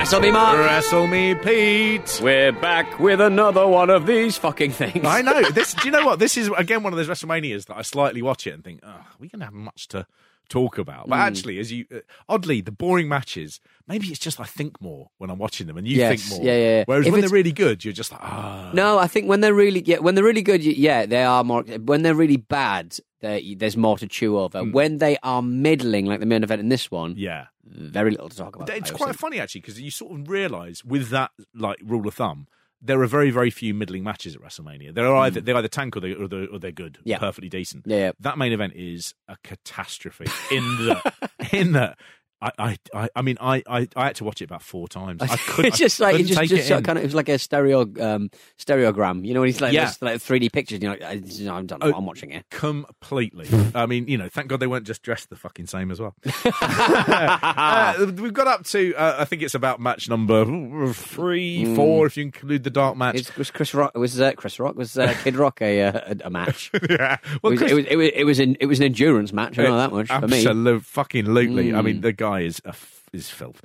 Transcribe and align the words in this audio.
Wrestle 0.00 0.20
me, 0.20 0.30
Mark. 0.32 0.56
Wrestle 0.58 1.06
me, 1.06 1.34
Pete. 1.34 2.20
We're 2.22 2.52
back 2.52 2.98
with 2.98 3.20
another 3.20 3.66
one 3.66 3.90
of 3.90 4.06
these 4.06 4.38
fucking 4.38 4.70
things. 4.72 5.04
I 5.04 5.20
know. 5.20 5.42
This. 5.50 5.74
Do 5.74 5.86
you 5.86 5.92
know 5.92 6.06
what? 6.06 6.18
This 6.18 6.38
is 6.38 6.48
again 6.56 6.82
one 6.82 6.94
of 6.94 6.96
those 6.96 7.06
WrestleManias 7.06 7.66
that 7.66 7.76
I 7.76 7.82
slightly 7.82 8.22
watch 8.22 8.46
it 8.46 8.52
and 8.54 8.64
think, 8.64 8.80
oh, 8.82 9.04
we 9.18 9.28
gonna 9.28 9.44
have 9.44 9.52
much 9.52 9.88
to 9.88 10.06
talk 10.48 10.78
about. 10.78 11.06
But 11.06 11.18
actually, 11.18 11.58
as 11.58 11.70
you 11.70 11.84
uh, 11.94 11.98
oddly, 12.30 12.62
the 12.62 12.72
boring 12.72 13.08
matches. 13.08 13.60
Maybe 13.86 14.06
it's 14.06 14.18
just 14.18 14.40
I 14.40 14.44
think 14.44 14.80
more 14.80 15.10
when 15.18 15.28
I'm 15.28 15.38
watching 15.38 15.66
them, 15.66 15.76
and 15.76 15.86
you 15.86 15.96
Yes. 15.98 16.22
think 16.28 16.38
more. 16.40 16.46
Yeah, 16.48 16.56
yeah, 16.56 16.76
yeah. 16.78 16.84
Whereas 16.86 17.06
If 17.06 17.12
when 17.12 17.20
they're 17.20 17.28
really 17.30 17.52
good, 17.52 17.84
you're 17.84 17.92
just 17.92 18.10
like, 18.10 18.22
ah. 18.22 18.70
No, 18.72 18.98
I 18.98 19.06
think 19.06 19.28
when 19.28 19.42
they're 19.42 19.52
really 19.54 19.82
yeah, 19.84 19.98
when 19.98 20.14
they're 20.14 20.24
really 20.24 20.42
good, 20.42 20.64
yeah, 20.64 21.04
they 21.04 21.22
are 21.24 21.44
more. 21.44 21.62
When 21.62 22.02
they're 22.02 22.14
really 22.14 22.38
bad, 22.38 22.96
they- 23.20 23.54
there's 23.54 23.76
more 23.76 23.98
to 23.98 24.06
chew 24.08 24.38
over. 24.38 24.64
When 24.64 24.96
they 24.96 25.18
are 25.22 25.42
middling, 25.42 26.06
like 26.06 26.20
the 26.20 26.26
main 26.26 26.42
event 26.42 26.60
in 26.62 26.70
this 26.70 26.90
one, 26.90 27.14
Yeah. 27.18 27.46
Very 27.70 28.10
little 28.10 28.28
to 28.28 28.36
talk 28.36 28.56
about. 28.56 28.68
It's 28.70 28.90
quite 28.90 29.16
funny 29.16 29.40
actually 29.40 29.62
because 29.62 29.80
you 29.80 29.90
sort 29.90 30.18
of 30.18 30.28
realise 30.28 30.84
with 30.84 31.10
that 31.10 31.30
like 31.54 31.78
rule 31.84 32.06
of 32.06 32.14
thumb, 32.14 32.48
there 32.82 33.00
are 33.00 33.06
very 33.06 33.30
very 33.30 33.50
few 33.50 33.74
middling 33.74 34.04
matches 34.04 34.34
at 34.34 34.42
WrestleMania. 34.42 34.94
They're 34.94 35.14
either 35.14 35.40
mm. 35.40 35.44
they 35.44 35.52
either 35.52 35.68
tank 35.68 35.96
or 35.96 36.00
they 36.00 36.14
or 36.14 36.28
they're, 36.28 36.48
or 36.48 36.58
they're 36.58 36.72
good. 36.72 36.98
Yeah. 37.04 37.18
perfectly 37.18 37.48
decent. 37.48 37.84
Yeah, 37.86 37.96
yeah. 37.96 38.12
That 38.20 38.38
main 38.38 38.52
event 38.52 38.74
is 38.74 39.14
a 39.28 39.36
catastrophe 39.44 40.26
in 40.50 40.62
the 40.62 41.12
in 41.52 41.72
the. 41.72 41.96
I, 42.42 42.50
I, 42.58 42.78
I, 42.94 43.08
I 43.16 43.22
mean, 43.22 43.36
I, 43.40 43.62
I, 43.68 43.88
I 43.96 44.06
had 44.06 44.16
to 44.16 44.24
watch 44.24 44.40
it 44.40 44.44
about 44.46 44.62
four 44.62 44.88
times. 44.88 45.20
I 45.22 45.36
couldn't. 45.46 45.66
it's 45.66 45.78
just 45.78 46.00
like 46.00 46.14
I 46.14 46.18
it 46.20 46.24
just, 46.24 46.40
just 46.40 46.52
it 46.52 46.64
sort 46.68 46.80
of 46.80 46.86
kind 46.86 46.98
of 46.98 47.04
it 47.04 47.08
was 47.08 47.14
like 47.14 47.28
a 47.28 47.38
stereo 47.38 47.82
um, 48.00 48.30
stereogram. 48.58 49.26
You 49.26 49.34
know, 49.34 49.40
when 49.40 49.48
he's 49.48 49.60
like 49.60 49.72
Yeah. 49.72 49.92
like 50.00 50.20
three 50.22 50.38
D 50.38 50.48
pictures. 50.48 50.76
And 50.76 50.82
you're 50.84 50.92
like, 50.92 51.02
I, 51.02 51.22
no, 51.42 51.54
I'm 51.54 51.66
done. 51.66 51.78
Oh. 51.82 51.92
I'm 51.94 52.06
watching 52.06 52.30
it. 52.30 52.44
completely. 52.50 53.46
I 53.74 53.86
mean, 53.86 54.08
you 54.08 54.16
know, 54.18 54.28
thank 54.28 54.48
God 54.48 54.60
they 54.60 54.66
weren't 54.66 54.86
just 54.86 55.02
dressed 55.02 55.28
the 55.30 55.36
fucking 55.36 55.66
same 55.66 55.90
as 55.90 56.00
well. 56.00 56.14
uh, 56.62 58.06
we've 58.18 58.32
got 58.32 58.46
up 58.46 58.64
to, 58.66 58.94
uh, 58.94 59.16
I 59.18 59.24
think 59.24 59.42
it's 59.42 59.54
about 59.54 59.80
match 59.80 60.08
number 60.08 60.92
three, 60.92 61.74
four, 61.74 62.06
if 62.06 62.16
you 62.16 62.22
include 62.24 62.64
the 62.64 62.70
dark 62.70 62.96
match. 62.96 63.16
It's, 63.16 63.36
was 63.36 63.50
Chris 63.50 63.74
Rock 63.74 63.96
was 63.96 64.20
uh, 64.20 64.32
Chris 64.32 64.58
Rock 64.58 64.76
was 64.76 64.96
uh, 64.96 65.14
Kid 65.22 65.36
Rock 65.36 65.60
a, 65.62 65.82
uh, 65.82 66.14
a 66.22 66.26
a 66.26 66.30
match? 66.30 66.70
yeah. 66.88 67.14
It 67.34 67.42
Well, 67.42 67.50
was, 67.52 67.58
Chris- 67.58 67.72
it 67.72 67.74
was 67.74 67.84
it 67.86 67.96
was 67.96 68.10
it 68.14 68.24
was 68.24 68.38
an 68.38 68.56
it 68.60 68.66
was 68.66 68.78
an 68.78 68.86
endurance 68.86 69.32
match. 69.32 69.58
I 69.58 69.64
know 69.64 69.76
that 69.76 69.92
much 69.92 70.08
for 70.08 70.26
me. 70.28 70.44
Mm. 70.44 70.82
Fucking 70.82 71.26
lootly. 71.26 71.76
I 71.76 71.82
mean, 71.82 72.00
the 72.00 72.12
guy 72.12 72.29
is 72.38 72.60
a 72.64 72.72
is 73.12 73.28
filth. 73.30 73.60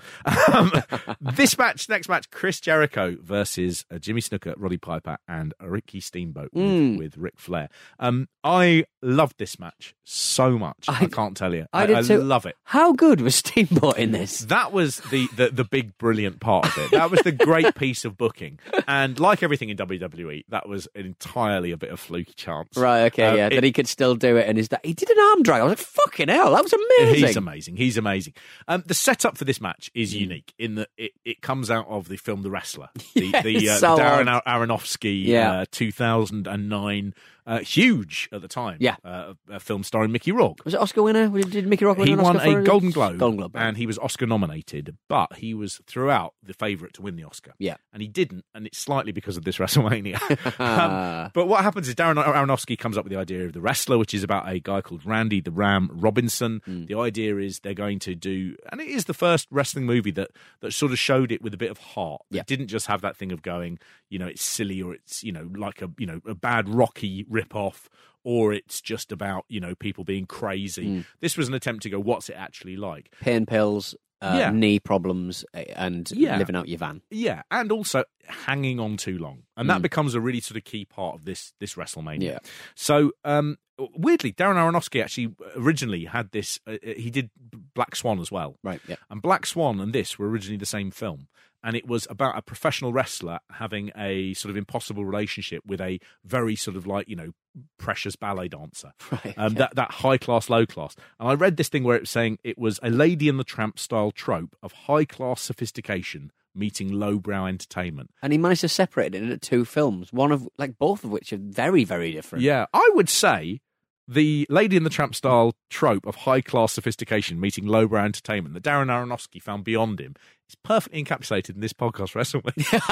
Um, 0.54 0.72
this 1.22 1.58
match, 1.58 1.88
next 1.90 2.10
match, 2.10 2.30
Chris 2.32 2.60
Jericho 2.60 3.16
versus 3.22 3.86
uh, 3.92 3.98
Jimmy 4.00 4.22
Snuka, 4.22 4.54
Roddy 4.58 4.78
Piper, 4.78 5.18
and 5.28 5.54
Ricky 5.62 6.00
Steamboat 6.00 6.50
with, 6.54 6.66
Mm. 6.66 6.98
with 6.98 7.18
Ric 7.18 7.38
Flair. 7.38 7.70
Um, 8.00 8.28
I 8.44 8.86
loved 9.02 9.36
this 9.38 9.60
match 9.60 9.96
so 10.04 10.58
much. 10.58 10.86
I, 10.88 11.04
I- 11.04 11.06
can't 11.08 11.36
tell 11.38 11.54
you. 11.54 11.66
I 11.74 11.86
did 11.86 12.06
too. 12.06 12.18
love 12.22 12.46
it. 12.46 12.56
How 12.64 12.94
good 12.94 13.22
was 13.22 13.36
Steamboat 13.36 13.98
in 13.98 14.12
this? 14.12 14.40
That 14.42 14.72
was 14.72 14.98
the, 15.12 15.28
the 15.36 15.50
the 15.50 15.64
big 15.64 15.98
brilliant 15.98 16.40
part 16.40 16.66
of 16.66 16.78
it. 16.78 16.92
That 16.92 17.10
was 17.12 17.22
the 17.22 17.32
great 17.32 17.76
piece 17.76 18.06
of 18.06 18.18
booking. 18.18 18.60
And 18.88 19.20
like 19.20 19.44
everything 19.44 19.70
in 19.70 19.78
WWE, 19.78 20.44
that 20.50 20.68
was 20.68 20.88
entirely 20.96 21.72
a 21.72 21.78
bit 21.78 21.92
of 21.92 22.00
fluky 22.00 22.34
chance. 22.36 22.76
Right, 22.78 23.04
okay, 23.06 23.26
Um, 23.28 23.38
yeah, 23.38 23.48
it- 23.48 23.56
that 23.56 23.64
he 23.64 23.72
could 23.72 23.88
still 23.88 24.16
do 24.16 24.38
it, 24.38 24.48
and 24.48 24.58
is 24.58 24.70
that 24.70 24.86
he 24.86 24.94
did 24.94 25.10
an 25.10 25.20
arm 25.20 25.44
drag? 25.44 25.62
I 25.62 25.64
was 25.66 25.72
like, 25.72 25.80
fucking 25.80 26.28
hell, 26.30 26.52
that 26.54 26.64
was 26.64 26.74
amazing. 26.74 27.28
He's 27.28 27.38
amazing. 27.38 27.78
He's 27.78 27.98
amazing. 27.98 28.34
Um, 28.68 28.84
the 28.86 28.94
setup 28.94 29.35
for 29.36 29.46
this 29.46 29.62
match 29.62 29.92
is 29.94 30.14
unique 30.16 30.54
in 30.58 30.76
that 30.76 30.90
it, 30.98 31.12
it 31.24 31.42
comes 31.42 31.70
out 31.70 31.88
of 31.88 32.08
the 32.08 32.18
film 32.18 32.42
The 32.42 32.50
Wrestler, 32.50 32.90
the, 33.14 33.26
Yeah, 33.28 33.42
the, 33.42 33.70
uh, 33.70 33.78
so 33.78 33.96
the 33.96 34.02
Darren. 34.02 34.42
Ar- 34.46 34.66
Aronofsky 34.66 35.26
Yeah. 35.26 35.52
uh, 35.62 35.66
2009, 35.72 37.14
uh, 37.46 37.60
huge 37.60 38.28
at 38.32 38.42
the 38.42 38.48
time, 38.48 38.78
Yeah. 38.80 38.96
uh, 39.04 39.34
a 39.50 39.60
film 39.60 39.84
starring 39.84 40.12
Mickey 40.12 40.32
Rourke. 40.32 40.64
Was 40.66 40.74
it 40.74 40.80
Oscar 40.80 41.04
winner? 41.04 41.28
Did 41.30 41.68
Mickey 41.68 41.86
Rock 41.86 41.98
win 41.98 42.08
He 42.08 42.14
an 42.14 42.22
won 42.22 42.38
a? 42.40 42.64
Golden 42.64 42.92
Globe, 42.92 43.18
Golden 43.20 43.38
Globe, 43.38 43.56
and 43.56 43.78
he 43.78 43.86
was 43.86 43.98
Oscar 44.00 44.26
nominated, 44.26 44.98
but 45.08 45.36
he 45.38 45.54
was 45.54 45.80
throughout 45.88 46.34
the 46.44 46.54
favourite 46.54 46.94
to 46.96 47.02
win 47.02 47.16
the 47.16 47.24
Oscar. 47.24 47.54
Yeah. 47.60 47.76
and 47.94 48.02
he 48.02 48.08
didn't, 48.08 48.46
and 48.54 48.66
it's 48.68 48.78
slightly 48.78 49.12
because 49.12 49.38
of 49.38 49.44
this 49.46 49.58
WrestleMania. 49.60 50.20
um, 50.60 51.32
but 51.34 51.48
what 51.48 51.64
happens 51.64 51.88
is 51.88 51.96
Darren 51.96 52.24
Aronofsky 52.24 52.78
comes 52.78 52.98
up 52.98 53.04
with 53.06 53.12
the 53.14 53.20
idea 53.20 53.46
of 53.46 53.54
the 53.54 53.62
wrestler, 53.62 53.98
which 53.98 54.14
is 54.14 54.24
about 54.24 54.48
a 54.50 54.60
guy 54.60 54.82
called 54.82 55.06
Randy 55.06 55.42
the 55.42 55.52
Ram 55.52 55.90
Robinson. 55.94 56.62
Hmm. 56.66 56.86
The 56.86 56.96
idea 56.98 57.38
is 57.38 57.60
they're 57.60 57.74
going 57.74 58.00
to 58.00 58.16
do, 58.16 58.56
and 58.72 58.82
it 58.82 58.88
is 58.88 59.06
the 59.06 59.14
first 59.14 59.48
wrestling 59.52 59.86
movie 59.86 60.12
that 60.12 60.32
that 60.62 60.74
sort 60.74 60.92
of 60.92 61.00
showed 61.00 61.32
it 61.32 61.42
with 61.42 61.54
a 61.54 61.58
bit 61.58 61.72
of 61.72 61.78
heart. 61.78 62.22
Yeah. 62.30 62.42
It 62.42 62.48
didn't 62.48 62.68
just 62.68 62.88
have 62.88 63.02
that 63.02 63.16
thing 63.18 63.32
of 63.32 63.42
going, 63.42 63.80
you 64.10 64.20
know, 64.20 64.28
it's 64.28 64.44
silly 64.44 64.82
or 64.82 64.94
it's 64.94 65.24
you 65.24 65.32
know 65.32 65.50
like 65.56 65.82
a 65.82 65.90
you 65.98 66.06
know 66.06 66.22
a 66.28 66.36
bad 66.36 66.68
Rocky 66.70 67.26
rip 67.36 67.56
off. 67.56 67.90
Or 68.28 68.54
it's 68.54 68.82
just 68.82 69.12
about 69.12 69.46
you 69.50 69.60
know 69.60 69.76
people 69.76 70.04
being 70.04 70.26
crazy. 70.26 70.86
Hmm. 70.88 71.02
This 71.20 71.38
was 71.38 71.48
an 71.48 71.54
attempt 71.54 71.84
to 71.84 71.92
go, 71.92 72.00
what's 72.00 72.28
it 72.28 72.34
actually 72.36 72.76
like? 72.76 73.14
pain 73.22 73.46
pills, 73.46 73.94
uh, 74.20 74.36
Yeah. 74.40 74.50
knee 74.50 74.80
problems, 74.80 75.46
and 75.54 76.10
Yeah. 76.12 76.36
living 76.40 76.56
out 76.56 76.68
your 76.68 76.80
van. 76.80 77.04
Yeah, 77.12 77.44
and 77.52 77.72
also 77.72 78.04
hanging 78.28 78.80
on 78.80 78.98
too 78.98 79.20
long, 79.20 79.44
and 79.56 79.70
that 79.70 79.84
becomes 79.84 80.16
a 80.16 80.20
really 80.22 80.40
sort 80.42 80.58
of 80.58 80.64
key 80.64 80.86
part 80.86 81.14
of 81.20 81.26
this 81.26 81.54
this 81.60 81.76
WrestleMania. 81.76 82.16
Hmm. 82.16 82.22
Yeah. 82.24 82.40
So 82.74 83.12
um, 83.24 83.58
weirdly, 83.78 84.34
Darren 84.34 84.56
Aronofsky 84.56 85.04
actually 85.04 85.36
originally 85.56 86.06
had 86.06 86.32
this. 86.32 86.60
Uh, 86.66 86.78
uh, 86.84 86.94
he 86.98 87.12
did 87.12 87.30
Black 87.76 87.96
Swan 87.96 88.20
as 88.20 88.32
well, 88.32 88.58
Right, 88.64 88.82
yeah. 88.88 88.96
and 89.12 89.22
Black 89.22 89.46
Swan 89.46 89.80
and 89.80 89.94
this 89.94 90.18
were 90.18 90.28
originally 90.28 90.58
the 90.58 90.66
same 90.66 90.90
film. 90.90 91.28
And 91.66 91.76
it 91.76 91.88
was 91.88 92.06
about 92.10 92.38
a 92.38 92.42
professional 92.42 92.94
wrestler 92.94 93.40
having 93.50 93.92
a 93.98 94.34
sort 94.36 94.52
of 94.52 94.56
impossible 94.58 95.04
relationship 95.04 95.64
with 95.66 95.82
a 95.82 96.00
very 96.24 96.56
sort 96.56 96.78
of 96.78 96.86
like, 96.86 97.10
you 97.10 97.16
know, 97.16 97.32
precious 97.80 98.16
ballet 98.16 98.48
dancer. 98.48 98.92
Right, 99.12 99.34
Um, 99.38 99.46
okay. 99.48 99.56
that, 99.56 99.76
that 99.76 99.92
high 99.92 100.18
class, 100.18 100.50
low 100.50 100.66
class. 100.66 100.96
And 101.20 101.28
I 101.28 101.34
read 101.34 101.58
this 101.58 101.68
thing 101.70 101.84
where 101.84 101.96
it 101.98 102.04
was 102.04 102.10
saying 102.12 102.38
it 102.44 102.58
was 102.58 102.80
a 102.84 102.90
lady 102.90 103.28
and 103.28 103.40
the 103.40 103.44
tramp 103.44 103.80
style 103.80 104.12
trope 104.12 104.56
of 104.62 104.72
high 104.88 105.06
class 105.06 105.42
sophistication 105.42 106.32
meeting 106.58 106.92
lowbrow 106.92 107.46
entertainment. 107.48 108.12
And 108.22 108.32
he 108.32 108.38
managed 108.38 108.62
to 108.62 108.70
separate 108.70 109.14
it 109.14 109.22
into 109.22 109.38
two 109.38 109.66
films, 109.66 110.14
one 110.14 110.32
of 110.32 110.48
like 110.58 110.78
both 110.78 111.04
of 111.04 111.10
which 111.10 111.34
are 111.34 111.38
very, 111.38 111.84
very 111.84 112.12
different. 112.14 112.44
Yeah, 112.44 112.68
I 112.74 112.92
would 112.94 113.10
say 113.10 113.60
the 114.08 114.46
Lady 114.50 114.78
in 114.78 114.84
the 114.84 114.90
Tramp 114.90 115.16
style 115.16 115.56
trope 115.70 116.06
of 116.06 116.16
high 116.16 116.42
class 116.42 116.74
sophistication 116.74 117.40
meeting 117.40 117.66
lowbrow 117.66 118.04
entertainment 118.04 118.54
that 118.54 118.64
Darren 118.64 118.88
Aronofsky 118.88 119.42
found 119.42 119.64
beyond 119.64 120.00
him 120.00 120.16
is 120.48 120.56
perfectly 120.64 121.04
encapsulated 121.04 121.56
in 121.56 121.62
this 121.62 121.74
podcast 121.74 122.14
WrestleMania. 122.14 122.80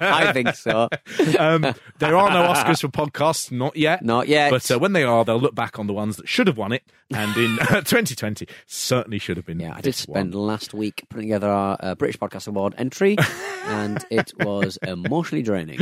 I 0.00 0.32
think 0.32 0.54
so. 0.56 0.88
um, 1.38 1.62
there 1.98 2.16
are 2.16 2.30
no 2.30 2.52
Oscars 2.52 2.80
for 2.80 2.88
podcasts, 2.88 3.52
not 3.52 3.76
yet. 3.76 4.04
Not 4.04 4.26
yet. 4.26 4.50
But 4.50 4.68
uh, 4.70 4.78
when 4.78 4.92
they 4.92 5.04
are, 5.04 5.24
they'll 5.24 5.40
look 5.40 5.54
back 5.54 5.78
on 5.78 5.86
the 5.86 5.92
ones 5.92 6.16
that 6.16 6.28
should 6.28 6.48
have 6.48 6.56
won 6.56 6.72
it, 6.72 6.82
and 7.12 7.36
in 7.36 7.58
uh, 7.60 7.82
2020 7.82 8.46
certainly 8.66 9.18
should 9.18 9.36
have 9.36 9.46
been. 9.46 9.60
Yeah, 9.60 9.74
I 9.76 9.80
did 9.80 9.94
spend 9.94 10.34
one. 10.34 10.46
last 10.46 10.74
week 10.74 11.04
putting 11.08 11.28
together 11.28 11.48
our 11.48 11.76
uh, 11.80 11.94
British 11.94 12.18
Podcast 12.18 12.48
Award 12.48 12.74
entry, 12.76 13.16
and 13.66 14.04
it 14.10 14.32
was 14.40 14.78
emotionally 14.82 15.42
draining 15.42 15.80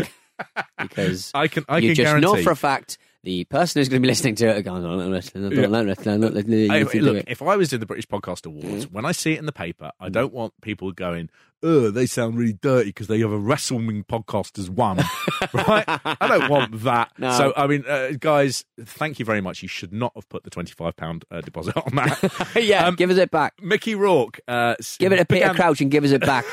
because 0.78 1.30
I 1.34 1.48
can, 1.48 1.64
I 1.68 1.78
you 1.78 1.88
can 1.88 1.94
just 1.94 2.06
guarantee. 2.06 2.26
know 2.26 2.42
for 2.42 2.50
a 2.50 2.56
fact 2.56 2.98
the 3.22 3.44
person 3.44 3.80
who's 3.80 3.88
going 3.88 4.00
to 4.00 4.06
be 4.06 4.08
listening 4.08 4.34
to 4.36 4.46
it 4.56 4.62
going, 4.62 4.84
"Oh, 4.84 4.98
don't 4.98 5.10
listen, 5.10 5.42
don't 5.42 5.52
listen, 5.86 6.20
don't 6.20 6.34
listen, 6.34 6.52
you 6.52 6.70
Hey, 6.70 6.82
need 6.84 6.90
do 6.92 7.00
look, 7.00 7.24
if 7.26 7.42
I 7.42 7.56
was 7.56 7.72
in 7.72 7.80
the 7.80 7.86
British 7.86 8.06
Podcast 8.06 8.46
Awards, 8.46 8.86
Mm. 8.86 8.92
when 8.92 9.04
I 9.04 9.12
see 9.12 9.32
it 9.32 9.38
in 9.38 9.46
the 9.46 9.52
paper, 9.52 9.90
I 10.00 10.08
don't 10.08 10.32
want 10.32 10.52
people 10.60 10.92
going, 10.92 11.30
ugh, 11.62 11.92
they 11.94 12.06
sound 12.06 12.36
really 12.38 12.52
dirty 12.54 12.90
because 12.90 13.06
they 13.06 13.20
have 13.20 13.32
a 13.32 13.38
wrestling 13.38 14.04
podcast 14.04 14.58
as 14.58 14.68
one, 14.70 14.98
right? 15.54 15.84
I 15.86 16.26
don't 16.28 16.50
want 16.50 16.82
that. 16.82 17.12
No. 17.18 17.30
So, 17.32 17.52
I 17.56 17.66
mean, 17.66 17.84
uh, 17.88 18.12
guys, 18.18 18.64
thank 18.80 19.18
you 19.18 19.24
very 19.24 19.40
much. 19.40 19.62
You 19.62 19.68
should 19.68 19.92
not 19.92 20.12
have 20.14 20.28
put 20.28 20.44
the 20.44 20.50
£25 20.50 21.22
uh, 21.30 21.40
deposit 21.40 21.76
on 21.76 21.94
that. 21.96 22.56
yeah, 22.62 22.86
Um, 22.86 22.94
give 22.96 23.10
us 23.10 23.16
it 23.18 23.30
back. 23.30 23.54
Mickey 23.62 23.94
Rourke. 23.94 24.40
Uh, 24.48 24.74
Give 24.98 25.12
it 25.12 25.16
to 25.16 25.24
Peter 25.24 25.40
began- 25.46 25.54
Crouch 25.56 25.80
and 25.80 25.90
give 25.90 26.04
us 26.04 26.10
it 26.10 26.20
back. 26.20 26.44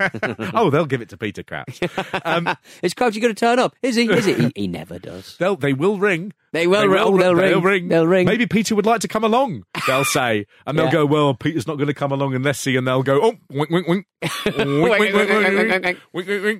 oh, 0.54 0.70
they'll 0.70 0.86
give 0.86 1.00
it 1.00 1.08
to 1.10 1.16
Peter 1.16 1.42
Crouch. 1.42 1.80
Um, 2.24 2.48
Is 2.82 2.94
Crouch 2.94 3.14
going 3.20 3.34
to 3.34 3.38
turn 3.38 3.58
up? 3.58 3.74
Is 3.82 3.96
he? 3.96 4.10
Is 4.10 4.24
he? 4.24 4.34
He, 4.34 4.52
he 4.56 4.66
never 4.68 4.98
does. 4.98 5.36
they'll, 5.38 5.56
they 5.56 5.72
will 5.72 5.98
ring. 5.98 6.32
They 6.52 6.66
will 6.66 6.86
ring. 6.88 7.00
Oh, 7.02 7.16
they'll 7.16 7.34
They'll 7.34 7.60
ring. 7.60 7.62
ring. 7.64 7.88
They'll 7.88 8.06
ring. 8.06 8.26
Maybe 8.26 8.46
Peter 8.46 8.74
would 8.74 8.86
like 8.86 9.00
to 9.02 9.08
come 9.08 9.22
along, 9.22 9.64
they'll 9.86 10.04
say. 10.04 10.46
And 10.66 10.78
they'll 10.78 10.86
Yeah. 10.86 10.92
go, 10.92 11.06
well, 11.06 11.34
Peter's 11.34 11.66
not 11.66 11.76
going 11.76 11.88
to 11.88 11.94
come 11.94 12.10
along 12.10 12.34
unless 12.34 12.64
he, 12.64 12.74
and 12.76 12.86
they'll 12.86 13.02
go, 13.02 13.20
oh, 13.22 13.34
wink, 13.50 13.70
wink, 13.70 13.86
wink 13.86 14.06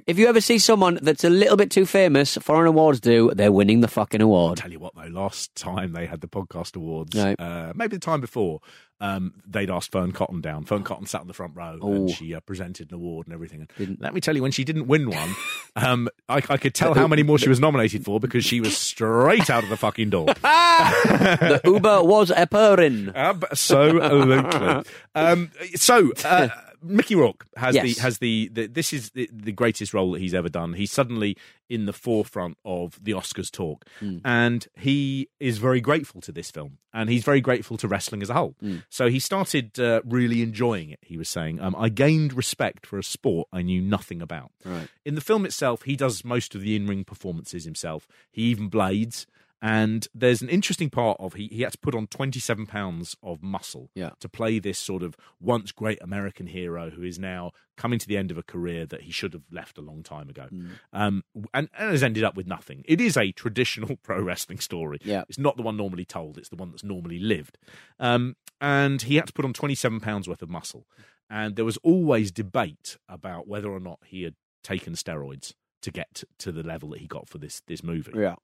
if 0.06 0.19
you 0.19 0.26
ever 0.29 0.40
see 0.40 0.58
someone 0.58 0.99
that's 1.02 1.25
a 1.25 1.31
little 1.31 1.56
bit 1.56 1.70
too 1.70 1.87
famous 1.87 2.37
for 2.40 2.61
an 2.61 2.67
awards 2.67 3.00
do, 3.00 3.32
they're 3.35 3.52
winning 3.52 3.81
the 3.81 3.88
fucking 3.88 4.20
award. 4.20 4.58
Tell 4.58 4.73
you 4.73 4.79
what, 4.79 4.94
though, 4.94 5.08
last 5.08 5.55
time 5.55 5.93
they 5.93 6.06
had 6.06 6.20
the 6.20 6.29
podcast 6.29 6.76
awards, 6.76 7.17
uh, 7.17 7.73
maybe 7.75 7.96
the 7.96 8.00
time 8.00 8.20
before, 8.20 8.61
um, 9.00 9.35
they'd 9.46 9.70
asked 9.70 9.93
Fearne 9.93 10.12
Cotton 10.12 10.40
down. 10.40 10.64
Fearne 10.64 10.82
Cotton 10.82 11.06
sat 11.06 11.20
in 11.20 11.29
the 11.29 11.35
front 11.35 11.55
row 11.55 11.79
Ooh. 11.82 11.94
and 11.94 12.11
she 12.11 12.35
uh, 12.35 12.40
presented 12.40 12.90
an 12.90 12.96
award 12.96 13.26
and 13.26 13.35
everything. 13.35 13.61
And 13.61 13.70
didn't. 13.76 14.00
let 14.00 14.12
me 14.12 14.20
tell 14.20 14.34
you, 14.34 14.43
when 14.43 14.50
she 14.50 14.64
didn't 14.64 14.88
win 14.88 15.08
one, 15.08 15.34
um, 15.76 16.08
I, 16.29 16.37
I, 16.37 16.56
could 16.56 16.75
tell 16.75 16.94
how 16.94 17.06
many 17.06 17.23
more 17.23 17.38
she 17.38 17.49
was 17.49 17.61
nominated 17.61 18.05
for 18.05 18.19
because 18.19 18.44
she 18.44 18.61
was 18.61 18.76
straight 18.76 19.50
out 19.50 19.62
of 19.62 19.69
the 19.69 19.76
fucking 19.76 20.11
door. 20.11 20.26
the 20.43 21.61
Uber 21.64 22.02
was 22.02 22.32
a 22.34 22.46
purring. 22.46 23.12
Absolutely. 23.14 24.84
Um, 25.14 25.50
so. 25.75 26.12
Uh, 26.25 26.49
uh 26.50 26.68
Mickey 26.83 27.15
Rourke 27.15 27.47
has 27.57 27.75
Yes. 27.75 27.97
the 27.97 28.03
has 28.03 28.19
the, 28.19 28.49
the 28.53 28.67
this 28.67 28.93
is 28.93 29.11
the, 29.11 29.29
the 29.33 29.53
greatest 29.53 29.93
role 29.95 30.13
that 30.13 30.21
he's 30.21 30.35
ever 30.35 30.49
done. 30.49 30.75
He's 30.75 30.93
suddenly 30.93 31.37
in 31.69 31.87
the 31.87 31.93
forefront 31.93 32.57
of 32.65 32.99
the 33.03 33.13
Oscars 33.13 33.51
talk, 33.51 33.85
and 34.25 34.67
he 34.79 35.29
is 35.41 35.59
very 35.59 35.81
grateful 35.81 36.21
to 36.23 36.33
this 36.33 36.51
film, 36.51 36.79
and 36.95 37.11
he's 37.11 37.25
very 37.25 37.41
grateful 37.41 37.77
to 37.79 37.89
wrestling 37.89 38.23
as 38.23 38.31
a 38.31 38.35
whole. 38.35 38.55
So 38.89 39.09
he 39.09 39.19
started 39.19 39.79
uh, 39.79 40.01
really 40.05 40.41
enjoying 40.43 40.91
it. 40.91 41.01
He 41.03 41.17
was 41.19 41.29
saying, 41.29 41.61
um, 41.61 41.75
"I 41.79 41.89
gained 41.89 42.33
respect 42.33 42.87
for 42.87 42.99
a 42.99 43.03
sport 43.05 43.49
I 43.53 43.63
knew 43.63 43.83
nothing 43.83 44.23
about." 44.23 44.53
Right. 44.65 44.89
In 45.05 45.15
the 45.15 45.21
film 45.21 45.45
itself, 45.45 45.83
he 45.83 45.97
does 45.97 46.25
most 46.25 46.55
of 46.55 46.61
the 46.63 46.75
in 46.77 46.87
ring 46.87 47.05
performances 47.05 47.65
himself. 47.65 48.07
He 48.31 48.43
even 48.45 48.69
blades. 48.69 49.27
And 49.60 50.06
there's 50.14 50.40
an 50.40 50.49
interesting 50.49 50.88
part 50.88 51.16
of 51.19 51.34
he, 51.34 51.49
he 51.49 51.62
had 51.62 51.72
to 51.72 51.78
put 51.78 51.94
on 51.94 52.06
27 52.06 52.66
pounds 52.66 53.16
of 53.22 53.43
muscle 53.43 53.90
Yeah. 53.94 54.10
to 54.20 54.28
play 54.28 54.58
this 54.58 54.78
sort 54.78 55.02
of 55.02 55.16
once 55.40 55.72
great 55.72 55.99
American 56.00 56.46
hero 56.46 56.90
who 56.90 57.02
is 57.02 57.19
now 57.19 57.50
coming 57.76 57.99
to 57.99 58.06
the 58.06 58.16
end 58.16 58.31
of 58.31 58.38
a 58.38 58.43
career 58.43 58.87
that 58.87 59.02
he 59.02 59.10
should 59.12 59.32
have 59.32 59.43
left 59.50 59.76
a 59.78 59.81
long 59.81 60.02
time 60.02 60.28
ago. 60.28 60.46
Mm. 60.52 60.70
Um, 60.93 61.25
and, 61.52 61.69
and 61.76 61.90
has 61.90 62.02
ended 62.05 62.22
up 62.22 62.37
with 62.37 62.46
nothing. 62.46 62.84
It 62.87 63.00
is 63.00 63.16
a 63.16 63.32
traditional 63.32 63.96
pro 64.02 64.20
wrestling 64.22 64.60
story. 64.60 64.99
Yeah. 65.02 65.25
It's 65.28 65.38
not 65.38 65.56
the 65.56 65.62
one 65.62 65.76
normally 65.76 66.05
told, 66.05 66.38
it's 66.38 66.49
the 66.50 66.56
one 66.56 66.70
that's 66.70 66.84
normally 66.84 67.19
lived. 67.19 67.58
Um, 67.99 68.37
and 68.60 69.02
he 69.02 69.16
had 69.16 69.26
to 69.26 69.32
put 69.32 69.44
on 69.44 69.52
27 69.52 70.00
pounds 70.00 70.28
worth 70.28 70.43
of 70.43 70.50
muscle. 70.50 70.87
And 71.31 71.56
there 71.56 71.64
was 71.64 71.76
always 71.78 72.31
debate 72.31 72.96
about 73.08 73.46
whether 73.49 73.70
or 73.70 73.81
not 73.81 73.99
he 74.06 74.22
had 74.22 74.34
taken 74.62 74.94
steroids 74.94 75.52
to 75.82 75.90
get 75.90 76.25
to 76.38 76.50
the 76.50 76.62
level 76.62 76.90
that 76.90 76.99
he 77.00 77.06
got 77.06 77.28
for 77.28 77.38
this 77.38 77.62
this 77.69 77.82
movie. 77.84 78.12
Yeah. 78.14 78.34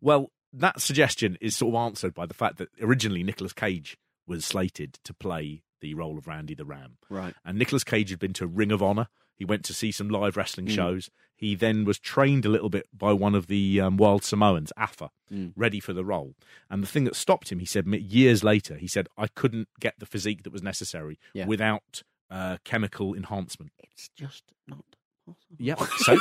Well, 0.00 0.30
that 0.52 0.80
suggestion 0.80 1.36
is 1.40 1.56
sort 1.56 1.74
of 1.74 1.80
answered 1.80 2.14
by 2.14 2.26
the 2.26 2.34
fact 2.34 2.58
that 2.58 2.68
originally 2.80 3.22
Nicolas 3.22 3.52
Cage 3.52 3.96
was 4.26 4.44
slated 4.44 4.94
to 5.04 5.12
play 5.14 5.62
the 5.80 5.94
role 5.94 6.18
of 6.18 6.26
Randy 6.26 6.54
the 6.54 6.64
Ram. 6.64 6.96
Right. 7.08 7.34
And 7.44 7.58
Nicolas 7.58 7.84
Cage 7.84 8.10
had 8.10 8.18
been 8.18 8.32
to 8.34 8.46
Ring 8.46 8.72
of 8.72 8.82
Honor. 8.82 9.08
He 9.36 9.44
went 9.44 9.64
to 9.66 9.74
see 9.74 9.92
some 9.92 10.08
live 10.08 10.36
wrestling 10.36 10.66
Mm. 10.66 10.74
shows. 10.74 11.10
He 11.36 11.54
then 11.54 11.84
was 11.84 12.00
trained 12.00 12.44
a 12.44 12.48
little 12.48 12.68
bit 12.70 12.86
by 12.92 13.12
one 13.12 13.36
of 13.36 13.46
the 13.46 13.80
um, 13.80 13.96
Wild 13.96 14.24
Samoans, 14.24 14.72
Afa, 14.76 15.10
Mm. 15.30 15.52
ready 15.54 15.78
for 15.78 15.92
the 15.92 16.04
role. 16.04 16.34
And 16.68 16.82
the 16.82 16.86
thing 16.88 17.04
that 17.04 17.14
stopped 17.14 17.52
him, 17.52 17.58
he 17.60 17.66
said 17.66 17.86
years 17.86 18.42
later, 18.42 18.76
he 18.76 18.88
said, 18.88 19.06
I 19.16 19.28
couldn't 19.28 19.68
get 19.78 19.94
the 19.98 20.06
physique 20.06 20.42
that 20.42 20.52
was 20.52 20.62
necessary 20.62 21.18
Yeah. 21.34 21.46
without 21.46 22.02
uh, 22.30 22.58
chemical 22.64 23.14
enhancement. 23.14 23.72
It's 23.78 24.10
just 24.10 24.52
not 24.66 24.84
possible. 25.24 25.47
Yep. 25.58 25.80
So 25.98 26.16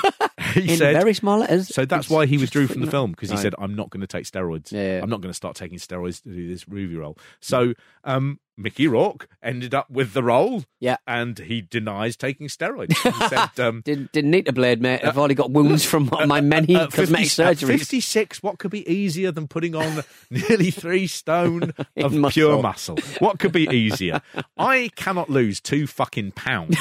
he 0.53 0.71
In 0.71 0.77
said, 0.77 0.93
very 0.95 1.13
small 1.13 1.39
letters. 1.39 1.67
so 1.67 1.83
that's 1.85 2.09
why 2.09 2.25
he 2.25 2.37
withdrew 2.37 2.67
from 2.67 2.81
the 2.81 2.89
film 2.89 3.11
because 3.11 3.29
he 3.29 3.35
Right. 3.35 3.41
said, 3.41 3.55
"I'm 3.59 3.75
not 3.75 3.89
going 3.89 4.01
to 4.01 4.07
take 4.07 4.23
steroids. 4.25 4.71
Yeah. 4.71 5.01
I'm 5.03 5.09
not 5.09 5.19
going 5.21 5.29
to 5.31 5.35
start 5.35 5.55
taking 5.55 5.77
steroids 5.77 6.23
to 6.23 6.29
do 6.29 6.47
this 6.47 6.67
movie 6.67 6.95
role." 6.95 7.17
So 7.41 7.73
um, 8.05 8.39
Mickey 8.57 8.87
Rourke 8.87 9.27
ended 9.43 9.75
up 9.75 9.89
with 9.91 10.13
the 10.13 10.23
role, 10.23 10.63
Yeah. 10.79 10.97
and 11.05 11.37
he 11.37 11.61
denies 11.61 12.15
taking 12.15 12.47
steroids. 12.47 12.93
He 12.97 13.27
said, 13.27 13.59
um, 13.59 13.81
Didn't, 13.85 14.11
didn't 14.13 14.31
need 14.31 14.47
a 14.47 14.53
blade, 14.53 14.81
mate. 14.81 15.03
I've 15.03 15.17
already 15.17 15.35
got 15.35 15.51
wounds 15.51 15.83
from 15.85 16.09
my 16.25 16.41
many 16.41 16.75
at 16.77 16.91
cosmetic 16.91 17.27
50 17.29 17.43
at 17.43 17.57
surgeries. 17.57 17.79
56, 17.79 18.41
what 18.41 18.57
could 18.57 18.71
be 18.71 18.89
easier 18.91 19.31
than 19.31 19.47
putting 19.47 19.75
on 19.75 20.03
nearly 20.31 20.71
three 20.71 21.05
stone 21.07 21.73
of 21.97 22.13
In 22.13 22.23
pure 22.31 22.61
muscle. 22.61 22.95
muscle? 22.95 22.97
What 23.19 23.37
could 23.39 23.51
be 23.51 23.67
easier? 23.69 24.21
I 24.57 24.89
cannot 24.95 25.29
lose 25.29 25.59
two 25.59 25.85
fucking 25.85 26.31
pounds, 26.31 26.77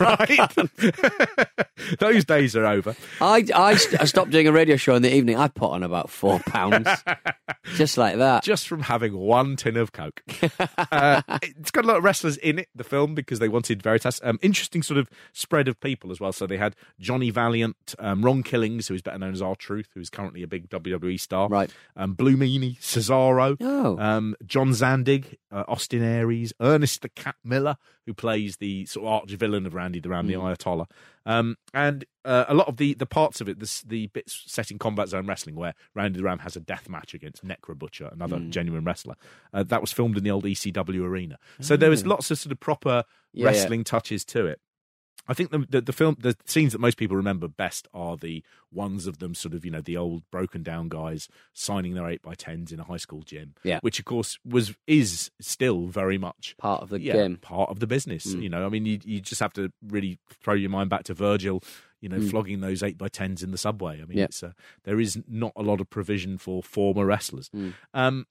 right? 0.00 0.48
Those 1.98 2.24
days 2.24 2.56
are 2.56 2.66
over. 2.66 2.96
I, 3.20 3.44
I, 3.54 3.74
st- 3.76 4.00
I 4.00 4.04
stopped 4.04 4.30
doing 4.30 4.46
a 4.46 4.52
radio 4.52 4.76
show 4.76 4.94
in 4.94 5.02
the 5.02 5.14
evening. 5.14 5.36
I 5.36 5.48
put 5.48 5.70
on 5.70 5.82
about 5.82 6.10
four 6.10 6.40
pounds. 6.40 6.88
just 7.76 7.98
like 7.98 8.16
that. 8.16 8.42
just 8.42 8.68
from 8.68 8.82
having 8.82 9.16
one 9.16 9.56
tin 9.56 9.76
of 9.76 9.92
Coke. 9.92 10.22
uh, 10.92 11.22
it's 11.42 11.70
got 11.70 11.84
a 11.84 11.88
lot 11.88 11.98
of 11.98 12.04
wrestlers 12.04 12.36
in 12.38 12.60
it, 12.60 12.68
the 12.74 12.84
film, 12.84 13.14
because 13.14 13.38
they 13.38 13.48
wanted 13.48 13.82
Veritas. 13.82 14.20
Um, 14.22 14.38
interesting 14.42 14.82
sort 14.82 14.98
of 14.98 15.08
spread 15.32 15.68
of 15.68 15.80
people 15.80 16.10
as 16.10 16.20
well. 16.20 16.32
So 16.32 16.46
they 16.46 16.56
had 16.56 16.76
Johnny 16.98 17.30
Valiant, 17.30 17.94
um, 17.98 18.24
Ron 18.24 18.42
Killings, 18.42 18.88
who 18.88 18.94
is 18.94 19.02
better 19.02 19.18
known 19.18 19.32
as 19.32 19.42
R 19.42 19.54
Truth, 19.54 19.88
who 19.94 20.00
is 20.00 20.10
currently 20.10 20.42
a 20.42 20.48
big 20.48 20.68
WWE 20.68 21.18
star. 21.18 21.48
Right. 21.48 21.70
Um, 21.96 22.14
Blue 22.14 22.36
Meanie, 22.36 22.78
Cesaro. 22.80 23.56
Oh. 23.60 23.98
Um, 23.98 24.36
John 24.44 24.70
Zandig, 24.70 25.36
uh, 25.50 25.64
Austin 25.68 26.02
Aries, 26.02 26.52
Ernest 26.60 27.02
the 27.02 27.08
Cat 27.08 27.36
Miller, 27.44 27.76
who 28.06 28.14
plays 28.14 28.56
the 28.56 28.86
sort 28.86 29.06
of 29.06 29.12
arch 29.12 29.30
villain 29.32 29.66
of 29.66 29.74
Randy 29.74 30.00
the 30.00 30.08
Ram, 30.08 30.26
the 30.26 30.34
Ayatollah. 30.34 30.86
Um, 31.28 31.56
and 31.74 32.06
uh, 32.24 32.46
a 32.48 32.54
lot 32.54 32.68
of 32.68 32.78
the, 32.78 32.94
the 32.94 33.04
parts 33.06 33.42
of 33.42 33.48
it, 33.50 33.60
this, 33.60 33.82
the 33.82 34.06
bits 34.08 34.44
set 34.46 34.70
in 34.70 34.78
Combat 34.78 35.08
Zone 35.08 35.26
Wrestling, 35.26 35.56
where 35.56 35.74
Randy 35.94 36.18
the 36.18 36.24
Ram 36.24 36.38
has 36.38 36.56
a 36.56 36.60
death 36.60 36.88
match 36.88 37.12
against 37.12 37.44
Necro 37.44 37.78
Butcher, 37.78 38.08
another 38.10 38.38
genuine 38.50 38.82
wrestler, 38.82 39.14
uh, 39.52 39.62
that 39.64 39.82
was 39.82 39.92
filmed 39.92 40.16
in 40.16 40.24
the 40.24 40.30
old 40.30 40.44
ECW 40.44 41.02
arena. 41.02 41.38
So 41.60 41.76
there 41.76 41.90
was 41.90 42.06
lots 42.06 42.30
of 42.30 42.38
sort 42.38 42.52
of 42.52 42.60
proper 42.60 43.04
Yeah, 43.34 43.44
wrestling 43.46 43.84
touches 43.84 44.24
to 44.26 44.46
it. 44.46 44.60
I 45.28 45.34
think 45.34 45.50
the, 45.50 45.58
the 45.68 45.80
the 45.82 45.92
film 45.92 46.16
the 46.18 46.36
scenes 46.46 46.72
that 46.72 46.80
most 46.80 46.96
people 46.96 47.16
remember 47.16 47.48
best 47.48 47.86
are 47.92 48.16
the 48.16 48.42
ones 48.72 49.06
of 49.06 49.18
them 49.18 49.34
sort 49.34 49.52
of 49.54 49.64
you 49.64 49.70
know 49.70 49.80
the 49.82 49.96
old 49.96 50.22
broken 50.30 50.62
down 50.62 50.88
guys 50.88 51.28
signing 51.52 51.94
their 51.94 52.08
eight 52.08 52.22
by 52.22 52.34
tens 52.34 52.72
in 52.72 52.80
a 52.80 52.84
high 52.84 52.96
school 52.96 53.22
gym, 53.22 53.54
Yeah. 53.62 53.78
which 53.82 53.98
of 53.98 54.04
course 54.06 54.38
was 54.44 54.74
is 54.86 55.30
still 55.40 55.86
very 55.86 56.16
much 56.18 56.54
Part 56.58 56.82
of 56.82 56.88
the 56.88 57.00
yeah, 57.00 57.12
game. 57.12 57.36
part 57.36 57.68
of 57.70 57.78
the 57.80 57.86
business. 57.86 58.26
Mm. 58.34 58.42
You 58.42 58.48
know, 58.48 58.64
I 58.66 58.68
mean, 58.70 58.86
you 58.86 58.98
you 59.04 59.20
just 59.20 59.40
have 59.40 59.52
to 59.54 59.70
really 59.86 60.18
throw 60.42 60.54
your 60.54 60.70
mind 60.70 60.88
back 60.90 61.04
to 61.04 61.14
Virgil. 61.14 61.62
You 62.00 62.08
know, 62.08 62.18
Mm. 62.18 62.30
flogging 62.30 62.60
those 62.60 62.82
eight 62.82 62.96
by 62.96 63.08
tens 63.08 63.42
in 63.42 63.50
the 63.50 63.58
subway. 63.58 64.00
I 64.00 64.04
mean, 64.04 64.18
Yeah. 64.18 64.24
it's 64.24 64.42
uh, 64.42 64.52
there 64.84 65.00
is 65.00 65.20
not 65.28 65.52
a 65.56 65.62
lot 65.62 65.80
of 65.80 65.90
provision 65.90 66.38
for 66.38 66.62
former 66.62 67.04
wrestlers. 67.04 67.48
Mm. 67.50 67.74
Um, 67.92 68.26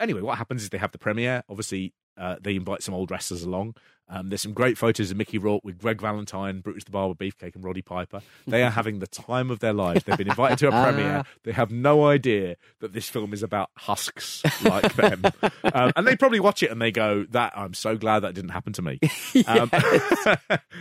anyway, 0.00 0.20
what 0.20 0.38
happens 0.38 0.62
is 0.62 0.70
they 0.70 0.78
have 0.78 0.92
the 0.92 0.98
premiere. 0.98 1.42
Obviously, 1.48 1.92
uh, 2.16 2.36
they 2.40 2.56
invite 2.56 2.82
some 2.82 2.94
old 2.94 3.10
wrestlers 3.10 3.42
along. 3.42 3.74
Um, 4.08 4.28
there's 4.28 4.42
some 4.42 4.52
great 4.52 4.76
photos 4.76 5.10
of 5.10 5.16
Mickey 5.16 5.38
Rourke 5.38 5.64
with 5.64 5.78
Greg 5.78 6.00
Valentine, 6.00 6.60
Brutus 6.60 6.84
the 6.84 6.90
Barber 6.90 7.14
Beefcake, 7.14 7.54
and 7.54 7.64
Roddy 7.64 7.80
Piper. 7.80 8.20
They 8.46 8.62
are 8.62 8.70
having 8.70 8.98
the 8.98 9.06
time 9.06 9.50
of 9.50 9.60
their 9.60 9.72
lives. 9.72 10.04
They've 10.04 10.18
been 10.18 10.28
invited 10.28 10.58
to 10.58 10.68
a 10.68 10.70
premiere. 10.84 11.24
They 11.44 11.52
have 11.52 11.70
no 11.70 12.04
idea 12.06 12.56
that 12.80 12.92
this 12.92 13.08
film 13.08 13.32
is 13.32 13.42
about 13.42 13.70
husks 13.76 14.42
like 14.62 14.94
them. 14.94 15.22
Um, 15.72 15.92
and 15.96 16.06
they 16.06 16.14
probably 16.14 16.40
watch 16.40 16.62
it 16.62 16.70
and 16.70 16.80
they 16.80 16.92
go, 16.92 17.24
"That 17.30 17.52
I'm 17.56 17.74
so 17.74 17.96
glad 17.96 18.20
that 18.20 18.34
didn't 18.34 18.50
happen 18.50 18.72
to 18.74 18.82
me." 18.82 19.00
Um, 19.46 19.70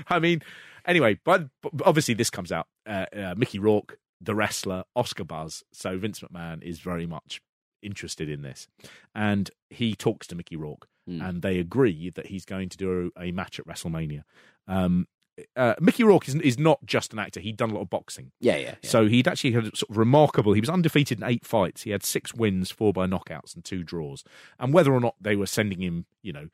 I 0.07 0.19
mean, 0.19 0.43
anyway, 0.85 1.19
but, 1.23 1.47
but 1.61 1.71
obviously 1.85 2.13
this 2.13 2.29
comes 2.29 2.51
out. 2.51 2.67
Uh, 2.85 3.05
uh, 3.15 3.33
Mickey 3.35 3.59
Rourke, 3.59 3.97
the 4.21 4.35
wrestler, 4.35 4.83
Oscar 4.95 5.23
buzz. 5.23 5.63
So 5.71 5.97
Vince 5.97 6.19
McMahon 6.19 6.61
is 6.61 6.79
very 6.79 7.05
much 7.05 7.41
interested 7.81 8.29
in 8.29 8.41
this, 8.41 8.67
and 9.15 9.49
he 9.69 9.95
talks 9.95 10.27
to 10.27 10.35
Mickey 10.35 10.55
Rourke, 10.55 10.87
Mm. 11.09 11.27
and 11.27 11.41
they 11.41 11.59
agree 11.59 12.09
that 12.11 12.27
he's 12.27 12.45
going 12.45 12.69
to 12.69 12.77
do 12.77 13.11
a, 13.17 13.23
a 13.23 13.31
match 13.31 13.59
at 13.59 13.67
WrestleMania. 13.67 14.23
Um, 14.67 15.07
uh, 15.55 15.73
Mickey 15.79 16.03
Rourke 16.03 16.27
is, 16.27 16.35
is 16.35 16.57
not 16.59 16.85
just 16.85 17.11
an 17.11 17.19
actor; 17.19 17.39
he'd 17.39 17.57
done 17.57 17.71
a 17.71 17.73
lot 17.73 17.81
of 17.81 17.89
boxing. 17.89 18.31
Yeah, 18.39 18.57
yeah. 18.57 18.75
yeah. 18.83 18.89
So 18.89 19.07
he'd 19.07 19.27
actually 19.27 19.51
had 19.51 19.75
sort 19.75 19.89
of 19.89 19.97
remarkable. 19.97 20.53
He 20.53 20.61
was 20.61 20.69
undefeated 20.69 21.17
in 21.19 21.23
eight 21.23 21.45
fights. 21.45 21.81
He 21.81 21.89
had 21.89 22.03
six 22.03 22.33
wins, 22.33 22.71
four 22.71 22.93
by 22.93 23.07
knockouts, 23.07 23.55
and 23.55 23.63
two 23.65 23.83
draws. 23.83 24.23
And 24.59 24.73
whether 24.73 24.93
or 24.93 24.99
not 24.99 25.15
they 25.19 25.35
were 25.35 25.47
sending 25.47 25.81
him, 25.81 26.05
you 26.21 26.33
know, 26.33 26.49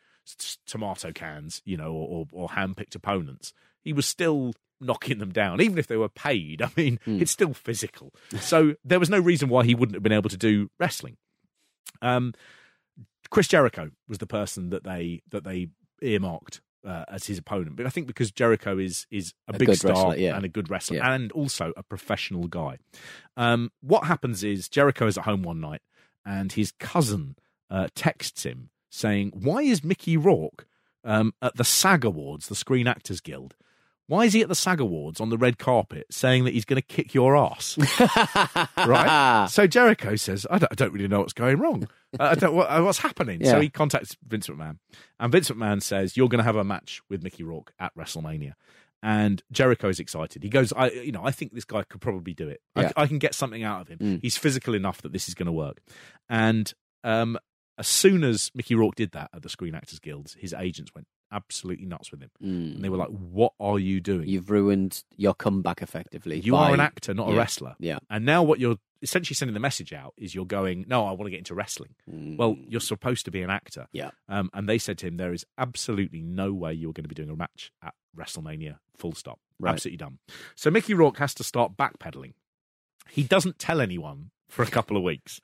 tomato 0.66 1.12
cans, 1.12 1.62
you 1.66 1.78
know, 1.78 1.92
or, 1.92 2.08
or, 2.08 2.26
or 2.32 2.50
hand-picked 2.50 2.96
opponents, 2.96 3.54
he 3.82 3.94
was 3.94 4.06
still 4.06 4.54
knocking 4.82 5.18
them 5.20 5.32
down, 5.32 5.62
even 5.62 5.78
if 5.78 5.88
they 5.88 5.98
were 5.98 6.10
paid. 6.10 6.62
I 6.64 6.70
mean, 6.78 7.00
it's 7.06 7.32
still 7.32 7.54
physical. 7.54 8.14
So 8.40 8.76
there 8.84 9.00
was 9.00 9.10
no 9.10 9.20
reason 9.20 9.50
why 9.50 9.66
he 9.66 9.76
wouldn't 9.76 9.96
have 9.96 10.04
been 10.04 10.12
able 10.12 10.30
to 10.30 10.38
do 10.38 10.70
wrestling. 10.80 11.18
Um, 12.02 12.34
Chris 13.30 13.48
Jericho 13.48 13.92
was 14.08 14.18
the 14.18 14.28
person 14.28 14.70
that 14.70 14.84
they 14.84 15.22
that 15.32 15.44
they 15.44 15.68
earmarked 16.02 16.62
uh, 16.86 17.04
as 17.10 17.28
his 17.28 17.38
opponent. 17.38 17.76
But 17.76 17.86
I 17.86 17.90
think 17.90 18.08
because 18.08 18.32
Jericho 18.32 18.78
is 18.78 19.06
is 19.12 19.34
a, 19.48 19.56
A 19.56 19.58
big 19.60 19.74
star 19.76 19.92
wrestler, 19.92 20.16
yeah. 20.18 20.36
and 20.36 20.46
a 20.46 20.50
good 20.50 20.70
wrestler 20.70 20.98
Yeah. 20.98 21.14
and 21.14 21.32
also 21.34 21.74
a 21.78 21.84
professional 21.84 22.48
guy. 22.48 22.78
Um, 23.38 23.72
what 23.82 24.06
happens 24.06 24.44
is 24.44 24.70
Jericho 24.70 25.06
is 25.08 25.18
at 25.18 25.26
home 25.26 25.44
one 25.44 25.60
night 25.60 25.82
and 26.26 26.52
his 26.52 26.72
cousin 26.72 27.36
uh, 27.70 27.88
texts 27.96 28.44
him 28.44 28.70
saying, 28.90 29.32
"Why 29.36 29.62
is 29.62 29.84
Mickey 29.84 30.18
Rourke 30.18 30.66
um, 31.04 31.34
at 31.42 31.56
the 31.56 31.64
SAG 31.64 32.04
Awards, 32.06 32.48
the 32.48 32.56
Screen 32.56 32.88
Actors 32.88 33.22
Guild?" 33.22 33.56
Why 34.10 34.26
is 34.26 34.34
he 34.34 34.42
at 34.42 34.48
the 34.48 34.56
SAG 34.56 34.80
Awards 34.80 35.22
on 35.22 35.30
the 35.30 35.38
red 35.38 35.60
carpet 35.60 36.08
saying 36.10 36.46
that 36.46 36.54
he's 36.56 36.66
going 36.66 36.82
to 36.82 36.88
kick 36.88 37.14
your 37.14 37.38
ass? 37.38 37.78
right? 38.78 39.46
So 39.52 39.68
Jericho 39.68 40.16
says, 40.16 40.48
I 40.50 40.58
don't, 40.58 40.72
I 40.72 40.76
don't 40.76 40.92
really 40.92 41.08
know 41.08 41.20
what's 41.20 41.34
going 41.34 41.60
wrong. 41.60 41.88
Uh, 42.20 42.24
I 42.32 42.34
don't, 42.36 42.56
what, 42.56 42.66
uh, 42.68 42.82
what's 42.82 42.98
happening? 42.98 43.46
So 43.46 43.60
he 43.62 43.70
contacts 43.70 44.18
Vince 44.28 44.48
McMahon. 44.48 44.80
And 45.20 45.32
Vince 45.32 45.52
McMahon 45.52 45.80
says, 45.84 46.18
You're 46.18 46.28
going 46.28 46.40
to 46.40 46.44
have 46.44 46.56
a 46.56 46.64
match 46.64 47.02
with 47.08 47.22
Mickey 47.22 47.44
Rourke 47.44 47.72
at 47.80 47.96
WrestleMania. 47.96 48.54
And 49.04 49.44
Jericho 49.52 49.90
is 49.90 50.00
excited. 50.00 50.42
He 50.42 50.50
goes, 50.50 50.74
I, 50.74 50.90
you 50.90 51.12
know, 51.12 51.24
I 51.24 51.30
think 51.30 51.54
this 51.54 51.66
guy 51.66 51.84
could 51.84 52.02
probably 52.02 52.34
do 52.34 52.50
it. 52.50 52.62
I, 52.76 52.82
Yeah. 52.82 52.92
I 52.98 53.06
can 53.06 53.20
get 53.20 53.36
something 53.36 53.64
out 53.64 53.82
of 53.82 53.88
him. 53.90 54.00
Mm. 54.00 54.20
He's 54.24 54.38
physical 54.38 54.74
enough 54.74 55.04
that 55.04 55.14
this 55.14 55.30
is 55.30 55.36
going 55.36 55.46
to 55.46 55.52
work. 55.52 55.82
And 56.28 56.74
um, 57.04 57.38
as 57.78 57.88
soon 57.88 58.24
as 58.24 58.50
Mickey 58.56 58.74
Rourke 58.74 58.96
did 58.96 59.12
that 59.12 59.30
at 59.36 59.44
the 59.44 59.50
Screen 59.50 59.76
Actors 59.76 60.00
Guilds, 60.00 60.36
his 60.40 60.54
agents 60.58 60.92
went 60.96 61.06
absolutely 61.32 61.86
nuts 61.86 62.12
with 62.12 62.22
him. 62.22 62.32
Mm. 62.44 62.76
And 62.76 62.84
they 62.84 62.90
were 62.90 62.98
like, 62.98 63.10
What 63.10 63.54
are 63.60 63.80
you 63.80 64.00
doing? 64.00 64.28
You've 64.28 64.50
ruined 64.50 65.04
your 65.18 65.34
comeback 65.34 65.82
effectively. 65.82 66.40
You 66.40 66.54
by- 66.54 66.70
are 66.70 66.74
an 66.74 66.80
actor, 66.80 67.14
not 67.14 67.30
a 67.30 67.36
wrestler. 67.36 67.76
Yeah. 67.80 68.00
And 68.10 68.26
now 68.26 68.44
what 68.44 68.60
you're 68.60 68.78
essentially 69.02 69.36
sending 69.36 69.54
the 69.54 69.60
message 69.60 69.94
out 69.94 70.14
is 70.18 70.36
you're 70.36 70.46
going, 70.46 70.86
no, 70.88 71.06
I 71.06 71.12
want 71.12 71.26
to 71.26 71.30
get 71.30 71.38
into 71.38 71.56
wrestling. 71.56 71.96
Well, 72.06 72.58
you're 72.68 72.82
supposed 72.82 73.26
to 73.26 73.32
be 73.32 73.42
an 73.42 73.50
actor. 73.50 73.82
Mm. 73.82 73.88
Yeah. 73.94 74.10
Um, 74.28 74.50
and 74.54 74.68
they 74.68 74.78
said 74.78 74.98
to 75.00 75.08
him, 75.08 75.18
there 75.18 75.34
is 75.34 75.46
absolutely 75.58 76.22
no 76.22 76.54
way 76.54 76.74
you're 76.74 76.94
going 76.94 77.06
to 77.06 77.10
be 77.10 77.16
doing 77.16 77.30
a 77.30 77.36
match 77.36 77.72
at 77.82 77.94
WrestleMania, 78.18 78.78
full 78.98 79.14
stop. 79.14 79.40
Right. 79.60 79.72
Absolutely 79.72 79.98
done. 79.98 80.20
So 80.56 80.70
Mickey 80.70 80.94
Rourke 80.94 81.18
has 81.18 81.34
to 81.36 81.44
start 81.44 81.78
backpedaling. 81.78 82.34
He 83.10 83.24
doesn't 83.24 83.58
tell 83.60 83.82
anyone 83.82 84.32
for 84.50 84.64
a 84.64 84.68
couple 84.68 84.98
of 84.98 85.04
weeks. 85.04 85.40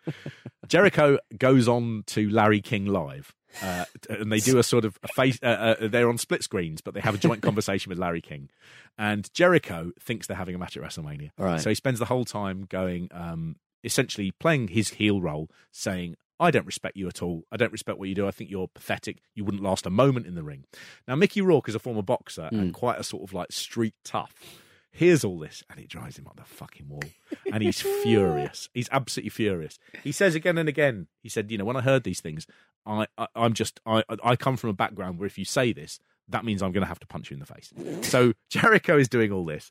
Jericho 0.68 1.18
goes 1.38 1.68
on 1.68 2.04
to 2.08 2.30
Larry 2.30 2.62
King 2.62 2.86
Live. 2.86 3.34
Uh, 3.62 3.86
and 4.10 4.30
they 4.32 4.40
do 4.40 4.58
a 4.58 4.64
sort 4.64 4.84
of 4.84 5.00
a 5.02 5.08
face. 5.10 5.40
Uh, 5.42 5.76
uh, 5.80 5.88
they're 5.88 6.10
on 6.10 6.18
split 6.18 6.44
screens, 6.44 6.82
but 6.82 6.94
they 6.94 7.00
have 7.00 7.16
a 7.16 7.18
joint 7.18 7.42
conversation 7.42 7.90
with 7.90 7.98
Larry 7.98 8.20
King. 8.20 8.50
And 8.98 9.32
Jericho 9.34 9.92
thinks 10.00 10.28
they're 10.28 10.36
having 10.36 10.56
a 10.56 10.58
match 10.58 10.76
at 10.76 10.84
WrestleMania. 10.84 11.32
Right. 11.38 11.62
So 11.62 11.70
he 11.70 11.76
spends 11.76 12.00
the 12.00 12.06
whole 12.06 12.26
time 12.26 12.66
going, 12.68 13.10
um, 13.14 13.56
essentially 13.84 14.32
playing 14.32 14.70
his 14.70 14.90
heel 14.90 15.22
role, 15.22 15.50
saying, 15.72 16.16
I 16.38 16.52
don't 16.52 16.66
respect 16.66 16.98
you 16.98 17.08
at 17.08 17.22
all. 17.22 17.44
I 17.50 17.58
don't 17.58 17.72
respect 17.72 17.98
what 17.98 18.10
you 18.10 18.16
do. 18.16 18.28
I 18.28 18.32
think 18.32 18.50
you're 18.50 18.68
pathetic. 18.68 19.20
You 19.36 19.46
wouldn't 19.46 19.64
last 19.64 19.86
a 19.86 19.90
moment 19.90 20.28
in 20.28 20.36
the 20.36 20.44
ring. 20.44 20.66
Now, 21.08 21.16
Mickey 21.16 21.42
Rourke 21.42 21.70
is 21.70 21.76
a 21.76 21.80
former 21.80 22.02
boxer 22.02 22.50
and 22.52 22.74
quite 22.74 23.00
a 23.00 23.04
sort 23.04 23.24
of 23.24 23.34
like 23.34 23.54
street 23.54 23.94
tough. 24.04 24.34
Hears 24.96 25.26
all 25.26 25.38
this 25.40 25.62
and 25.70 25.78
it 25.78 25.90
drives 25.90 26.18
him 26.18 26.26
up 26.26 26.38
the 26.38 26.46
fucking 26.46 26.88
wall. 26.88 27.04
And 27.52 27.62
he's 27.62 27.82
furious. 28.04 28.70
He's 28.74 28.88
absolutely 28.94 29.30
furious. 29.30 29.78
He 30.06 30.14
says 30.14 30.36
again 30.36 30.58
and 30.58 30.70
again, 30.70 31.08
he 31.22 31.28
said, 31.28 31.52
you 31.52 31.58
know, 31.58 31.66
when 31.66 31.76
I 31.76 31.82
heard 31.82 32.06
these 32.06 32.22
things, 32.22 32.48
I, 32.86 33.08
I 33.18 33.28
I'm 33.36 33.54
just 33.54 33.82
I 33.86 34.04
I 34.24 34.38
come 34.38 34.56
from 34.56 34.70
a 34.70 34.74
background 34.74 35.20
where 35.20 35.28
if 35.28 35.38
you 35.38 35.44
say 35.44 35.74
this, 35.74 36.00
that 36.30 36.46
means 36.46 36.64
I'm 36.64 36.72
going 36.72 36.84
to 36.84 36.88
have 36.88 37.00
to 37.02 37.08
punch 37.08 37.30
you 37.30 37.36
in 37.36 37.42
the 37.42 37.46
face. 37.46 37.74
So 38.10 38.34
Jericho 38.50 38.98
is 38.98 39.10
doing 39.10 39.34
all 39.34 39.44
this. 39.44 39.70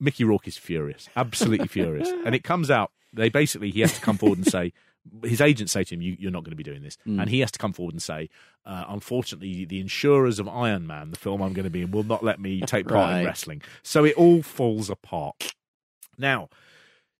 Mickey 0.00 0.24
Rourke 0.24 0.48
is 0.48 0.58
furious, 0.58 1.08
absolutely 1.14 1.68
furious, 1.68 2.08
and 2.26 2.34
it 2.34 2.42
comes 2.42 2.68
out. 2.68 2.90
They 3.12 3.28
basically 3.28 3.70
he 3.70 3.80
has 3.80 3.94
to 3.94 4.00
come 4.00 4.18
forward 4.18 4.38
and 4.38 4.46
say 4.46 4.72
his 5.22 5.40
agents 5.40 5.72
say 5.72 5.84
to 5.84 5.94
him, 5.94 6.02
you, 6.02 6.16
"You're 6.18 6.30
not 6.30 6.44
going 6.44 6.52
to 6.52 6.56
be 6.56 6.62
doing 6.62 6.82
this," 6.82 6.96
and 7.04 7.28
he 7.28 7.40
has 7.40 7.50
to 7.52 7.58
come 7.58 7.72
forward 7.72 7.94
and 7.94 8.02
say, 8.02 8.28
uh, 8.64 8.84
"Unfortunately, 8.88 9.64
the 9.64 9.80
insurers 9.80 10.38
of 10.38 10.48
Iron 10.48 10.86
Man, 10.86 11.10
the 11.10 11.18
film 11.18 11.40
I'm 11.40 11.52
going 11.52 11.64
to 11.64 11.70
be 11.70 11.82
in, 11.82 11.90
will 11.90 12.04
not 12.04 12.22
let 12.22 12.40
me 12.40 12.60
take 12.62 12.86
part 12.88 13.18
in 13.20 13.26
wrestling." 13.26 13.62
So 13.82 14.04
it 14.04 14.14
all 14.16 14.42
falls 14.42 14.90
apart. 14.90 15.54
Now, 16.18 16.48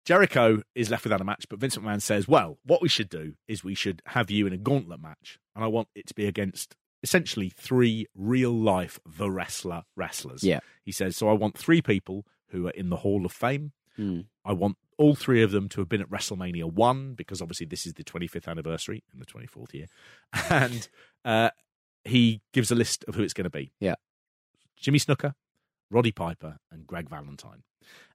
Jericho 0.04 0.62
is 0.74 0.90
left 0.90 1.04
without 1.04 1.20
a 1.20 1.24
match, 1.24 1.46
but 1.48 1.58
Vince 1.58 1.76
McMahon 1.76 2.02
says, 2.02 2.28
"Well, 2.28 2.58
what 2.64 2.82
we 2.82 2.88
should 2.88 3.08
do 3.08 3.34
is 3.48 3.64
we 3.64 3.74
should 3.74 4.02
have 4.06 4.30
you 4.30 4.46
in 4.46 4.52
a 4.52 4.58
gauntlet 4.58 5.00
match, 5.00 5.38
and 5.54 5.64
I 5.64 5.68
want 5.68 5.88
it 5.94 6.06
to 6.08 6.14
be 6.14 6.26
against." 6.26 6.76
Essentially, 7.02 7.48
three 7.48 8.06
real 8.14 8.52
life 8.52 9.00
the 9.06 9.30
wrestler 9.30 9.84
wrestlers. 9.96 10.44
Yeah. 10.44 10.60
He 10.84 10.92
says, 10.92 11.16
So 11.16 11.30
I 11.30 11.32
want 11.32 11.56
three 11.56 11.80
people 11.80 12.26
who 12.48 12.66
are 12.66 12.72
in 12.72 12.90
the 12.90 12.96
Hall 12.96 13.24
of 13.24 13.32
Fame. 13.32 13.72
Mm. 13.98 14.26
I 14.44 14.52
want 14.52 14.76
all 15.00 15.14
three 15.14 15.42
of 15.42 15.50
them 15.50 15.66
to 15.70 15.80
have 15.80 15.88
been 15.88 16.02
at 16.02 16.10
WrestleMania 16.10 16.70
1 16.70 17.14
because 17.14 17.40
obviously 17.40 17.64
this 17.64 17.86
is 17.86 17.94
the 17.94 18.04
25th 18.04 18.46
anniversary 18.46 19.02
in 19.14 19.18
the 19.18 19.24
24th 19.24 19.72
year. 19.72 19.86
And 20.50 20.86
uh, 21.24 21.50
he 22.04 22.42
gives 22.52 22.70
a 22.70 22.74
list 22.74 23.04
of 23.08 23.14
who 23.14 23.22
it's 23.22 23.32
going 23.32 23.44
to 23.44 23.50
be 23.50 23.72
Yeah. 23.80 23.94
Jimmy 24.76 24.98
Snuka, 24.98 25.34
Roddy 25.90 26.12
Piper, 26.12 26.58
and 26.70 26.86
Greg 26.86 27.08
Valentine. 27.08 27.62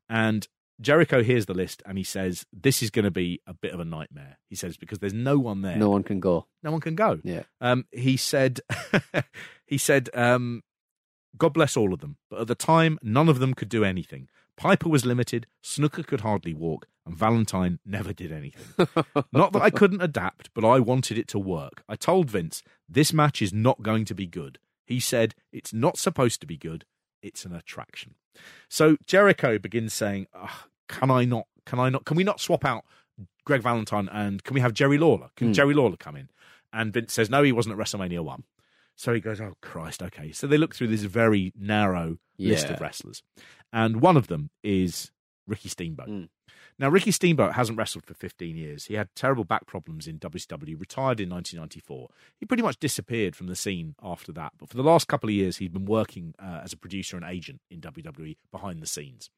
And 0.07 0.47
Jericho 0.79 1.23
hears 1.23 1.47
the 1.47 1.55
list 1.55 1.81
and 1.87 1.97
he 1.97 2.03
says, 2.03 2.45
This 2.53 2.83
is 2.83 2.91
going 2.91 3.05
to 3.05 3.11
be 3.11 3.41
a 3.47 3.53
bit 3.55 3.73
of 3.73 3.79
a 3.79 3.85
nightmare. 3.85 4.37
He 4.47 4.55
says, 4.55 4.77
Because 4.77 4.99
there's 4.99 5.13
no 5.13 5.39
one 5.39 5.61
there. 5.63 5.77
No 5.77 5.89
one 5.89 6.03
can 6.03 6.19
go. 6.19 6.45
No 6.61 6.71
one 6.71 6.81
can 6.81 6.93
go. 6.95 7.19
Yeah. 7.23 7.43
Um, 7.61 7.85
he 7.91 8.15
said, 8.15 8.59
he 9.65 9.79
said, 9.79 10.09
um, 10.13 10.61
God 11.35 11.53
bless 11.53 11.75
all 11.75 11.93
of 11.93 11.99
them, 11.99 12.17
but 12.29 12.41
at 12.41 12.47
the 12.47 12.55
time, 12.55 12.99
none 13.01 13.27
of 13.27 13.39
them 13.39 13.53
could 13.55 13.69
do 13.69 13.83
anything. 13.83 14.29
Piper 14.57 14.89
was 14.89 15.05
limited, 15.05 15.47
Snuka 15.63 16.05
could 16.05 16.21
hardly 16.21 16.53
walk, 16.53 16.87
and 17.05 17.15
Valentine 17.15 17.79
never 17.85 18.13
did 18.13 18.31
anything. 18.31 18.87
not 19.33 19.51
that 19.53 19.61
I 19.61 19.69
couldn't 19.69 20.01
adapt, 20.01 20.49
but 20.53 20.63
I 20.65 20.79
wanted 20.79 21.17
it 21.17 21.27
to 21.29 21.39
work. 21.39 21.83
I 21.89 21.95
told 21.95 22.29
Vince, 22.29 22.63
this 22.87 23.11
match 23.13 23.41
is 23.41 23.51
not 23.53 23.81
going 23.83 24.05
to 24.05 24.15
be 24.15 24.25
good. 24.27 24.57
He 24.85 24.99
said, 24.99 25.35
it's 25.51 25.73
not 25.73 25.97
supposed 25.97 26.39
to 26.41 26.47
be 26.47 26.57
good, 26.57 26.85
it's 27.21 27.43
an 27.45 27.53
attraction. 27.53 28.15
So 28.69 28.97
Jericho 29.05 29.57
begins 29.59 29.93
saying, 29.93 30.27
can 30.87 31.09
I 31.11 31.25
not, 31.25 31.47
can 31.65 31.79
I 31.79 31.89
not, 31.89 32.05
can 32.05 32.15
we 32.17 32.23
not 32.23 32.39
swap 32.39 32.63
out 32.63 32.85
Greg 33.45 33.61
Valentine 33.61 34.09
and 34.11 34.43
can 34.43 34.53
we 34.53 34.61
have 34.61 34.73
Jerry 34.73 34.97
Lawler? 34.97 35.29
Can 35.35 35.47
Hmm. 35.47 35.53
Jerry 35.53 35.73
Lawler 35.73 35.97
come 35.97 36.15
in? 36.15 36.29
And 36.73 36.93
Vince 36.93 37.13
says, 37.13 37.29
no, 37.29 37.43
he 37.43 37.51
wasn't 37.51 37.79
at 37.79 37.85
WrestleMania 37.85 38.19
1. 38.21 38.43
So 38.95 39.13
he 39.13 39.19
goes, 39.19 39.41
oh, 39.41 39.55
Christ, 39.61 40.01
okay. 40.01 40.31
So 40.31 40.47
they 40.47 40.57
look 40.57 40.73
through 40.73 40.87
this 40.87 41.03
very 41.03 41.53
narrow 41.57 42.17
list 42.37 42.69
of 42.69 42.79
wrestlers. 42.81 43.21
And 43.73 44.01
one 44.01 44.17
of 44.17 44.27
them 44.27 44.49
is 44.63 45.11
Ricky 45.47 45.69
Steamboat. 45.69 46.07
Mm. 46.07 46.29
Now, 46.77 46.89
Ricky 46.89 47.11
Steamboat 47.11 47.53
hasn't 47.53 47.77
wrestled 47.77 48.05
for 48.05 48.13
15 48.13 48.57
years. 48.57 48.85
He 48.85 48.95
had 48.95 49.07
terrible 49.15 49.45
back 49.45 49.65
problems 49.65 50.07
in 50.07 50.19
WCW, 50.19 50.77
retired 50.79 51.21
in 51.21 51.29
1994. 51.29 52.09
He 52.37 52.45
pretty 52.45 52.63
much 52.63 52.79
disappeared 52.79 53.35
from 53.35 53.47
the 53.47 53.55
scene 53.55 53.95
after 54.03 54.33
that. 54.33 54.53
But 54.57 54.69
for 54.69 54.75
the 54.75 54.83
last 54.83 55.07
couple 55.07 55.29
of 55.29 55.35
years, 55.35 55.57
he'd 55.57 55.71
been 55.71 55.85
working 55.85 56.35
uh, 56.37 56.61
as 56.63 56.73
a 56.73 56.77
producer 56.77 57.15
and 57.15 57.25
agent 57.25 57.61
in 57.71 57.79
WWE 57.79 58.35
behind 58.51 58.81
the 58.81 58.87
scenes. 58.87 59.29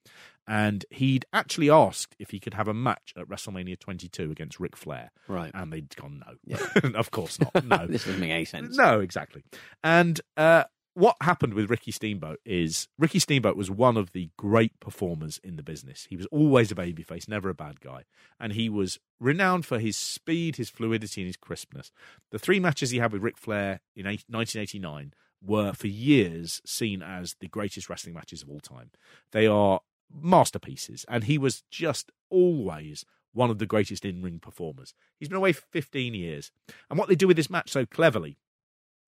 And 0.48 0.86
he'd 0.90 1.26
actually 1.32 1.70
asked 1.70 2.16
if 2.18 2.32
he 2.32 2.40
could 2.40 2.56
have 2.56 2.68
a 2.68 2.74
match 2.74 3.14
at 3.16 3.28
WrestleMania 3.28 3.78
22 3.78 4.32
against 4.32 4.60
Ric 4.60 4.76
Flair. 4.76 5.12
Right. 5.28 5.52
And 5.54 5.72
they'd 5.72 5.96
gone, 5.96 6.24
no. 6.26 6.36
Yeah. 6.44 6.92
of 6.96 7.12
course 7.12 7.40
not. 7.40 7.64
No. 7.66 7.86
this 7.90 8.06
doesn't 8.06 8.20
make 8.20 8.32
any 8.32 8.46
sense. 8.46 8.76
No, 8.78 9.00
exactly. 9.00 9.44
And 9.84 10.20
uh, 10.38 10.64
what 10.98 11.16
happened 11.22 11.54
with 11.54 11.70
Ricky 11.70 11.92
Steamboat 11.92 12.40
is 12.44 12.88
Ricky 12.98 13.20
Steamboat 13.20 13.56
was 13.56 13.70
one 13.70 13.98
of 13.98 14.14
the 14.14 14.32
great 14.36 14.80
performers 14.80 15.40
in 15.44 15.56
the 15.56 15.62
business. 15.62 16.08
He 16.10 16.18
was 16.18 16.26
always 16.32 16.72
a 16.72 16.76
babyface, 16.76 17.28
never 17.28 17.50
a 17.50 17.54
bad 17.54 17.82
guy. 17.82 18.06
And 18.40 18.54
he 18.54 18.68
was 18.68 18.98
renowned 19.20 19.68
for 19.68 19.78
his 19.78 19.96
speed, 19.96 20.56
his 20.56 20.72
fluidity, 20.72 21.22
and 21.22 21.28
his 21.28 21.38
crispness. 21.38 21.92
The 22.32 22.40
three 22.40 22.60
matches 22.60 22.90
he 22.90 22.98
had 22.98 23.14
with 23.14 23.22
Ric 23.22 23.38
Flair 23.38 23.82
in 23.96 24.06
1989 24.06 25.14
were 25.40 25.72
for 25.74 25.86
years 25.86 26.64
seen 26.66 27.04
as 27.04 27.36
the 27.42 27.48
greatest 27.48 27.92
wrestling 27.92 28.16
matches 28.16 28.42
of 28.42 28.50
all 28.50 28.60
time. 28.60 28.90
They 29.34 29.46
are 29.46 29.82
masterpieces, 30.12 31.06
and 31.08 31.26
he 31.26 31.38
was 31.38 31.62
just 31.70 32.12
always 32.32 33.06
one 33.34 33.52
of 33.52 33.60
the 33.60 33.68
greatest 33.68 34.04
in 34.04 34.24
ring 34.24 34.40
performers. 34.40 34.96
He's 35.20 35.30
been 35.30 35.38
away 35.38 35.54
for 35.54 35.62
15 35.70 36.16
years. 36.16 36.52
And 36.90 36.98
what 36.98 37.08
they 37.08 37.14
do 37.14 37.28
with 37.28 37.38
this 37.38 37.52
match 37.52 37.70
so 37.70 37.86
cleverly 37.86 38.40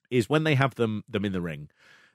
is 0.09 0.29
when 0.29 0.43
they 0.43 0.55
have 0.55 0.75
them 0.75 1.03
them 1.09 1.25
in 1.25 1.31
the 1.31 1.41
ring, 1.41 1.69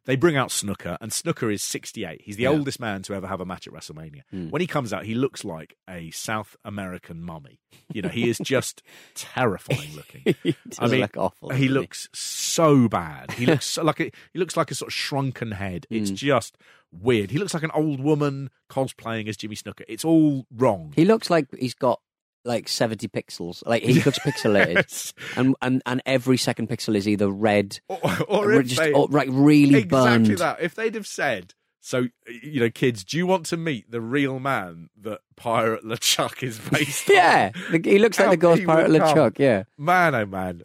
they 0.07 0.17
bring 0.17 0.37
out 0.37 0.51
Snuka, 0.51 0.99
and 1.01 1.11
Snuka 1.13 1.51
is 1.53 1.63
68. 1.63 2.21
He's 2.23 2.37
the 2.37 2.43
Yeah. 2.43 2.51
oldest 2.51 2.79
man 2.79 3.03
to 3.05 3.15
ever 3.15 3.27
have 3.27 3.41
a 3.41 3.47
match 3.47 3.67
at 3.67 3.73
WrestleMania. 3.73 4.21
Hmm. 4.31 4.51
When 4.51 4.61
he 4.61 4.67
comes 4.67 4.93
out, 4.93 5.05
he 5.07 5.15
looks 5.15 5.45
like 5.47 5.77
a 5.89 6.11
South 6.11 6.57
American 6.65 7.23
mummy. 7.23 7.59
You 7.93 8.03
know, 8.03 8.11
he 8.11 8.29
is 8.29 8.37
just 8.39 8.83
terrifying 9.15 9.95
looking. 9.97 10.35
He 10.43 10.55
does 10.69 10.91
mean, 10.91 11.01
look 11.01 11.17
awful. 11.17 11.51
He 11.51 11.69
looks 11.69 12.09
so 12.13 12.87
bad. 12.89 13.31
He 13.33 13.47
looks 13.47 13.65
so, 13.65 13.83
like 13.83 14.01
a, 14.01 14.11
he 14.33 14.39
looks 14.39 14.57
like 14.57 14.71
a 14.71 14.75
sort 14.75 14.89
of 14.91 14.95
shrunken 14.95 15.53
head. 15.53 15.87
It's 15.89 16.11
Hmm. 16.11 16.17
just 16.17 16.59
weird. 16.93 17.31
He 17.31 17.39
looks 17.39 17.55
like 17.55 17.63
an 17.63 17.71
old 17.73 18.01
woman 18.01 18.51
cosplaying 18.71 19.29
as 19.29 19.37
Jimmy 19.39 19.57
Snuka. 19.57 19.85
It's 19.89 20.05
all 20.05 20.47
wrong. 20.55 20.93
He 20.97 21.05
looks 21.07 21.31
like 21.31 21.47
he's 21.59 21.75
got 21.75 22.01
like 22.45 22.69
70 22.69 23.09
pixels. 23.09 23.63
Like 23.67 23.83
he 23.83 23.95
looks 24.03 24.19
pixelated. 24.19 24.75
Yes. 24.75 25.13
And, 25.37 25.55
and 25.63 25.83
and 25.87 26.03
every 26.07 26.37
second 26.37 26.69
pixel 26.69 26.95
is 26.95 27.09
either 27.09 27.29
red 27.29 27.79
Or, 27.89 27.99
or 28.29 28.53
or 28.55 28.63
just 28.63 28.81
they- 28.81 28.93
or, 28.93 29.07
like 29.09 29.29
really 29.31 29.81
exactly 29.81 29.89
burned. 29.89 30.39
that. 30.39 30.61
If 30.61 30.75
they'd 30.75 30.95
have 30.95 31.07
said, 31.07 31.55
so 31.81 32.07
you 32.43 32.61
know, 32.61 32.71
kids, 32.71 33.05
do 33.05 33.17
you 33.19 33.27
want 33.27 33.45
to 33.47 33.57
meet 33.59 33.91
the 33.91 34.01
real 34.01 34.39
man 34.41 34.89
that 35.03 35.21
Pirate 35.37 35.85
LeChuck 35.85 36.43
is 36.43 36.59
based 36.71 37.11
on? 37.11 37.17
Yeah, 37.17 37.51
he 37.85 37.99
looks 37.99 38.19
like 38.19 38.27
How 38.27 38.31
the 38.33 38.37
Ghost 38.39 38.65
Pirate. 38.65 38.91
LeChuck. 38.91 39.39
Yeah, 39.39 39.65
Man, 39.77 40.15
oh 40.15 40.25
man. 40.27 40.63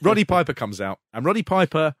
Roddy 0.00 0.24
Piper 0.24 0.52
comes 0.54 0.80
out, 0.80 1.00
and 1.12 1.24
Roddy 1.26 1.42
Piper, 1.42 1.94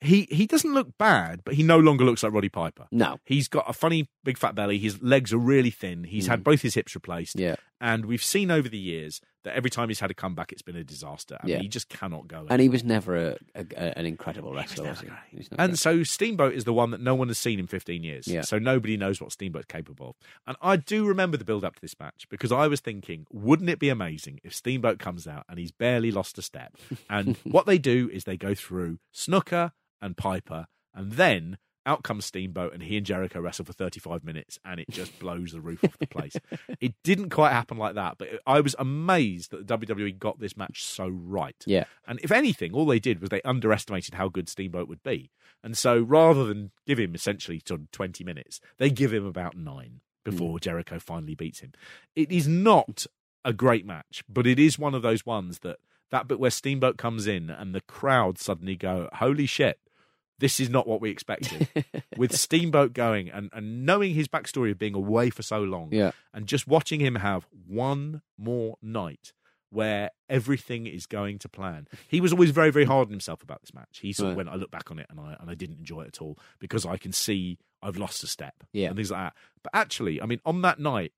he 0.00 0.28
he 0.30 0.46
doesn't 0.46 0.72
look 0.74 0.96
bad, 0.96 1.40
but 1.44 1.54
he 1.54 1.64
no 1.64 1.78
longer 1.80 2.04
looks 2.04 2.22
like 2.22 2.32
Roddy 2.32 2.48
Piper. 2.48 2.86
No. 2.92 3.18
He's 3.24 3.48
got 3.48 3.68
a 3.68 3.72
funny 3.72 4.08
big 4.22 4.38
fat 4.38 4.54
belly. 4.54 4.78
His 4.78 5.02
legs 5.02 5.32
are 5.32 5.38
really 5.38 5.70
thin. 5.70 6.04
He's 6.04 6.28
had 6.28 6.44
both 6.44 6.62
his 6.62 6.74
hips 6.74 6.94
replaced. 6.94 7.36
Mm. 7.36 7.40
Yeah. 7.40 7.56
And 7.80 8.06
we've 8.06 8.22
seen 8.22 8.50
over 8.50 8.68
the 8.68 8.78
years 8.78 9.20
that 9.44 9.54
every 9.54 9.70
time 9.70 9.88
he's 9.88 10.00
had 10.00 10.10
a 10.10 10.14
comeback, 10.14 10.50
it's 10.52 10.62
been 10.62 10.74
a 10.76 10.82
disaster. 10.82 11.38
I 11.40 11.46
Yeah. 11.46 11.58
he 11.58 11.68
just 11.68 11.88
cannot 11.88 12.26
go. 12.26 12.44
And 12.50 12.60
he 12.60 12.68
was 12.68 12.82
never 12.82 13.16
a, 13.16 13.36
a, 13.54 13.64
a- 13.76 13.98
an 13.98 14.04
incredible 14.04 14.52
wrestler, 14.52 14.88
was 14.90 15.00
he? 15.00 15.08
He's 15.30 15.50
not 15.50 15.60
And 15.60 15.70
great. 15.70 15.78
so 15.78 16.02
Steamboat 16.02 16.54
is 16.54 16.64
the 16.64 16.72
one 16.72 16.90
that 16.90 17.00
no 17.00 17.14
one 17.14 17.28
has 17.28 17.38
seen 17.38 17.60
in 17.60 17.66
15 17.68 18.02
years. 18.02 18.26
Yeah. 18.26 18.40
So 18.40 18.58
nobody 18.58 18.96
knows 18.96 19.20
what 19.20 19.30
Steamboat's 19.30 19.66
capable 19.66 20.10
of. 20.10 20.16
And 20.46 20.56
I 20.60 20.76
do 20.76 21.06
remember 21.06 21.36
the 21.36 21.44
build 21.44 21.64
up 21.64 21.76
to 21.76 21.80
this 21.80 21.94
match 22.00 22.26
because 22.28 22.50
I 22.50 22.66
was 22.66 22.80
thinking, 22.80 23.26
wouldn't 23.30 23.70
it 23.70 23.78
be 23.78 23.90
amazing 23.90 24.40
if 24.42 24.52
Steamboat 24.54 24.98
comes 24.98 25.28
out 25.28 25.44
and 25.48 25.58
he's 25.58 25.70
barely 25.72 26.10
lost 26.10 26.36
a 26.36 26.42
step? 26.42 26.76
And 27.08 27.36
what 27.44 27.66
they 27.66 27.78
do 27.78 28.10
is 28.12 28.24
they 28.24 28.36
go 28.36 28.54
through 28.54 28.98
Snuka 29.14 29.70
and 30.02 30.16
Piper, 30.16 30.66
and 30.94 31.12
then 31.12 31.58
out 31.88 32.02
comes 32.02 32.26
Steamboat 32.26 32.74
and 32.74 32.82
he 32.82 32.96
and 32.98 33.06
Jericho 33.06 33.40
wrestle 33.40 33.64
for 33.64 33.72
35 33.72 34.22
minutes 34.22 34.58
and 34.64 34.78
it 34.78 34.90
just 34.90 35.18
blows 35.18 35.52
the 35.52 35.60
roof 35.60 35.82
off 35.82 35.98
the 35.98 36.06
place. 36.06 36.36
It 36.80 36.94
didn't 37.02 37.30
quite 37.30 37.52
happen 37.52 37.78
like 37.78 37.94
that, 37.94 38.18
but 38.18 38.28
I 38.46 38.60
was 38.60 38.76
amazed 38.78 39.50
that 39.50 39.66
the 39.66 39.76
WWE 39.76 40.18
got 40.18 40.38
this 40.38 40.56
match 40.56 40.84
so 40.84 41.08
right. 41.08 41.56
Yeah. 41.66 41.84
And 42.06 42.20
if 42.22 42.30
anything, 42.30 42.72
all 42.72 42.86
they 42.86 43.00
did 43.00 43.20
was 43.20 43.30
they 43.30 43.42
underestimated 43.42 44.14
how 44.14 44.28
good 44.28 44.48
Steamboat 44.48 44.88
would 44.88 45.02
be. 45.02 45.30
And 45.64 45.76
so 45.76 45.98
rather 45.98 46.44
than 46.44 46.70
give 46.86 46.98
him 46.98 47.14
essentially 47.14 47.60
20 47.60 48.22
minutes, 48.22 48.60
they 48.76 48.90
give 48.90 49.12
him 49.12 49.26
about 49.26 49.56
nine 49.56 50.00
before 50.24 50.52
hmm. 50.52 50.58
Jericho 50.58 50.98
finally 50.98 51.34
beats 51.34 51.60
him. 51.60 51.72
It 52.14 52.30
is 52.30 52.46
not 52.46 53.06
a 53.44 53.52
great 53.52 53.86
match, 53.86 54.22
but 54.28 54.46
it 54.46 54.58
is 54.58 54.78
one 54.78 54.94
of 54.94 55.02
those 55.02 55.24
ones 55.24 55.60
that 55.60 55.78
that 56.10 56.28
bit 56.28 56.40
where 56.40 56.50
Steamboat 56.50 56.96
comes 56.96 57.26
in 57.26 57.50
and 57.50 57.74
the 57.74 57.80
crowd 57.82 58.38
suddenly 58.38 58.76
go, 58.76 59.08
holy 59.14 59.46
shit. 59.46 59.78
This 60.38 60.60
is 60.60 60.70
not 60.70 60.86
what 60.86 61.00
we 61.00 61.10
expected. 61.10 61.68
With 62.16 62.36
Steamboat 62.36 62.92
going 62.92 63.28
and, 63.30 63.50
and 63.52 63.84
knowing 63.84 64.14
his 64.14 64.28
backstory 64.28 64.70
of 64.70 64.78
being 64.78 64.94
away 64.94 65.30
for 65.30 65.42
so 65.42 65.60
long, 65.62 65.88
Yeah. 65.92 66.12
and 66.32 66.46
just 66.46 66.66
watching 66.68 67.00
him 67.00 67.16
have 67.16 67.46
one 67.66 68.22
more 68.36 68.76
night 68.80 69.32
where 69.70 70.10
everything 70.30 70.86
is 70.86 71.04
going 71.06 71.38
to 71.40 71.48
plan. 71.48 71.86
He 72.06 72.20
was 72.22 72.32
always 72.32 72.50
very, 72.52 72.70
very 72.70 72.86
hard 72.86 73.08
on 73.08 73.10
himself 73.10 73.42
about 73.42 73.60
this 73.60 73.74
match. 73.74 73.98
He 74.00 74.12
sort 74.14 74.26
of 74.30 74.36
Right. 74.36 74.46
went, 74.46 74.48
I 74.48 74.54
look 74.54 74.70
back 74.70 74.90
on 74.90 74.98
it 74.98 75.06
and 75.10 75.20
I 75.20 75.36
and 75.38 75.50
I 75.50 75.54
didn't 75.54 75.78
enjoy 75.78 76.02
it 76.02 76.08
at 76.08 76.22
all 76.22 76.38
because 76.58 76.86
I 76.86 76.96
can 76.96 77.12
see 77.12 77.58
I've 77.82 77.96
lost 77.98 78.22
a 78.24 78.26
step 78.26 78.54
Yeah. 78.72 78.86
and 78.88 78.96
things 78.96 79.10
like 79.10 79.20
that. 79.20 79.34
But 79.62 79.74
actually, 79.74 80.22
I 80.22 80.26
mean, 80.26 80.40
on 80.46 80.62
that 80.62 80.78
night, 80.78 81.12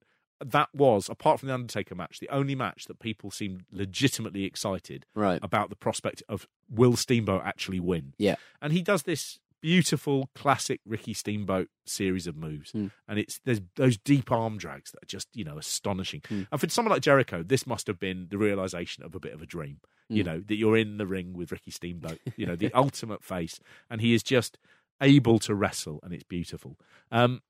that 0.45 0.69
was 0.75 1.09
apart 1.09 1.39
from 1.41 1.49
the 1.49 1.55
Undertaker 1.55 1.95
match, 1.95 2.19
the 2.21 2.29
only 2.31 2.55
match 2.55 2.87
that 2.87 2.99
people 2.99 3.31
seemed 3.31 3.65
legitimately 3.71 4.45
excited 4.45 5.07
Right. 5.15 5.39
about 5.43 5.69
the 5.71 5.77
prospect 5.77 6.23
of 6.29 6.47
will 6.69 6.97
Steamboat 6.97 7.43
actually 7.45 7.81
win. 7.81 8.15
Yeah. 8.19 8.37
And 8.63 8.73
he 8.73 8.83
does 8.83 9.03
this 9.03 9.39
beautiful 9.63 10.31
classic 10.35 10.81
Ricky 10.87 11.13
Steamboat 11.13 11.69
series 11.85 12.27
of 12.27 12.35
moves. 12.35 12.71
Hmm. 12.71 12.87
And 13.07 13.19
it's 13.19 13.41
there's 13.45 13.61
those 13.77 13.99
deep 13.99 14.33
arm 14.33 14.57
drags 14.57 14.91
that 14.93 15.03
are 15.03 15.07
just, 15.07 15.29
you 15.35 15.45
know, 15.45 15.59
astonishing. 15.59 16.23
Hmm. 16.29 16.43
And 16.51 16.61
for 16.61 16.69
someone 16.71 16.93
like 16.93 17.03
Jericho, 17.03 17.43
this 17.43 17.67
must 17.67 17.87
have 17.87 17.99
been 17.99 18.29
the 18.31 18.39
realization 18.39 19.05
of 19.05 19.15
a 19.15 19.21
bit 19.21 19.35
of 19.35 19.43
a 19.43 19.47
dream. 19.47 19.81
You 20.09 20.23
Hmm. 20.23 20.29
know, 20.31 20.41
that 20.47 20.57
you're 20.57 20.79
in 20.79 20.97
the 20.97 21.07
ring 21.07 21.35
with 21.35 21.53
Ricky 21.53 21.71
Steamboat, 21.71 22.19
you 22.37 22.47
know, 22.47 22.57
the 22.57 22.73
ultimate 22.75 23.23
face. 23.23 23.61
And 23.91 24.01
he 24.01 24.15
is 24.15 24.23
just 24.23 24.59
able 25.03 25.39
to 25.41 25.55
wrestle 25.55 26.01
and 26.03 26.13
it's 26.15 26.25
beautiful. 26.25 26.79
Um 27.13 27.43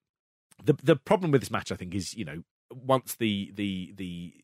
the 0.64 0.74
the 0.82 0.96
problem 0.96 1.30
with 1.30 1.40
this 1.42 1.50
match, 1.50 1.70
I 1.72 1.76
think, 1.76 1.94
is 1.94 2.14
you 2.14 2.24
know 2.24 2.42
once 2.70 3.14
the 3.16 3.52
the 3.54 3.92
the 3.96 4.34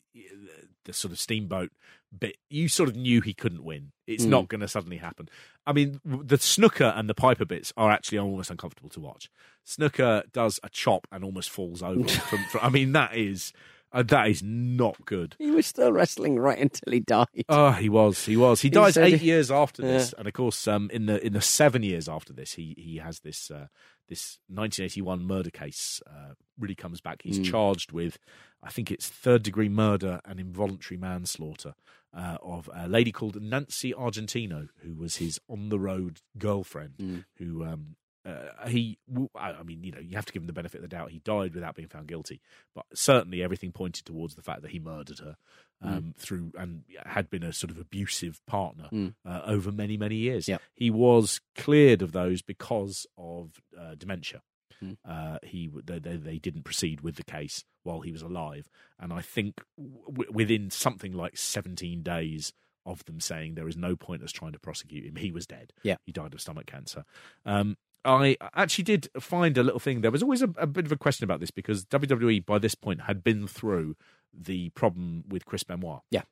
the 0.85 0.92
sort 0.92 1.12
of 1.12 1.18
steamboat 1.18 1.71
bit, 2.16 2.37
you 2.49 2.68
sort 2.68 2.88
of 2.88 2.97
knew 2.97 3.21
he 3.21 3.35
couldn't 3.35 3.64
win. 3.64 3.92
It's 4.06 4.25
Mm. 4.25 4.28
not 4.30 4.49
going 4.49 4.61
to 4.61 4.68
suddenly 4.68 4.97
happen. 4.99 5.28
I 5.66 5.73
mean, 5.73 6.00
the 6.04 6.37
Snuka 6.37 6.97
and 6.99 7.09
the 7.11 7.14
piper 7.14 7.45
bits 7.45 7.73
are 7.76 7.90
actually 7.90 8.18
almost 8.18 8.50
uncomfortable 8.50 8.88
to 8.90 9.00
watch. 9.00 9.28
Snuka 9.66 10.30
does 10.33 10.61
a 10.62 10.68
chop 10.71 11.06
and 11.11 11.25
almost 11.25 11.50
falls 11.50 11.83
over. 11.83 12.09
from, 12.09 12.38
from, 12.50 12.61
I 12.62 12.68
mean, 12.71 12.92
that 12.92 13.14
is 13.16 13.52
uh, 13.97 14.03
that 14.05 14.29
is 14.29 14.43
not 14.43 15.05
good. 15.07 15.35
He 15.38 15.50
was 15.50 15.67
still 15.67 15.93
wrestling 15.93 16.38
right 16.38 16.59
until 16.59 16.93
he 16.93 17.00
died. 17.00 17.26
Oh, 17.49 17.73
he 17.73 17.89
was. 17.89 18.25
He 18.26 18.37
was. 18.37 18.61
He 18.61 18.71
dies 18.71 18.97
eight 18.97 19.21
he- 19.21 19.26
years 19.26 19.50
after 19.50 19.82
this, 19.82 20.13
and 20.17 20.26
of 20.28 20.32
course, 20.35 20.69
um, 20.69 20.91
in 20.93 21.06
the 21.06 21.25
in 21.26 21.32
the 21.32 21.41
seven 21.41 21.82
years 21.82 22.09
after 22.09 22.32
this, 22.32 22.54
he 22.54 22.75
he 22.78 22.97
has 22.99 23.21
this 23.21 23.50
uh, 23.50 23.67
this 24.09 24.39
1981 24.49 25.25
murder 25.26 25.50
case. 25.50 26.00
Uh, 26.06 26.35
really 26.59 26.75
comes 26.75 27.00
back. 27.00 27.21
He's 27.23 27.39
Mm. 27.39 27.45
charged 27.50 27.93
with, 27.93 28.17
I 28.63 28.71
think 28.71 28.91
it's 28.91 29.09
third 29.09 29.43
degree 29.43 29.69
murder 29.69 30.21
and 30.25 30.41
involuntary 30.41 30.97
manslaughter 30.97 31.75
uh, 32.17 32.39
of 32.43 32.71
a 32.75 32.89
lady 32.89 33.13
called 33.13 33.41
Nancy 33.43 33.93
Argentino, 33.93 34.69
who 34.82 34.95
was 34.95 35.17
his 35.17 35.39
on 35.50 35.69
the 35.69 35.78
road 35.78 36.21
girlfriend. 36.39 36.95
Mm. 36.99 37.25
Who 37.37 37.63
um, 37.65 37.97
uh, 38.26 38.67
he, 38.69 38.99
I 39.36 39.62
mean, 39.62 39.84
you 39.84 39.93
know, 39.93 40.00
you 40.00 40.17
have 40.17 40.26
to 40.26 40.32
give 40.32 40.43
him 40.43 40.47
the 40.47 40.52
benefit 40.52 40.78
of 40.78 40.82
the 40.82 40.89
doubt. 40.97 41.10
He 41.10 41.21
died 41.21 41.54
without 41.54 41.75
being 41.76 41.89
found 41.89 42.08
guilty, 42.08 42.41
but 42.75 42.84
certainly 42.95 43.43
everything 43.43 43.73
pointed 43.73 44.04
towards 44.04 44.34
the 44.34 44.43
fact 44.43 44.62
that 44.62 44.73
he 44.73 44.78
murdered 44.78 45.21
her 45.21 45.36
um, 45.82 46.15
through 46.19 46.52
and 46.58 46.82
had 47.04 47.28
been 47.30 47.43
a 47.43 47.52
sort 47.52 47.71
of 47.71 47.78
abusive 47.78 48.41
partner 48.47 48.89
Mm. 48.93 49.15
uh, 49.25 49.43
over 49.47 49.71
many 49.71 49.97
many 49.97 50.17
years. 50.17 50.49
Yep. 50.49 50.60
He 50.75 50.91
was 50.91 51.41
cleared 51.54 52.02
of 52.02 52.12
those 52.12 52.43
because 52.43 53.06
of 53.19 53.60
uh, 53.78 53.95
dementia. 53.97 54.43
Mm. 54.82 54.97
Uh, 55.08 55.39
he 55.43 55.71
they, 55.84 55.99
they 55.99 56.17
they 56.17 56.39
didn't 56.39 56.65
proceed 56.65 57.00
with 57.02 57.17
the 57.17 57.25
case 57.25 57.65
while 57.82 58.00
he 58.00 58.10
was 58.12 58.23
alive, 58.23 58.69
and 58.99 59.12
I 59.12 59.21
think 59.23 59.62
w- 59.78 60.30
within 60.32 60.71
something 60.71 61.12
like 61.12 61.36
seventeen 61.36 62.02
days 62.02 62.52
of 62.84 63.04
them 63.06 63.19
saying 63.21 63.54
there 63.54 63.67
is 63.69 63.76
no 63.76 63.97
point 63.97 64.23
us 64.23 64.30
trying 64.32 64.52
to 64.52 64.60
prosecute 64.60 65.04
him, 65.04 65.17
he 65.17 65.32
was 65.32 65.45
dead. 65.45 65.73
Yeah. 65.82 65.97
he 66.06 66.12
died 66.12 66.32
of 66.34 66.41
stomach 66.41 66.67
cancer. 66.67 67.04
Um, 67.45 67.76
I 68.06 68.36
actually 68.54 68.84
did 68.84 69.08
find 69.19 69.58
a 69.58 69.62
little 69.62 69.80
thing. 69.80 70.00
There 70.00 70.10
was 70.10 70.23
always 70.23 70.42
a, 70.42 70.50
a 70.56 70.66
bit 70.66 70.86
of 70.86 70.92
a 70.92 70.97
question 70.97 71.25
about 71.25 71.40
this 71.40 71.50
because 71.50 71.84
WWE 71.86 72.47
by 72.47 72.58
this 72.58 72.75
point 72.75 73.02
had 73.02 73.25
been 73.25 73.47
through 73.47 73.97
the 74.32 74.71
problem 74.71 75.25
with 75.28 75.45
Chris 75.45 75.64
Benoit. 75.64 76.00
Yeah. 76.10 76.23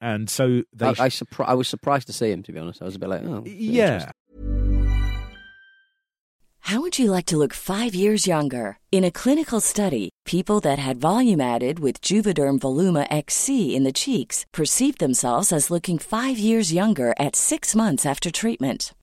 and 0.00 0.28
so 0.30 0.62
they 0.72 0.86
I, 0.86 0.90
I, 0.90 1.08
surpri- 1.08 1.48
I 1.48 1.54
was 1.54 1.68
surprised 1.68 2.06
to 2.06 2.12
see 2.12 2.30
him, 2.30 2.42
to 2.44 2.52
be 2.52 2.58
honest. 2.58 2.82
I 2.82 2.84
was 2.84 2.94
a 2.94 2.98
bit 2.98 3.08
like, 3.08 3.22
oh. 3.24 3.42
yeah. 3.46 4.10
How 6.60 6.82
would 6.82 6.98
you 6.98 7.10
like 7.10 7.24
to 7.26 7.38
look 7.38 7.54
five 7.54 7.94
years 7.94 8.26
younger? 8.26 8.78
In 8.92 9.02
a 9.02 9.10
clinical 9.10 9.58
study, 9.58 10.10
people 10.26 10.60
that 10.60 10.78
had 10.78 11.00
volume 11.00 11.40
added 11.40 11.78
with 11.78 12.02
Juvederm 12.02 12.58
Voluma 12.58 13.06
XC 13.10 13.74
in 13.74 13.84
the 13.84 13.92
cheeks 13.92 14.44
perceived 14.52 14.98
themselves 14.98 15.50
as 15.50 15.70
looking 15.70 15.98
five 15.98 16.38
years 16.38 16.70
younger 16.70 17.14
at 17.18 17.36
six 17.36 17.74
months 17.74 18.04
after 18.04 18.30
treatment. 18.30 18.92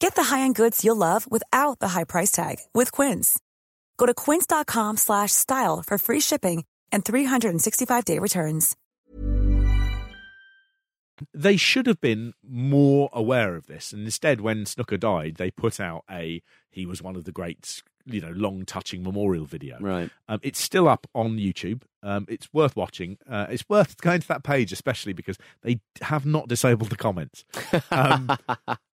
Get 0.00 0.14
the 0.14 0.24
high-end 0.24 0.54
goods 0.54 0.84
you'll 0.84 0.96
love 0.96 1.30
without 1.30 1.78
the 1.78 1.88
high 1.88 2.04
price 2.04 2.30
tag 2.30 2.56
with 2.72 2.92
Quince. 2.92 3.38
Go 3.96 4.06
to 4.06 4.14
quince.com 4.14 4.96
slash 4.96 5.32
style 5.32 5.82
for 5.86 5.98
free 5.98 6.20
shipping 6.20 6.64
and 6.90 7.04
365-day 7.04 8.18
returns. 8.18 8.76
they 11.34 11.56
should 11.56 11.86
have 11.86 12.00
been 12.00 12.32
more 12.48 13.08
aware 13.12 13.56
of 13.56 13.66
this 13.66 13.92
and 13.92 14.04
instead 14.04 14.40
when 14.40 14.64
Snuka 14.64 14.98
died 14.98 15.34
they 15.36 15.50
put 15.50 15.80
out 15.80 16.04
a 16.08 16.40
he 16.70 16.86
was 16.86 17.02
one 17.02 17.16
of 17.16 17.24
the 17.24 17.32
greats 17.32 17.82
you 18.08 18.20
know 18.20 18.30
long 18.30 18.64
touching 18.64 19.02
memorial 19.02 19.44
video 19.44 19.76
Right. 19.80 20.10
um, 20.28 20.40
it's 20.42 20.58
still 20.60 20.88
up 20.88 21.06
on 21.14 21.36
youtube 21.36 21.82
um, 22.02 22.26
it's 22.28 22.48
worth 22.52 22.76
watching 22.76 23.18
uh, 23.28 23.46
it's 23.50 23.68
worth 23.68 24.00
going 24.00 24.20
to 24.20 24.28
that 24.28 24.42
page 24.44 24.72
especially 24.72 25.12
because 25.12 25.36
they 25.62 25.80
have 26.02 26.24
not 26.26 26.48
disabled 26.48 26.90
the 26.90 26.96
comments 26.96 27.44
um, 27.90 28.30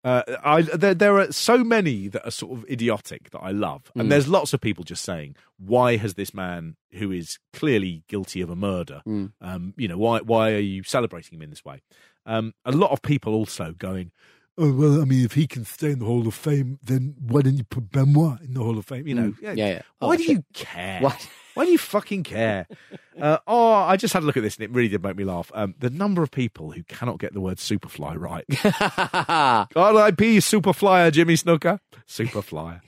uh, 0.04 0.22
I, 0.44 0.62
there, 0.62 0.94
there 0.94 1.18
are 1.18 1.32
so 1.32 1.62
many 1.64 2.08
that 2.08 2.26
are 2.26 2.30
sort 2.30 2.58
of 2.58 2.64
idiotic 2.70 3.30
that 3.30 3.40
i 3.40 3.50
love 3.50 3.90
and 3.94 4.04
Mm. 4.06 4.10
there's 4.10 4.28
lots 4.28 4.52
of 4.52 4.60
people 4.60 4.84
just 4.84 5.02
saying 5.04 5.36
why 5.58 5.96
has 5.96 6.14
this 6.14 6.34
man 6.34 6.76
who 6.92 7.10
is 7.12 7.38
clearly 7.52 8.02
guilty 8.08 8.40
of 8.40 8.50
a 8.50 8.56
murder 8.56 9.02
Mm. 9.06 9.32
um, 9.40 9.74
you 9.76 9.88
know 9.88 9.98
why 9.98 10.20
why 10.20 10.52
are 10.52 10.58
you 10.58 10.82
celebrating 10.82 11.36
him 11.36 11.42
in 11.42 11.50
this 11.50 11.64
way 11.64 11.82
um, 12.26 12.54
a 12.64 12.72
lot 12.72 12.90
of 12.90 13.02
people 13.02 13.34
also 13.34 13.74
going, 13.76 14.10
oh, 14.58 14.72
well, 14.72 15.02
I 15.02 15.04
mean, 15.04 15.24
if 15.24 15.32
he 15.32 15.46
can 15.46 15.64
stay 15.64 15.90
in 15.92 15.98
the 15.98 16.04
Hall 16.06 16.26
of 16.26 16.34
Fame, 16.34 16.78
then 16.82 17.14
why 17.20 17.42
don't 17.42 17.56
you 17.56 17.64
put 17.64 17.90
Benoit 17.90 18.40
in 18.40 18.54
the 18.54 18.62
Hall 18.62 18.78
of 18.78 18.86
Fame? 18.86 19.06
You 19.08 19.14
know, 19.14 19.30
Mm. 19.30 19.36
Yeah, 19.40 19.52
yeah. 19.52 19.82
Oh, 20.00 20.08
Why 20.08 20.16
do 20.16 20.24
you 20.24 20.44
care? 20.52 21.00
What? 21.00 21.28
Why 21.54 21.64
do 21.64 21.70
you 21.70 21.78
fucking 21.78 22.24
care? 22.24 22.66
uh, 23.20 23.38
oh, 23.46 23.72
I 23.74 23.96
just 23.96 24.12
had 24.12 24.24
a 24.24 24.26
look 24.26 24.36
at 24.36 24.42
this 24.42 24.56
and 24.56 24.64
it 24.64 24.70
really 24.72 24.88
did 24.88 25.02
make 25.04 25.16
me 25.16 25.22
laugh. 25.24 25.52
Um, 25.54 25.74
the 25.78 25.88
number 25.88 26.22
of 26.22 26.32
people 26.32 26.72
who 26.72 26.82
cannot 26.82 27.20
get 27.20 27.32
the 27.32 27.40
word 27.40 27.58
Superfly 27.58 28.18
right. 28.18 28.44
R.I.P. 29.76 30.38
Superflyer 30.38 31.12
Jimmy 31.12 31.34
Snuka. 31.34 31.78
Superflyer. 32.08 32.80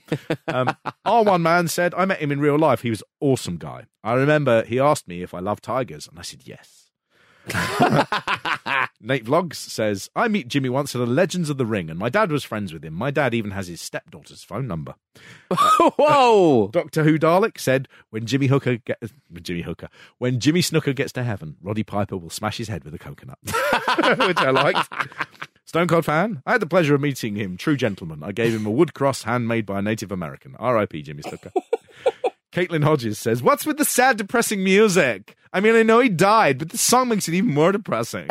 Um, 0.49 0.75
our 1.05 1.23
one 1.23 1.43
man 1.43 1.69
said, 1.69 1.93
I 1.95 2.03
met 2.05 2.19
him 2.19 2.31
in 2.31 2.41
real 2.41 2.57
life. 2.59 2.81
He 2.81 2.89
was 2.89 3.01
an 3.01 3.07
awesome 3.21 3.57
guy. 3.57 3.85
I 4.03 4.13
remember 4.13 4.63
he 4.65 4.79
asked 4.79 5.07
me 5.07 5.21
if 5.21 5.33
I 5.33 5.39
love 5.39 5.61
tigers, 5.61 6.07
and 6.07 6.19
I 6.19 6.21
said 6.23 6.41
yes. 6.45 6.86
Nate 8.99 9.25
Vlogs 9.25 9.55
says, 9.55 10.09
I 10.15 10.27
meet 10.27 10.47
Jimmy 10.47 10.69
once 10.69 10.95
at 10.95 11.01
a 11.01 11.05
Legends 11.05 11.49
of 11.49 11.57
the 11.57 11.65
Ring, 11.65 11.89
and 11.89 11.97
my 11.99 12.09
dad 12.09 12.31
was 12.31 12.43
friends 12.43 12.73
with 12.73 12.83
him. 12.83 12.93
My 12.93 13.11
dad 13.11 13.33
even 13.33 13.51
has 13.51 13.67
his 13.67 13.81
stepdaughter's 13.81 14.43
phone 14.43 14.67
number. 14.67 14.95
Uh, 15.49 15.91
Whoa! 15.97 16.67
Doctor 16.73 17.03
Who 17.03 17.17
Dalek 17.17 17.57
said, 17.57 17.87
when 18.09 18.25
Jimmy 18.25 18.47
Hooker 18.47 18.77
get, 18.77 19.01
Jimmy 19.41 19.61
Hooker, 19.61 19.87
when 20.17 20.39
Jimmy 20.39 20.61
Snuka 20.61 20.95
gets 20.95 21.11
to 21.13 21.23
heaven, 21.23 21.55
Roddy 21.61 21.83
Piper 21.83 22.17
will 22.17 22.29
smash 22.29 22.57
his 22.57 22.67
head 22.67 22.83
with 22.83 22.93
a 22.93 22.99
coconut, 22.99 23.39
which 23.43 24.37
I 24.37 24.51
liked. 24.51 24.91
Stone 25.65 25.87
Cold 25.87 26.05
fan, 26.05 26.43
I 26.45 26.51
had 26.53 26.61
the 26.61 26.67
pleasure 26.67 26.95
of 26.95 27.01
meeting 27.01 27.35
him, 27.35 27.57
true 27.57 27.77
gentleman. 27.77 28.23
I 28.23 28.31
gave 28.31 28.53
him 28.53 28.65
a 28.65 28.71
wood 28.71 28.93
cross 28.93 29.23
handmade 29.23 29.65
by 29.65 29.79
a 29.79 29.81
Native 29.81 30.11
American. 30.11 30.55
R.I.P. 30.59 31.01
Jimmy 31.01 31.23
Snuka. 31.23 31.51
Caitlin 32.51 32.83
Hodges 32.83 33.19
says, 33.19 33.43
What's 33.43 33.65
with 33.65 33.77
the 33.77 33.85
sad, 33.85 34.17
depressing 34.17 34.63
music? 34.63 35.35
I 35.53 35.59
mean, 35.59 35.75
I 35.75 35.83
know 35.83 35.99
he 35.99 36.09
died, 36.09 36.57
but 36.59 36.69
the 36.69 36.77
song 36.77 37.09
makes 37.09 37.27
it 37.27 37.33
even 37.33 37.53
more 37.53 37.71
depressing. 37.71 38.27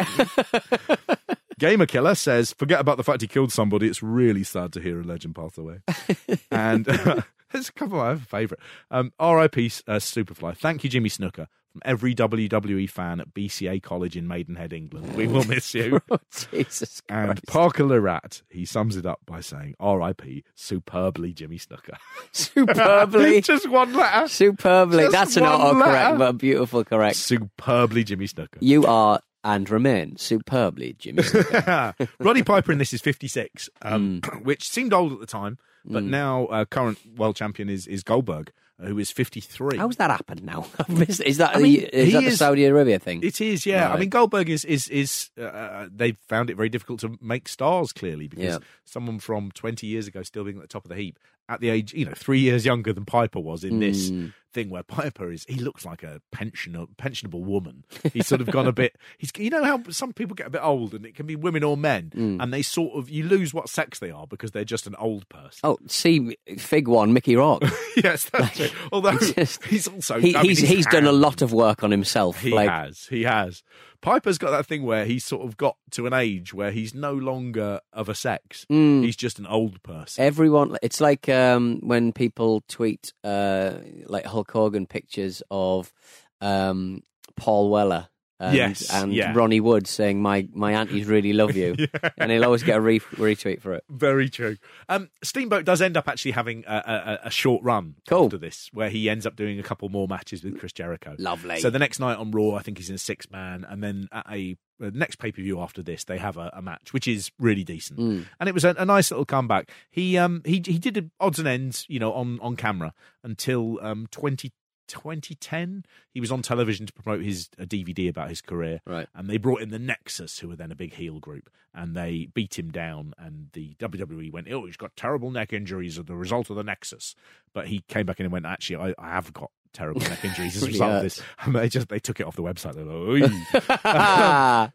Gamer 1.59 1.87
Killer 1.87 2.15
says, 2.15 2.53
Forget 2.53 2.81
about 2.81 2.99
the 2.99 3.05
fact 3.05 3.23
he 3.23 3.29
killed 3.29 3.53
somebody. 3.53 3.89
It's 3.89 4.03
really 4.03 4.45
sad 4.45 4.73
to 4.75 4.81
hear 4.81 5.01
a 5.01 5.05
legend 5.05 5.35
pass 5.35 5.57
away. 5.57 5.81
and 6.51 6.85
there's 7.53 7.69
a 7.69 7.73
couple 7.73 8.01
I 8.01 8.11
have 8.11 8.23
a 8.23 8.27
favourite. 8.27 8.63
Um, 8.91 9.13
RIP 9.21 9.57
uh, 9.87 9.99
Superfly. 9.99 10.57
Thank 10.57 10.85
you, 10.85 10.91
Jimmy 10.91 11.09
Snuka. 11.09 11.47
From 11.73 11.83
every 11.85 12.15
WWE 12.15 12.89
fan 12.89 13.21
at 13.21 13.35
BCA 13.35 13.83
College 13.83 14.17
in 14.17 14.27
Maidenhead, 14.27 14.73
England. 14.73 15.15
We 15.15 15.27
will 15.27 15.45
miss 15.45 15.75
you. 15.75 16.01
Oh, 16.11 16.19
Jesus 16.51 17.03
And 17.09 17.39
Parker 17.47 17.85
Lerat, 17.85 18.41
he 18.49 18.65
sums 18.65 18.97
it 18.97 19.05
up 19.05 19.21
by 19.27 19.41
saying, 19.41 19.75
R.I.P. 19.79 20.45
superbly 20.55 21.35
Jimmy 21.35 21.59
Snuka. 21.59 21.97
Superbly. 22.33 23.43
Just 23.43 23.69
one 23.69 23.93
letter. 23.93 24.29
Superbly. 24.29 25.05
Just 25.05 25.13
That's 25.13 25.37
an 25.37 25.45
autocorrect, 25.45 26.19
but 26.19 26.33
beautiful 26.39 26.85
correct. 26.85 27.17
Superbly 27.17 28.05
Jimmy 28.05 28.27
Snuka. 28.27 28.57
You 28.61 28.87
are 28.87 29.21
and 29.47 29.71
remain 29.71 30.17
superbly 30.17 30.97
Jimmy. 30.99 31.23
Roddy 32.19 32.43
Piper 32.43 32.73
in 32.73 32.79
this 32.79 32.93
is 32.93 33.01
56, 33.01 33.71
um, 33.83 34.21
Mm. 34.21 34.43
which 34.45 34.69
seemed 34.69 34.93
old 34.93 35.13
at 35.13 35.21
the 35.21 35.27
time, 35.27 35.57
but 35.85 36.03
now 36.03 36.47
uh, 36.47 36.65
current 36.65 36.99
world 37.17 37.37
champion 37.37 37.69
is, 37.69 37.87
is 37.87 38.03
Goldberg, 38.03 38.51
uh, 38.83 38.87
who 38.87 38.99
is 38.99 39.11
53. 39.13 39.79
How's 39.79 39.97
that 39.97 40.11
happened 40.11 40.43
now? 40.45 40.67
Is 41.09 41.37
that, 41.39 41.57
I 41.57 41.61
mean, 41.61 41.81
is 41.93 42.13
that 42.13 42.21
the 42.23 42.27
is- 42.27 42.39
Saudi 42.39 42.65
Arabia 42.65 42.99
thing? 42.99 43.23
It 43.23 43.41
is, 43.41 43.65
yeah. 43.65 43.93
I 43.93 43.99
mean, 43.99 44.09
Goldberg 44.11 44.51
is 44.51 44.65
is 44.67 44.89
is 44.89 45.31
uh, 45.41 45.87
they 45.95 46.13
found 46.29 46.51
it 46.51 46.57
very 46.57 46.69
difficult 46.69 47.01
to 47.01 47.17
make 47.23 47.49
stars 47.49 47.93
clearly 47.93 48.27
because 48.29 48.45
Yeah. 48.45 48.59
someone 48.85 49.19
from 49.21 49.51
twenty 49.53 49.87
years 49.87 50.07
ago 50.09 50.23
still 50.25 50.45
being 50.45 50.57
at 50.57 50.63
the 50.63 50.69
top 50.69 50.85
of 50.85 50.89
the 50.91 50.97
heap 50.97 51.19
at 51.49 51.61
the 51.61 51.69
age, 51.71 51.95
you 51.95 52.05
know, 52.05 52.13
three 52.15 52.41
years 52.41 52.67
younger 52.67 52.93
than 52.93 53.05
Piper 53.07 53.39
was 53.41 53.63
in 53.65 53.79
this 53.81 54.11
Mm. 54.11 54.33
Thing 54.57 54.71
where 54.71 54.83
Piper 54.83 55.31
is, 55.31 55.45
he 55.49 55.57
looks 55.61 55.85
like 55.85 56.03
a 56.03 56.21
pensioner, 56.33 56.87
pensionable 56.97 57.43
woman. 57.43 57.85
He's 58.15 58.27
sort 58.27 58.41
of 58.41 58.51
gone 58.51 58.67
a 58.67 58.73
bit. 58.73 58.97
He's, 59.19 59.31
you 59.37 59.51
know, 59.51 59.63
how 59.63 59.83
some 59.91 60.13
people 60.15 60.35
get 60.35 60.47
a 60.47 60.51
bit 60.51 60.63
old 60.65 60.95
and 60.95 61.05
it 61.05 61.15
can 61.15 61.27
be 61.27 61.37
women 61.37 61.63
or 61.63 61.77
men, 61.77 62.11
Mm. 62.17 62.43
and 62.43 62.53
they 62.53 62.63
sort 62.63 62.97
of 62.97 63.11
you 63.11 63.25
lose 63.25 63.53
what 63.53 63.69
sex 63.69 63.99
they 63.99 64.11
are 64.11 64.27
because 64.27 64.53
they're 64.53 64.65
just 64.65 64.87
an 64.87 64.95
old 64.97 65.29
person. 65.29 65.61
Oh, 65.63 65.77
see, 65.87 66.37
Fig 66.57 66.89
One, 66.89 67.13
Mickey 67.13 67.37
Rock. 67.37 67.63
yes, 68.03 68.31
that's 68.31 68.59
it. 68.59 68.73
Although 68.93 69.19
just- 69.19 69.63
he's 69.65 69.87
also 69.87 70.19
he, 70.19 70.35
I 70.35 70.41
mean, 70.43 70.49
he's 70.51 70.61
he's 70.61 70.87
done 70.87 71.05
a 71.05 71.13
lot 71.13 71.43
of 71.43 71.53
work 71.53 71.85
on 71.85 71.91
himself. 71.91 72.41
He 72.41 72.53
like, 72.53 72.69
has. 72.71 73.05
He 73.07 73.25
has. 73.25 73.63
Piper's 74.07 74.39
got 74.39 74.53
that 74.53 74.67
thing 74.67 74.85
where 74.85 75.05
he's 75.05 75.25
sort 75.25 75.45
of 75.45 75.57
got 75.57 75.77
to 75.91 76.07
an 76.07 76.13
age 76.13 76.55
where 76.55 76.71
he's 76.71 76.95
no 76.95 77.13
longer 77.13 77.81
of 77.93 78.09
a 78.09 78.15
sex. 78.15 78.65
Mm. 78.71 79.03
He's 79.03 79.17
just 79.17 79.41
an 79.41 79.49
old 79.49 79.83
person. 79.83 80.23
Everyone, 80.23 80.77
it's 80.81 81.01
like 81.01 81.29
um, 81.29 81.81
when 81.83 82.13
people 82.13 82.63
tweet 82.69 83.13
uh, 83.25 83.73
like 84.05 84.25
Hulk 84.25 84.49
Hogan 84.53 84.87
pictures 84.87 85.43
of 85.51 85.93
um, 86.41 87.03
Paul 87.35 87.69
Weller 87.69 88.07
and, 88.39 88.55
Yes, 88.57 88.93
and 88.93 89.13
yeah. 89.15 89.33
Ronnie 89.35 89.61
Wood 89.61 89.87
saying, 89.87 90.21
"My 90.21 90.47
my 90.53 90.73
aunties 90.73 91.07
really 91.07 91.33
love 91.33 91.57
you," 91.57 91.75
and 92.19 92.31
he'll 92.31 92.45
always 92.45 92.63
get 92.63 92.77
a 92.77 92.81
re- 92.81 93.01
retweet 93.01 93.61
for 93.63 93.73
it. 93.75 93.85
Very 93.89 94.29
true. 94.29 94.57
Um, 94.89 95.09
Steamboat 95.23 95.65
does 95.65 95.81
end 95.81 95.97
up 95.97 96.07
actually 96.09 96.33
having 96.33 96.65
a, 96.67 97.19
a, 97.23 97.27
a 97.29 97.31
short 97.31 97.63
run 97.63 97.95
Cool. 98.09 98.25
after 98.27 98.39
this, 98.39 98.69
where 98.73 98.91
he 98.91 99.09
ends 99.09 99.27
up 99.27 99.37
doing 99.37 99.59
a 99.59 99.63
couple 99.63 99.89
more 99.89 100.07
matches 100.07 100.45
with 100.45 100.59
Chris 100.59 100.73
Jericho. 100.73 101.15
Lovely. 101.19 101.59
So 101.61 101.71
the 101.71 101.79
next 101.79 101.99
night 101.99 102.19
on 102.19 102.31
Raw, 102.31 102.55
I 102.57 102.63
think 102.63 102.79
he's 102.79 102.89
in 102.91 102.97
a 102.97 102.99
six 102.99 103.31
man, 103.31 103.65
and 103.69 103.83
then 103.83 104.09
at 104.13 104.27
a 104.31 104.57
the 104.79 104.91
next 104.91 105.17
pay 105.17 105.33
per 105.33 105.41
view 105.41 105.59
after 105.63 105.83
this, 105.83 106.05
they 106.05 106.19
have 106.19 106.37
a, 106.37 106.51
a 106.53 106.61
match 106.61 106.93
which 106.93 107.09
is 107.09 107.31
really 107.39 107.65
decent, 107.65 107.99
Mm. 107.99 108.27
and 108.39 108.49
it 108.51 108.53
was 108.53 108.65
a, 108.65 108.75
a 108.77 108.85
nice 108.85 109.11
little 109.11 109.25
comeback. 109.25 109.71
He 109.91 110.19
um 110.19 110.43
he 110.45 110.63
he 110.67 110.79
did 110.79 111.11
odds 111.19 111.39
and 111.39 111.49
ends, 111.49 111.87
you 111.89 111.99
know, 111.99 112.13
on 112.13 112.39
on 112.41 112.57
camera 112.57 112.93
until 113.25 113.79
um 113.83 114.07
20, 114.11 114.53
2010. 114.87 115.85
He 116.13 116.21
was 116.21 116.31
on 116.33 116.43
television 116.43 116.87
to 116.87 116.93
promote 116.93 117.25
his 117.25 117.49
a 117.59 117.67
DVD 117.67 118.09
about 118.09 118.29
his 118.29 118.41
career, 118.41 118.81
Right. 118.87 119.09
and 119.15 119.29
they 119.29 119.37
brought 119.39 119.63
in 119.63 119.71
the 119.71 119.79
Nexus, 119.79 120.39
who 120.39 120.49
were 120.49 120.57
then 120.57 120.73
a 120.73 120.77
big 120.77 120.95
heel 120.95 121.19
group, 121.21 121.51
and 121.75 121.95
they 121.97 122.29
beat 122.35 122.59
him 122.59 122.71
down. 122.71 123.15
And 123.19 123.49
the 123.53 123.75
WWE 123.79 124.31
went, 124.33 124.51
"Oh, 124.51 124.67
he's 124.67 124.77
got 124.77 124.97
terrible 124.97 125.31
neck 125.31 125.53
injuries 125.53 125.99
as 125.99 126.05
the 126.05 126.17
result 126.17 126.51
of 126.51 126.57
the 126.57 126.65
Nexus." 126.65 127.15
But 127.53 127.69
he 127.69 127.83
came 127.89 128.07
back 128.07 128.21
in 128.21 128.27
and 128.27 128.33
went, 128.33 128.47
"Actually, 128.47 128.93
I, 128.99 129.05
I 129.05 129.11
have 129.11 129.33
got 129.33 129.51
terrible 129.73 130.01
neck 130.03 130.25
injuries 130.25 130.57
as 130.57 130.63
a 130.63 130.67
result 130.73 130.93
of 130.93 131.03
this." 131.03 131.23
And 131.41 131.55
they 131.55 131.69
just 131.69 131.89
they 131.89 131.99
took 131.99 132.21
it 132.21 132.27
off 132.27 132.37
the 132.37 132.43
website. 132.43 132.75
They're 132.75 132.85
like, 132.85 133.85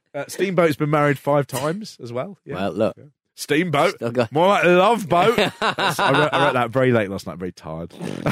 uh, 0.13 0.26
Steamboat's 0.28 0.76
been 0.76 0.89
married 0.89 1.17
five 1.19 1.47
times 1.47 1.97
as 2.02 2.12
well. 2.13 2.38
Yeah. 2.45 2.56
Well, 2.56 2.71
look. 2.74 2.97
Steamboat. 3.41 3.95
More 4.32 4.47
like 4.47 4.63
Love 4.65 5.10
Boat. 5.10 5.38
I, 5.62 6.12
wrote, 6.12 6.30
I 6.32 6.45
wrote 6.45 6.54
that 6.54 6.69
very 6.69 6.91
late 6.91 7.10
last 7.10 7.25
night, 7.25 7.38
very 7.38 7.51
tired. 7.51 7.91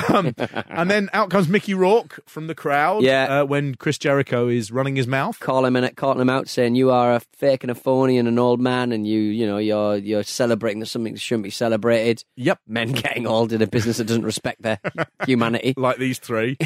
Um, 0.09 0.35
and 0.69 0.89
then 0.89 1.09
out 1.13 1.29
comes 1.31 1.47
Mickey 1.49 1.73
Rourke 1.73 2.19
from 2.27 2.45
the 2.47 2.53
crowd 2.55 3.01
Yeah. 3.03 3.41
uh, 3.41 3.45
when 3.45 3.73
Chris 3.75 3.97
Jericho 3.97 4.47
is 4.47 4.71
running 4.71 4.95
his 4.95 5.07
mouth. 5.07 5.39
Call 5.39 5.65
him 5.65 5.75
and 5.75 5.95
calling 5.95 6.21
him 6.21 6.29
out, 6.29 6.47
saying 6.47 6.75
you 6.75 6.91
are 6.91 7.15
a 7.15 7.21
fake 7.33 7.63
and 7.63 7.71
a 7.71 7.75
phony 7.75 8.17
and 8.17 8.27
an 8.27 8.37
old 8.37 8.59
man, 8.59 8.91
and 8.91 9.07
you, 9.07 9.19
you 9.19 9.47
know, 9.47 9.57
you're 9.57 9.95
you're 9.97 10.23
celebrating 10.23 10.85
something 10.85 11.13
that 11.13 11.19
shouldn't 11.19 11.43
be 11.43 11.49
celebrated. 11.49 12.23
Yep. 12.35 12.59
Men 12.67 12.91
getting 12.91 13.25
old 13.25 13.51
in 13.51 13.61
a 13.61 13.67
business 13.67 13.97
that 13.97 14.05
doesn't 14.05 14.23
respect 14.23 14.61
their 14.61 14.79
humanity. 15.25 15.73
Like 15.75 15.97
these 15.97 16.19
three, 16.19 16.57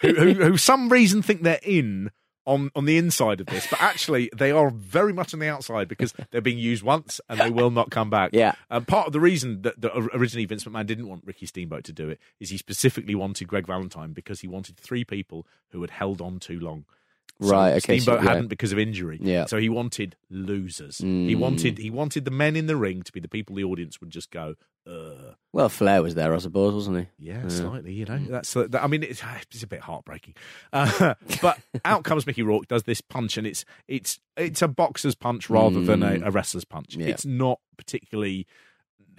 who, 0.00 0.12
who, 0.14 0.32
who 0.34 0.56
some 0.58 0.90
reason 0.90 1.22
think 1.22 1.42
they're 1.42 1.58
in 1.62 2.10
on, 2.46 2.70
on 2.74 2.84
the 2.84 2.96
inside 2.96 3.40
of 3.40 3.46
this, 3.46 3.66
but 3.66 3.80
actually 3.80 4.30
they 4.36 4.50
are 4.50 4.70
very 4.70 5.12
much 5.12 5.34
on 5.34 5.40
the 5.40 5.48
outside 5.48 5.88
because 5.88 6.14
they're 6.30 6.40
being 6.40 6.58
used 6.58 6.82
once 6.82 7.20
and 7.28 7.40
they 7.40 7.50
will 7.50 7.70
not 7.70 7.90
come 7.90 8.10
back. 8.10 8.30
Yeah. 8.32 8.54
Um, 8.70 8.84
part 8.84 9.06
of 9.06 9.12
the 9.12 9.20
reason 9.20 9.62
that, 9.62 9.80
that 9.80 9.92
originally 10.14 10.46
Vince 10.46 10.64
McMahon 10.64 10.86
didn't 10.86 11.08
want 11.08 11.24
Ricky 11.26 11.46
Steamboat 11.46 11.84
to 11.84 11.92
do 11.92 12.08
it 12.08 12.20
is 12.40 12.50
he 12.50 12.58
specifically 12.58 13.14
wanted 13.14 13.48
Greg 13.48 13.66
Valentine 13.66 14.12
because 14.12 14.40
he 14.40 14.48
wanted 14.48 14.76
three 14.76 15.04
people 15.04 15.46
who 15.70 15.80
had 15.80 15.90
held 15.90 16.20
on 16.20 16.38
too 16.38 16.60
long. 16.60 16.84
So 17.42 17.48
Right, 17.50 17.72
okay, 17.74 17.98
so- 17.98 18.02
Steamboat 18.04 18.24
yeah. 18.24 18.28
hadn't 18.30 18.48
because 18.48 18.72
of 18.72 18.78
injury. 18.78 19.18
Yeah. 19.22 19.44
So 19.46 19.58
he 19.58 19.68
wanted 19.68 20.16
losers. 20.30 20.98
He 20.98 21.04
Mm. 21.34 21.38
wanted 21.38 21.78
he 21.78 21.90
wanted 21.90 22.24
the 22.24 22.30
men 22.30 22.56
in 22.56 22.66
the 22.66 22.76
ring 22.76 23.02
to 23.02 23.12
be 23.12 23.20
the 23.20 23.28
people 23.28 23.56
the 23.56 23.64
audience 23.64 24.00
would 24.00 24.10
just 24.10 24.30
go, 24.30 24.54
uh 24.86 25.34
Well, 25.52 25.68
Flair 25.68 26.02
was 26.02 26.14
there, 26.14 26.32
I 26.34 26.38
suppose, 26.38 26.72
wasn't 26.74 26.98
he? 27.18 27.26
yeah, 27.28 27.46
slightly. 27.48 27.92
You 27.92 28.04
know, 28.06 28.18
that's 28.28 28.56
uh, 28.56 28.66
that, 28.70 28.82
I 28.82 28.86
mean, 28.86 29.02
it's, 29.02 29.22
it's 29.50 29.62
a 29.62 29.66
bit 29.66 29.80
heartbreaking. 29.80 30.34
Uh, 30.72 31.14
but 31.42 31.58
out 31.84 32.04
comes 32.04 32.26
Mickey 32.26 32.42
Rourke, 32.42 32.68
does 32.68 32.84
this 32.84 33.00
punch, 33.02 33.36
and 33.36 33.46
it's 33.46 33.64
it's 33.86 34.18
it's 34.36 34.62
a 34.62 34.68
boxer's 34.68 35.14
punch 35.14 35.50
rather 35.50 35.82
than 35.82 36.02
a, 36.02 36.20
a 36.24 36.30
wrestler's 36.30 36.64
punch. 36.64 36.96
Yeah. 36.96 37.06
It's 37.08 37.26
not 37.26 37.60
particularly, 37.76 38.46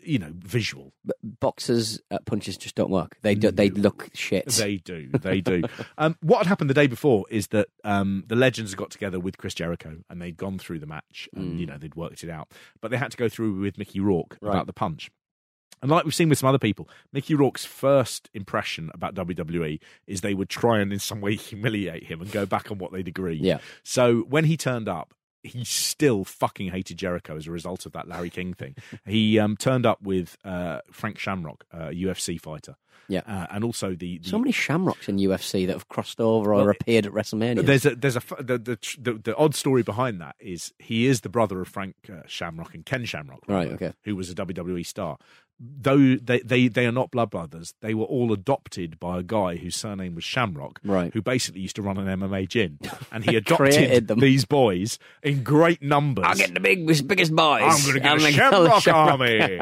you 0.07 0.19
know, 0.19 0.31
visual. 0.33 0.93
But 1.05 1.17
boxers' 1.23 1.99
uh, 2.09 2.19
punches 2.25 2.57
just 2.57 2.75
don't 2.75 2.89
work. 2.89 3.17
They 3.21 3.35
do, 3.35 3.51
they 3.51 3.69
look 3.69 4.09
shit. 4.13 4.47
They 4.47 4.77
do, 4.77 5.09
they 5.11 5.41
do. 5.41 5.63
um, 5.97 6.17
what 6.21 6.39
had 6.39 6.47
happened 6.47 6.69
the 6.69 6.73
day 6.73 6.87
before 6.87 7.25
is 7.29 7.47
that 7.47 7.67
um, 7.83 8.23
the 8.27 8.35
legends 8.35 8.73
got 8.75 8.89
together 8.89 9.19
with 9.19 9.37
Chris 9.37 9.53
Jericho, 9.53 9.97
and 10.09 10.21
they'd 10.21 10.37
gone 10.37 10.57
through 10.57 10.79
the 10.79 10.87
match, 10.87 11.27
and 11.35 11.59
you 11.59 11.65
know 11.65 11.77
they'd 11.77 11.95
worked 11.95 12.23
it 12.23 12.29
out. 12.29 12.49
But 12.81 12.91
they 12.91 12.97
had 12.97 13.11
to 13.11 13.17
go 13.17 13.29
through 13.29 13.59
with 13.59 13.77
Mickey 13.77 13.99
Rourke 13.99 14.37
Right. 14.41 14.51
about 14.51 14.67
the 14.67 14.73
punch. 14.73 15.09
And 15.79 15.91
like 15.91 16.05
we've 16.05 16.15
seen 16.15 16.29
with 16.29 16.39
some 16.39 16.49
other 16.49 16.57
people, 16.57 16.89
Mickey 17.13 17.35
Rourke's 17.35 17.63
first 17.63 18.31
impression 18.33 18.89
about 18.95 19.13
WWE 19.13 19.79
is 20.07 20.21
they 20.21 20.33
would 20.33 20.49
try 20.49 20.79
and 20.79 20.91
in 20.91 20.97
some 20.97 21.21
way 21.21 21.35
humiliate 21.35 22.05
him 22.05 22.19
and 22.19 22.31
go 22.31 22.47
back 22.47 22.71
on 22.71 22.79
what 22.79 22.91
they'd 22.91 23.07
agreed. 23.07 23.43
Yeah. 23.43 23.59
So 23.83 24.21
when 24.21 24.45
he 24.45 24.57
turned 24.57 24.89
up, 24.89 25.13
he 25.43 25.63
still 25.63 26.23
fucking 26.25 26.69
hated 26.71 26.97
Jericho 26.97 27.35
as 27.35 27.47
a 27.47 27.51
result 27.51 27.85
of 27.85 27.91
that 27.93 28.07
Larry 28.07 28.29
King 28.29 28.53
thing. 28.53 28.75
he 29.05 29.39
um, 29.39 29.55
turned 29.57 29.85
up 29.85 30.01
with 30.01 30.37
uh, 30.43 30.79
Frank 30.91 31.19
Shamrock, 31.19 31.65
a 31.71 31.89
UFC 31.91 32.39
fighter. 32.39 32.75
Yeah. 33.09 33.21
Uh, 33.25 33.47
and 33.51 33.63
also 33.63 33.95
the, 33.95 34.17
the 34.17 34.27
so 34.27 34.37
many 34.37 34.51
shamrocks 34.51 35.07
in 35.07 35.15
UFC 35.17 35.65
that 35.67 35.71
have 35.73 35.87
crossed 35.87 36.19
over 36.19 36.51
or 36.53 36.57
Well, 36.57 36.69
appeared 36.69 37.05
at 37.05 37.13
WrestleMania. 37.13 37.65
there's 37.65 37.85
a 37.85 37.95
there's 37.95 38.17
a 38.17 38.21
the, 38.39 38.57
the 38.57 38.77
the 38.99 39.13
the 39.13 39.35
odd 39.37 39.55
story 39.55 39.81
behind 39.81 40.19
that 40.19 40.35
is 40.41 40.73
he 40.77 41.05
is 41.05 41.21
the 41.21 41.29
brother 41.29 41.61
of 41.61 41.69
Frank 41.69 41.95
uh, 42.11 42.23
Shamrock 42.27 42.73
and 42.75 42.85
Ken 42.85 43.05
Shamrock, 43.05 43.39
Right, 43.47 43.71
okay. 43.71 43.93
who 44.03 44.17
was 44.17 44.29
a 44.29 44.35
WWE 44.35 44.85
star. 44.85 45.17
Though 45.59 46.15
they, 46.17 46.39
they 46.41 46.67
they 46.67 46.85
are 46.85 46.91
not 46.91 47.09
blood 47.09 47.31
brothers, 47.31 47.73
they 47.81 47.95
were 47.95 48.05
all 48.05 48.31
adopted 48.31 48.99
by 48.99 49.17
a 49.17 49.23
guy 49.23 49.55
whose 49.55 49.75
surname 49.75 50.13
was 50.13 50.23
Shamrock, 50.23 50.79
Right. 50.83 51.11
Who 51.11 51.21
basically 51.23 51.61
used 51.61 51.75
to 51.77 51.81
run 51.81 51.97
an 51.97 52.19
MMA 52.19 52.47
gym, 52.47 52.77
and 53.11 53.23
he 53.23 53.35
adopted 53.35 54.07
them. 54.07 54.19
these 54.19 54.45
boys 54.45 54.99
in 55.23 55.41
great 55.41 55.81
numbers. 55.81 56.25
I'll 56.27 56.35
get 56.35 56.53
the 56.53 56.59
big, 56.59 56.85
biggest 57.07 57.35
boys. 57.35 57.61
I'm 57.63 57.81
going 57.81 57.93
to 57.93 57.99
get 57.99 58.17
a 58.17 58.31
Shamrock 58.31 58.83
Shamrock. 58.83 59.19
army. 59.19 59.59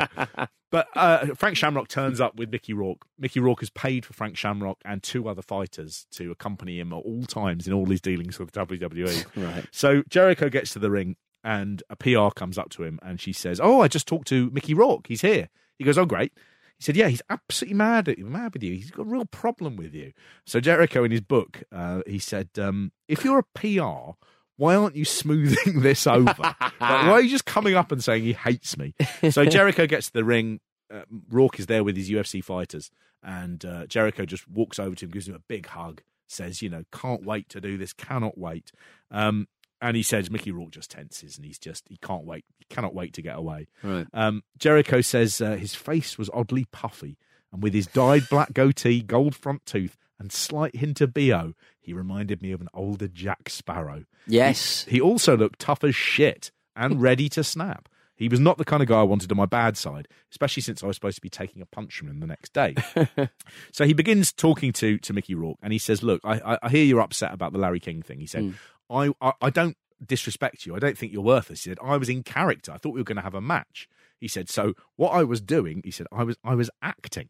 but 0.71 0.87
uh, 0.95 1.27
Frank 1.35 1.55
Shamrock 1.55 1.87
turns 1.87 2.19
up 2.19 2.35
with 2.35 2.51
Mickey 2.51 2.73
Rourke. 2.73 3.05
Mickey 3.17 3.39
Rourke 3.39 3.61
has 3.61 3.69
paid 3.69 4.05
for 4.05 4.11
Frank 4.11 4.35
Shamrock 4.35 4.79
and 4.83 5.01
two 5.01 5.29
other 5.29 5.41
fighters 5.41 6.07
to 6.11 6.29
accompany 6.29 6.77
him 6.79 6.91
at 6.91 6.97
all 6.97 7.23
times 7.23 7.67
in 7.67 7.73
all 7.73 7.85
his 7.85 8.01
dealings 8.01 8.37
with 8.37 8.51
WWE. 8.51 9.25
Right. 9.37 9.65
So 9.71 10.03
Jericho 10.09 10.49
gets 10.49 10.71
to 10.73 10.79
the 10.79 10.91
ring 10.91 11.15
and 11.43 11.81
a 11.89 11.95
PR 11.95 12.33
comes 12.35 12.57
up 12.57 12.69
to 12.71 12.83
him 12.83 12.99
and 13.01 13.21
she 13.21 13.31
says, 13.31 13.59
"Oh, 13.61 13.81
I 13.81 13.87
just 13.87 14.07
talked 14.07 14.27
to 14.29 14.49
Mickey 14.49 14.73
Rourke. 14.73 15.07
He's 15.07 15.21
here." 15.21 15.47
He 15.77 15.83
goes, 15.83 15.97
"Oh, 15.97 16.05
great." 16.05 16.33
He 16.77 16.83
said, 16.83 16.95
"Yeah, 16.97 17.07
he's 17.07 17.21
absolutely 17.29 17.75
mad 17.75 18.09
at 18.09 18.17
you, 18.17 18.25
mad 18.25 18.53
with 18.53 18.63
you. 18.63 18.73
He's 18.73 18.91
got 18.91 19.03
a 19.05 19.09
real 19.09 19.25
problem 19.25 19.75
with 19.75 19.93
you." 19.93 20.13
So 20.45 20.59
Jericho, 20.59 21.03
in 21.03 21.11
his 21.11 21.21
book, 21.21 21.63
uh, 21.71 22.01
he 22.05 22.19
said, 22.19 22.49
um, 22.57 22.91
"If 23.07 23.23
you're 23.23 23.39
a 23.39 23.43
PR, 23.43 24.17
why 24.57 24.75
aren't 24.75 24.95
you 24.95 25.05
smoothing 25.05 25.79
this 25.81 26.05
over? 26.07 26.33
like, 26.37 26.79
why 26.79 27.11
are 27.11 27.21
you 27.21 27.29
just 27.29 27.45
coming 27.45 27.75
up 27.75 27.91
and 27.91 28.03
saying 28.03 28.23
he 28.23 28.33
hates 28.33 28.77
me?" 28.77 28.93
So 29.29 29.45
Jericho 29.45 29.87
gets 29.87 30.07
to 30.07 30.13
the 30.13 30.23
ring. 30.23 30.59
Uh, 30.93 31.03
Rourke 31.29 31.59
is 31.59 31.65
there 31.65 31.83
with 31.83 31.97
his 31.97 32.09
UFC 32.09 32.43
fighters, 32.43 32.91
and 33.23 33.63
uh, 33.65 33.87
Jericho 33.87 34.25
just 34.25 34.47
walks 34.47 34.77
over 34.77 34.95
to 34.95 35.05
him, 35.05 35.11
gives 35.11 35.27
him 35.27 35.35
a 35.35 35.39
big 35.47 35.67
hug, 35.67 36.01
says, 36.27 36.61
"You 36.61 36.69
know, 36.69 36.83
can't 36.91 37.23
wait 37.25 37.49
to 37.49 37.61
do 37.61 37.77
this, 37.77 37.93
cannot 37.93 38.37
wait." 38.37 38.71
Um, 39.11 39.47
and 39.85 39.95
he 39.95 40.01
says 40.01 40.31
Mickey 40.31 40.49
Rourke 40.51 40.71
just 40.71 40.89
tenses, 40.89 41.37
and 41.37 41.45
he's 41.45 41.59
just 41.59 41.87
he 41.87 41.97
can't 41.97 42.25
wait, 42.25 42.43
he 42.57 42.65
cannot 42.69 42.95
wait 42.95 43.13
to 43.13 43.21
get 43.21 43.37
away. 43.37 43.67
Right. 43.83 44.07
Um, 44.13 44.41
Jericho 44.57 45.01
says 45.01 45.39
uh, 45.39 45.57
his 45.57 45.75
face 45.75 46.17
was 46.17 46.27
oddly 46.33 46.65
puffy, 46.71 47.19
and 47.53 47.61
with 47.61 47.75
his 47.75 47.85
dyed 47.85 48.27
black 48.27 48.51
goatee, 48.53 49.03
gold 49.03 49.35
front 49.35 49.63
tooth, 49.67 49.95
and 50.17 50.31
slight 50.31 50.75
hint 50.77 51.01
of 51.01 51.13
bo, 51.13 51.53
he 51.79 51.93
reminded 51.93 52.41
me 52.41 52.51
of 52.51 52.61
an 52.61 52.69
older 52.73 53.07
Jack 53.07 53.47
Sparrow. 53.47 54.05
Yes. 54.25 54.85
He 54.89 54.99
also 54.99 55.37
looked 55.37 55.59
tough 55.59 55.83
as 55.83 55.95
shit 55.95 56.51
and 56.75 56.99
ready 57.01 57.29
to 57.29 57.43
snap. 57.43 57.87
He 58.17 58.29
was 58.29 58.39
not 58.39 58.57
the 58.57 58.65
kind 58.65 58.81
of 58.81 58.87
guy 58.87 59.01
I 59.01 59.03
wanted 59.03 59.29
on 59.31 59.37
my 59.37 59.45
bad 59.45 59.75
side, 59.75 60.07
especially 60.31 60.61
since 60.61 60.81
I 60.81 60.87
was 60.87 60.95
supposed 60.95 61.17
to 61.17 61.21
be 61.21 61.29
taking 61.29 61.61
a 61.61 61.65
punch 61.65 61.97
from 61.97 62.07
him 62.07 62.21
the 62.21 62.27
next 62.27 62.53
day. 62.53 62.73
so 63.73 63.85
he 63.85 63.93
begins 63.93 64.31
talking 64.31 64.71
to, 64.73 64.97
to 64.99 65.13
Mickey 65.13 65.35
Rourke 65.35 65.57
and 65.61 65.73
he 65.73 65.79
says, 65.79 66.01
Look, 66.01 66.21
I, 66.23 66.39
I, 66.39 66.59
I 66.63 66.69
hear 66.69 66.85
you're 66.85 67.01
upset 67.01 67.33
about 67.33 67.51
the 67.51 67.59
Larry 67.59 67.81
King 67.81 68.01
thing. 68.01 68.21
He 68.21 68.25
said, 68.25 68.53
I, 68.89 69.11
I, 69.21 69.33
I 69.41 69.49
don't 69.49 69.77
disrespect 70.05 70.65
you. 70.65 70.75
I 70.75 70.79
don't 70.79 70.97
think 70.97 71.11
you're 71.13 71.21
worthless. 71.21 71.63
He 71.63 71.69
said, 71.69 71.77
I 71.83 71.97
was 71.97 72.09
in 72.09 72.23
character. 72.23 72.71
I 72.71 72.77
thought 72.77 72.93
we 72.93 72.99
were 72.99 73.05
going 73.05 73.15
to 73.17 73.21
have 73.23 73.33
a 73.35 73.41
match. 73.41 73.87
He 74.19 74.27
said, 74.27 74.49
So 74.49 74.73
what 74.95 75.09
I 75.11 75.23
was 75.23 75.41
doing, 75.41 75.81
he 75.83 75.91
said, 75.91 76.07
I 76.11 76.23
was, 76.23 76.37
I 76.43 76.55
was 76.55 76.69
acting. 76.81 77.29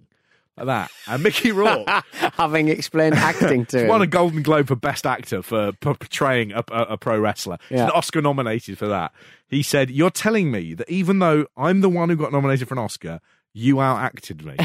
Like 0.57 0.67
that. 0.67 0.91
And 1.07 1.21
Mickey 1.21 1.51
Rourke 1.51 1.85
Having 2.13 2.69
explained 2.69 3.15
acting 3.15 3.65
to 3.67 3.79
him. 3.83 3.87
won 3.89 4.01
a 4.01 4.07
Golden 4.07 4.41
Globe 4.41 4.67
for 4.69 4.77
Best 4.77 5.05
Actor 5.05 5.41
for 5.41 5.73
portraying 5.73 6.53
a, 6.53 6.63
a, 6.71 6.81
a 6.91 6.97
pro 6.97 7.19
wrestler. 7.19 7.57
He's 7.67 7.79
Yeah. 7.79 7.85
an 7.85 7.91
Oscar 7.91 8.21
nominated 8.21 8.77
for 8.77 8.87
that. 8.87 9.11
He 9.49 9.61
said, 9.61 9.91
"You're 9.91 10.09
telling 10.11 10.51
me 10.51 10.73
that 10.75 10.89
even 10.89 11.19
though 11.19 11.45
I'm 11.57 11.81
the 11.81 11.89
one 11.89 12.07
who 12.07 12.15
got 12.15 12.31
nominated 12.31 12.69
for 12.69 12.73
an 12.75 12.79
Oscar, 12.79 13.19
you 13.55 13.77
outacted 13.77 14.43
me." 14.43 14.55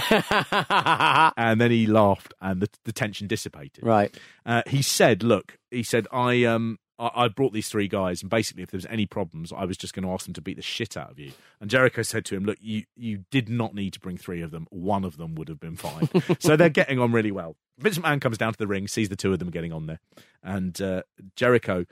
and 1.37 1.61
then 1.61 1.71
he 1.71 1.87
laughed, 1.87 2.35
and 2.41 2.61
the, 2.61 2.69
the 2.85 2.93
tension 2.93 3.27
dissipated. 3.27 3.83
right. 3.83 4.15
Uh, 4.45 4.63
he 4.67 4.83
said, 4.83 5.23
"Look," 5.23 5.59
he 5.71 5.83
said, 5.83 6.07
"I 6.13 6.45
um." 6.45 6.79
I 6.99 7.11
I 7.15 7.29
brought 7.29 7.55
these 7.55 7.69
three 7.69 7.89
guys, 7.89 8.21
and 8.21 8.29
basically, 8.31 8.63
if 8.63 8.71
there 8.71 8.79
was 8.79 8.87
any 8.87 9.07
problems, 9.07 9.53
I 9.57 9.65
was 9.65 9.79
just 9.79 9.95
going 9.95 10.05
to 10.05 10.13
ask 10.13 10.27
them 10.27 10.35
to 10.35 10.43
beat 10.43 10.57
the 10.57 10.63
shit 10.63 10.97
out 10.97 11.11
of 11.11 11.19
you. 11.19 11.33
And 11.61 11.71
Jericho 11.71 12.03
said 12.03 12.27
to 12.27 12.37
him, 12.37 12.45
"Look, 12.45 12.59
you 12.61 12.85
you 12.95 13.25
did 13.31 13.49
not 13.49 13.75
need 13.75 13.95
to 13.95 14.01
bring 14.01 14.19
three 14.19 14.43
of 14.43 14.51
them. 14.51 14.67
One 14.71 15.05
of 15.05 15.17
them 15.17 15.35
would 15.37 15.49
have 15.49 15.61
been 15.61 15.77
fine." 15.77 16.09
so 16.39 16.57
they're 16.57 16.69
getting 16.69 16.99
on 16.99 17.13
really 17.13 17.33
well. 17.33 17.57
Vince 17.79 17.97
McMahon 17.97 18.21
comes 18.21 18.37
down 18.37 18.53
to 18.53 18.59
the 18.59 18.67
ring, 18.67 18.87
sees 18.87 19.09
the 19.09 19.17
two 19.17 19.33
of 19.33 19.39
them 19.39 19.51
getting 19.51 19.73
on 19.73 19.87
there, 19.87 20.01
and 20.43 20.81
uh, 20.83 21.03
Jericho 21.37 21.87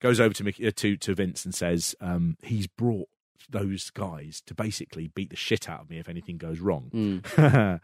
goes 0.00 0.20
over 0.20 0.32
to 0.34 0.44
Mickey, 0.44 0.66
uh, 0.66 0.72
to 0.76 0.96
to 0.96 1.14
Vince 1.14 1.44
and 1.44 1.54
says 1.54 1.94
um, 2.00 2.36
he's 2.42 2.66
brought 2.66 3.08
those 3.48 3.90
guys 3.90 4.42
to 4.46 4.54
basically 4.54 5.08
beat 5.08 5.30
the 5.30 5.36
shit 5.36 5.68
out 5.68 5.82
of 5.82 5.90
me 5.90 5.98
if 5.98 6.08
anything 6.08 6.36
goes 6.36 6.60
wrong. 6.60 6.90
and 7.36 7.80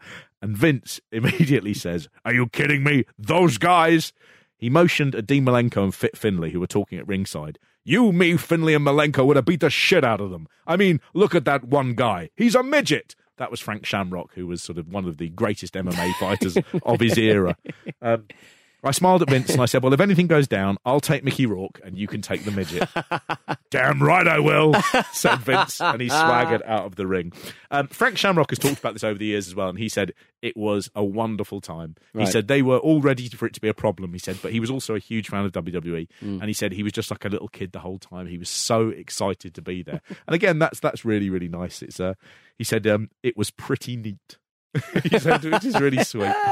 Vince 0.57 0.99
immediately 1.11 1.73
says, 1.73 2.07
"Are 2.25 2.33
you 2.33 2.47
kidding 2.47 2.83
me? 2.83 3.05
Those 3.17 3.57
guys!" 3.57 4.13
He 4.57 4.69
motioned 4.69 5.13
at 5.13 5.27
Dean 5.27 5.45
Malenko 5.45 5.83
and 5.83 5.93
Fit 5.93 6.17
Finlay, 6.17 6.49
who 6.49 6.59
were 6.59 6.67
talking 6.67 6.97
at 6.97 7.07
ringside. 7.07 7.59
You, 7.83 8.11
me, 8.11 8.35
Finlay, 8.37 8.73
and 8.73 8.85
Malenko 8.85 9.25
would 9.25 9.35
have 9.35 9.45
beat 9.45 9.59
the 9.59 9.69
shit 9.69 10.03
out 10.03 10.19
of 10.19 10.31
them. 10.31 10.47
I 10.65 10.75
mean, 10.75 10.99
look 11.13 11.35
at 11.35 11.45
that 11.45 11.65
one 11.65 11.93
guy. 11.93 12.31
He's 12.35 12.55
a 12.55 12.63
midget. 12.63 13.15
That 13.37 13.51
was 13.51 13.59
Frank 13.59 13.85
Shamrock, 13.85 14.33
who 14.33 14.47
was 14.47 14.63
sort 14.63 14.79
of 14.79 14.87
one 14.91 15.05
of 15.05 15.17
the 15.17 15.29
greatest 15.29 15.75
MMA 15.75 16.13
fighters 16.15 16.57
of 16.83 16.99
his 16.99 17.17
era. 17.17 17.55
Um, 18.01 18.25
I 18.83 18.91
smiled 18.91 19.21
at 19.23 19.29
Vince 19.29 19.49
and 19.49 19.61
I 19.61 19.65
said, 19.65 19.81
Well, 19.83 19.93
if 19.93 19.99
anything 19.99 20.27
goes 20.27 20.47
down, 20.47 20.77
I'll 20.85 20.99
take 20.99 21.23
Mickey 21.23 21.45
Rourke 21.45 21.81
and 21.83 21.97
you 21.97 22.07
can 22.07 22.21
take 22.21 22.45
the 22.45 22.51
midget. 22.51 22.87
Damn 23.69 24.01
right 24.01 24.27
I 24.27 24.39
will, 24.39 24.73
said 25.11 25.39
Vince, 25.39 25.81
and 25.81 25.99
he 26.01 26.09
swaggered 26.09 26.61
out 26.63 26.85
of 26.85 26.95
the 26.95 27.07
ring. 27.07 27.33
Um, 27.71 27.87
Frank 27.87 28.17
Shamrock 28.17 28.51
has 28.51 28.59
talked 28.59 28.79
about 28.79 28.93
this 28.93 29.03
over 29.03 29.17
the 29.17 29.25
years 29.25 29.47
as 29.47 29.55
well, 29.55 29.67
and 29.69 29.77
he 29.79 29.89
said 29.89 30.13
it 30.41 30.55
was 30.55 30.89
a 30.95 31.03
wonderful 31.03 31.59
time. 31.59 31.95
He 32.13 32.25
said 32.31 32.47
they 32.47 32.61
were 32.61 32.77
all 32.77 33.01
ready 33.01 33.27
for 33.29 33.45
it 33.45 33.53
to 33.55 33.61
be 33.61 33.67
a 33.67 33.73
problem, 33.73 34.13
he 34.13 34.19
said, 34.19 34.37
but 34.41 34.51
he 34.53 34.59
was 34.59 34.69
also 34.71 34.95
a 34.95 34.99
huge 34.99 35.27
fan 35.29 35.43
of 35.43 35.51
WWE, 35.51 36.07
and 36.21 36.43
he 36.43 36.53
said 36.53 36.71
he 36.71 36.83
was 36.83 36.93
just 36.93 37.11
like 37.11 37.25
a 37.25 37.29
little 37.29 37.47
kid 37.49 37.71
the 37.73 37.79
whole 37.79 37.99
time. 37.99 38.27
He 38.27 38.37
was 38.37 38.49
so 38.49 38.89
excited 38.89 39.53
to 39.55 39.61
be 39.61 39.81
there. 39.83 40.01
And 40.27 40.35
again, 40.35 40.59
that's 40.59 40.79
that's 40.79 41.03
really, 41.03 41.29
really 41.29 41.49
nice. 41.49 41.81
It's 41.81 41.99
uh, 41.99 42.13
He 42.57 42.63
said 42.63 42.85
um, 42.87 43.09
it 43.23 43.35
was 43.35 43.49
pretty 43.51 43.97
neat. 43.97 44.37
which 44.91 45.65
is 45.65 45.79
really 45.79 46.03
sweet. 46.03 46.33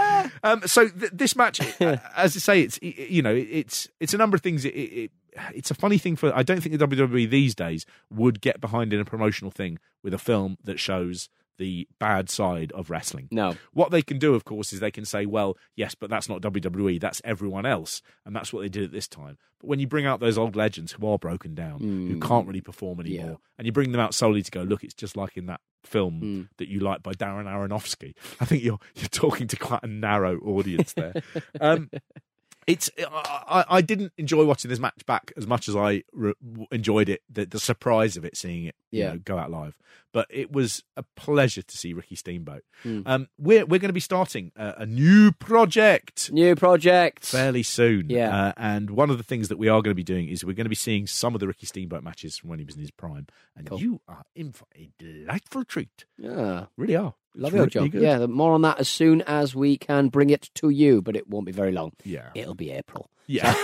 Um, 0.43 0.61
so 0.65 0.87
th- 0.87 1.11
this 1.13 1.35
match, 1.35 1.59
uh, 1.81 1.97
as 2.15 2.35
I 2.35 2.39
say, 2.39 2.61
it's 2.61 2.79
you 2.81 3.21
know, 3.21 3.33
it's 3.33 3.87
it's 3.99 4.13
a 4.13 4.17
number 4.17 4.35
of 4.35 4.41
things. 4.41 4.65
It, 4.65 4.69
it, 4.69 5.11
it's 5.53 5.71
a 5.71 5.75
funny 5.75 5.97
thing 5.97 6.15
for. 6.15 6.35
I 6.35 6.43
don't 6.43 6.61
think 6.61 6.77
the 6.77 6.87
WWE 6.87 7.29
these 7.29 7.55
days 7.55 7.85
would 8.11 8.41
get 8.41 8.59
behind 8.59 8.91
in 8.93 8.99
a 8.99 9.05
promotional 9.05 9.51
thing 9.51 9.79
with 10.03 10.13
a 10.13 10.17
film 10.17 10.57
that 10.63 10.79
shows 10.79 11.29
the 11.57 11.87
bad 11.99 12.29
side 12.29 12.71
of 12.73 12.89
wrestling. 12.89 13.27
No. 13.31 13.55
What 13.73 13.91
they 13.91 14.01
can 14.01 14.19
do, 14.19 14.33
of 14.35 14.45
course, 14.45 14.73
is 14.73 14.79
they 14.79 14.91
can 14.91 15.05
say, 15.05 15.25
well, 15.25 15.57
yes, 15.75 15.95
but 15.95 16.09
that's 16.09 16.27
not 16.29 16.41
WWE, 16.41 16.99
that's 16.99 17.21
everyone 17.25 17.65
else. 17.65 18.01
And 18.25 18.35
that's 18.35 18.51
what 18.53 18.61
they 18.61 18.69
did 18.69 18.83
at 18.83 18.91
this 18.91 19.07
time. 19.07 19.37
But 19.59 19.67
when 19.69 19.79
you 19.79 19.87
bring 19.87 20.05
out 20.05 20.19
those 20.19 20.37
old 20.37 20.55
legends 20.55 20.91
who 20.91 21.07
are 21.07 21.17
broken 21.17 21.55
down, 21.55 21.79
who 21.79 22.19
can't 22.19 22.45
really 22.47 22.61
perform 22.61 22.99
anymore, 22.99 23.29
Yeah. 23.29 23.35
and 23.57 23.65
you 23.65 23.71
bring 23.71 23.91
them 23.91 24.01
out 24.01 24.13
solely 24.13 24.41
to 24.43 24.51
go, 24.51 24.63
look, 24.63 24.83
it's 24.83 24.93
just 24.93 25.15
like 25.15 25.37
in 25.37 25.45
that 25.45 25.61
film 25.83 26.19
Mm. 26.21 26.49
that 26.57 26.67
you 26.67 26.79
like 26.79 27.03
by 27.03 27.11
Darren 27.13 27.45
Aronofsky. 27.45 28.15
I 28.39 28.45
think 28.45 28.63
you're 28.63 28.79
you're 28.95 29.07
talking 29.07 29.47
to 29.47 29.55
quite 29.55 29.83
a 29.83 29.87
narrow 29.87 30.39
audience 30.39 30.93
there. 30.93 31.13
um, 31.61 31.89
it's 32.67 32.89
I, 32.99 33.43
I 33.69 33.77
I 33.77 33.81
didn't 33.81 34.13
enjoy 34.17 34.43
watching 34.45 34.69
this 34.69 34.79
match 34.79 35.05
back 35.05 35.31
as 35.37 35.45
much 35.47 35.67
as 35.69 35.75
I 35.75 36.03
re- 36.13 36.33
enjoyed 36.71 37.09
it. 37.09 37.21
The, 37.29 37.45
the 37.45 37.59
surprise 37.59 38.17
of 38.17 38.25
it, 38.25 38.35
seeing 38.37 38.65
it, 38.65 38.75
you 38.91 39.01
Yeah. 39.03 39.11
know, 39.13 39.17
go 39.19 39.37
out 39.37 39.51
live. 39.51 39.77
But 40.13 40.27
it 40.29 40.51
was 40.51 40.81
a 40.95 41.03
pleasure 41.17 41.61
to 41.61 41.77
see 41.77 41.93
Ricky 41.93 42.15
Steamboat. 42.15 42.63
Mm. 42.85 43.03
Um, 43.05 43.27
we're 43.37 43.65
we're 43.65 43.79
going 43.79 43.89
to 43.89 43.93
be 43.93 43.99
starting 43.99 44.51
a, 44.55 44.73
a 44.79 44.85
new 44.85 45.31
project 45.31 46.31
New 46.31 46.55
project. 46.55 47.25
fairly 47.25 47.63
soon. 47.63 48.09
Yeah. 48.09 48.35
Uh, 48.47 48.53
and 48.57 48.89
one 48.91 49.09
of 49.09 49.17
the 49.17 49.23
things 49.23 49.49
that 49.49 49.57
we 49.57 49.67
are 49.67 49.81
going 49.81 49.91
to 49.91 49.95
be 49.95 50.03
doing 50.03 50.29
is 50.29 50.43
we're 50.45 50.53
going 50.53 50.65
to 50.65 50.69
be 50.69 50.75
seeing 50.75 51.05
some 51.05 51.33
of 51.35 51.39
the 51.41 51.47
Ricky 51.47 51.65
Steamboat 51.65 52.03
matches 52.03 52.37
from 52.37 52.49
when 52.49 52.59
he 52.59 52.65
was 52.65 52.75
in 52.75 52.81
his 52.81 52.91
prime. 52.91 53.27
And 53.55 53.67
Cool. 53.67 53.79
you 53.79 54.01
are 54.07 54.23
in 54.35 54.51
for 54.53 54.65
a 54.75 54.89
delightful 54.97 55.65
treat. 55.65 56.05
Yeah. 56.17 56.65
Really 56.77 56.95
are. 56.95 57.13
It's 57.35 57.43
Love 57.43 57.53
your 57.53 57.67
job. 57.67 57.91
good. 57.91 58.01
Yeah, 58.01 58.25
more 58.25 58.53
on 58.53 58.61
that 58.61 58.79
as 58.79 58.87
soon 58.87 59.21
as 59.23 59.53
we 59.53 59.77
can 59.77 60.07
bring 60.07 60.29
it 60.29 60.49
to 60.55 60.69
you, 60.69 61.01
but 61.01 61.15
it 61.15 61.29
won't 61.29 61.45
be 61.45 61.51
very 61.51 61.71
long. 61.71 61.91
Yeah. 62.03 62.29
It'll 62.33 62.55
be 62.55 62.71
April. 62.71 63.09
Yeah. 63.27 63.55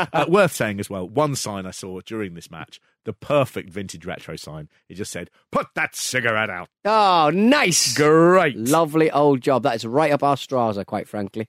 uh, 0.12 0.26
worth 0.28 0.52
saying 0.52 0.80
as 0.80 0.90
well, 0.90 1.08
one 1.08 1.34
sign 1.36 1.66
I 1.66 1.70
saw 1.70 2.00
during 2.00 2.34
this 2.34 2.50
match, 2.50 2.80
the 3.04 3.12
perfect 3.12 3.70
vintage 3.70 4.04
retro 4.04 4.36
sign, 4.36 4.68
it 4.88 4.94
just 4.94 5.12
said, 5.12 5.30
put 5.52 5.68
that 5.74 5.94
cigarette 5.94 6.50
out. 6.50 6.68
Oh, 6.84 7.30
nice. 7.32 7.94
Great. 7.96 8.56
Lovely 8.56 9.10
old 9.10 9.40
job. 9.40 9.62
That 9.62 9.76
is 9.76 9.86
right 9.86 10.12
up 10.12 10.22
our 10.22 10.36
Strasser, 10.36 10.84
quite 10.84 11.08
frankly. 11.08 11.48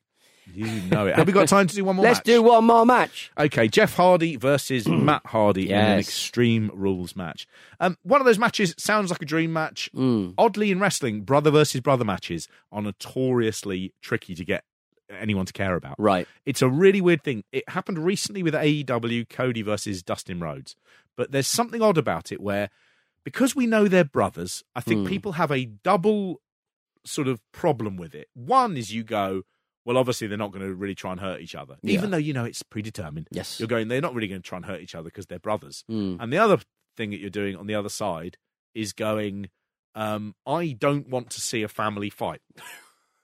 You 0.53 0.81
know 0.89 1.07
it. 1.07 1.15
Have 1.15 1.27
we 1.27 1.33
got 1.33 1.47
time 1.47 1.67
to 1.67 1.75
do 1.75 1.83
one 1.85 1.95
more 1.95 2.03
Let's 2.03 2.19
match? 2.19 2.25
do 2.25 2.41
one 2.41 2.65
more 2.65 2.85
match. 2.85 3.31
Okay, 3.38 3.67
Jeff 3.67 3.93
Hardy 3.95 4.35
versus 4.35 4.88
Matt 4.88 5.25
Hardy 5.25 5.69
in 5.69 5.75
an 5.77 5.97
Yes. 5.97 6.07
Extreme 6.07 6.71
Rules 6.73 7.15
match. 7.15 7.47
Um, 7.79 7.97
one 8.03 8.19
of 8.21 8.25
those 8.25 8.39
matches 8.39 8.73
sounds 8.77 9.09
like 9.12 9.21
a 9.21 9.25
dream 9.25 9.53
match. 9.53 9.89
Mm. 9.95 10.33
Oddly, 10.38 10.71
in 10.71 10.79
wrestling, 10.79 11.21
brother 11.21 11.51
versus 11.51 11.81
brother 11.81 12.05
matches 12.05 12.47
are 12.71 12.81
notoriously 12.81 13.93
tricky 14.01 14.35
to 14.35 14.45
get 14.45 14.63
anyone 15.09 15.45
to 15.45 15.53
care 15.53 15.75
about. 15.75 15.95
Right. 15.97 16.27
It's 16.45 16.62
a 16.62 16.69
really 16.69 17.01
weird 17.01 17.23
thing. 17.23 17.43
It 17.51 17.67
happened 17.69 17.99
recently 17.99 18.43
with 18.43 18.53
AEW 18.53 19.27
Cody 19.29 19.62
versus 19.62 20.03
Dustin 20.03 20.39
Rhodes, 20.39 20.75
but 21.17 21.31
there's 21.31 21.47
something 21.47 21.81
odd 21.81 21.97
about 21.97 22.31
it 22.31 22.39
where 22.39 22.69
because 23.23 23.55
we 23.55 23.67
know 23.67 23.88
they're 23.88 24.03
brothers, 24.03 24.63
I 24.75 24.81
think 24.81 25.01
Hmm. 25.01 25.07
people 25.07 25.31
have 25.33 25.51
a 25.51 25.65
double 25.65 26.41
sort 27.05 27.27
of 27.27 27.39
problem 27.51 27.97
with 27.97 28.13
it. 28.15 28.27
One 28.33 28.77
is 28.77 28.93
you 28.93 29.03
go, 29.03 29.43
well, 29.85 29.97
obviously 29.97 30.27
they're 30.27 30.37
not 30.37 30.51
going 30.51 30.65
to 30.65 30.73
really 30.73 30.95
try 30.95 31.11
and 31.11 31.19
hurt 31.19 31.41
each 31.41 31.55
other, 31.55 31.77
Yeah. 31.81 31.93
even 31.93 32.11
though 32.11 32.17
you 32.17 32.33
know 32.33 32.45
it's 32.45 32.63
predetermined. 32.63 33.27
Yes. 33.31 33.59
You're 33.59 33.67
going, 33.67 33.87
they're 33.87 34.01
not 34.01 34.13
really 34.13 34.27
going 34.27 34.41
to 34.41 34.47
try 34.47 34.57
and 34.57 34.65
hurt 34.65 34.81
each 34.81 34.95
other 34.95 35.05
because 35.05 35.25
they're 35.27 35.39
brothers. 35.39 35.83
Mm. 35.89 36.17
And 36.19 36.31
the 36.33 36.37
other 36.37 36.59
thing 36.97 37.11
that 37.11 37.19
you're 37.19 37.29
doing 37.29 37.55
on 37.55 37.67
the 37.67 37.75
other 37.75 37.89
side 37.89 38.37
is 38.75 38.93
going, 38.93 39.49
um, 39.95 40.35
I 40.45 40.75
don't 40.77 41.07
want 41.09 41.29
to 41.31 41.41
see 41.41 41.63
a 41.63 41.67
family 41.67 42.09
fight. 42.09 42.41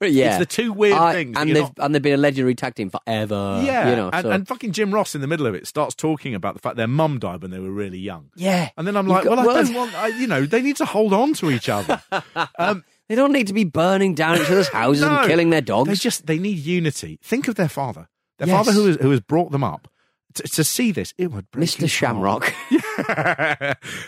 Yeah. 0.02 0.30
It's 0.32 0.38
the 0.40 0.46
two 0.46 0.74
weird 0.74 0.94
I- 0.98 1.14
things. 1.14 1.38
and 1.38 1.50
they've 1.56 1.64
not- 1.64 1.74
and 1.80 1.96
they've 1.96 2.02
been 2.02 2.14
a 2.14 2.18
legendary 2.18 2.54
tag 2.56 2.76
team 2.76 2.90
forever. 2.90 3.62
yeah, 3.66 3.90
you 3.90 3.96
know. 3.96 4.10
and, 4.12 4.24
so- 4.24 4.32
and 4.32 4.48
fucking 4.48 4.72
Jim 4.74 4.94
Ross 4.94 5.16
in 5.16 5.22
the 5.22 5.28
middle 5.28 5.48
of 5.48 5.56
it 5.56 5.68
starts 5.68 5.96
talking 5.96 6.36
about 6.36 6.54
the 6.54 6.60
fact 6.60 6.76
their 6.76 6.88
mum 6.88 7.18
died 7.20 7.42
when 7.42 7.52
they 7.52 7.60
were 7.60 7.72
really 7.72 7.98
young. 8.00 8.30
yeah, 8.36 8.70
And 8.78 8.86
then 8.86 8.96
I'm 8.98 9.08
like, 9.08 9.24
got- 9.24 9.38
well, 9.38 9.50
I 9.58 9.64
don't 9.64 9.74
want, 9.74 9.96
I, 9.96 10.08
you 10.08 10.28
know, 10.28 10.46
they 10.46 10.62
need 10.62 10.76
to 10.78 10.86
hold 10.86 11.14
on 11.14 11.34
to 11.36 11.50
each 11.52 11.70
other. 11.70 12.02
Um, 12.60 12.84
they 13.08 13.16
don't 13.16 13.32
need 13.32 13.48
to 13.48 13.54
be 13.54 13.64
burning 13.66 14.16
down 14.16 14.38
each 14.42 14.50
other's 14.50 14.68
houses 14.70 15.02
No. 15.08 15.18
and 15.20 15.28
killing 15.28 15.50
their 15.52 15.62
dogs. 15.62 15.88
they 15.90 15.96
just, 15.96 16.26
they 16.26 16.40
need 16.40 16.58
unity. 16.58 17.20
Think 17.24 17.48
of 17.48 17.56
their 17.56 17.70
father, 17.70 18.08
their 18.40 18.48
Yes. 18.48 18.58
father 18.58 18.72
who 18.72 18.88
has, 18.88 18.96
who 18.98 19.12
has 19.12 19.22
brought 19.22 19.52
them 19.52 19.64
up. 19.64 19.88
To, 20.36 20.44
to 20.44 20.64
see 20.66 20.92
this, 20.92 21.14
it 21.18 21.32
would 21.32 21.50
Mr. 21.52 21.90
Shamrock. 21.90 22.52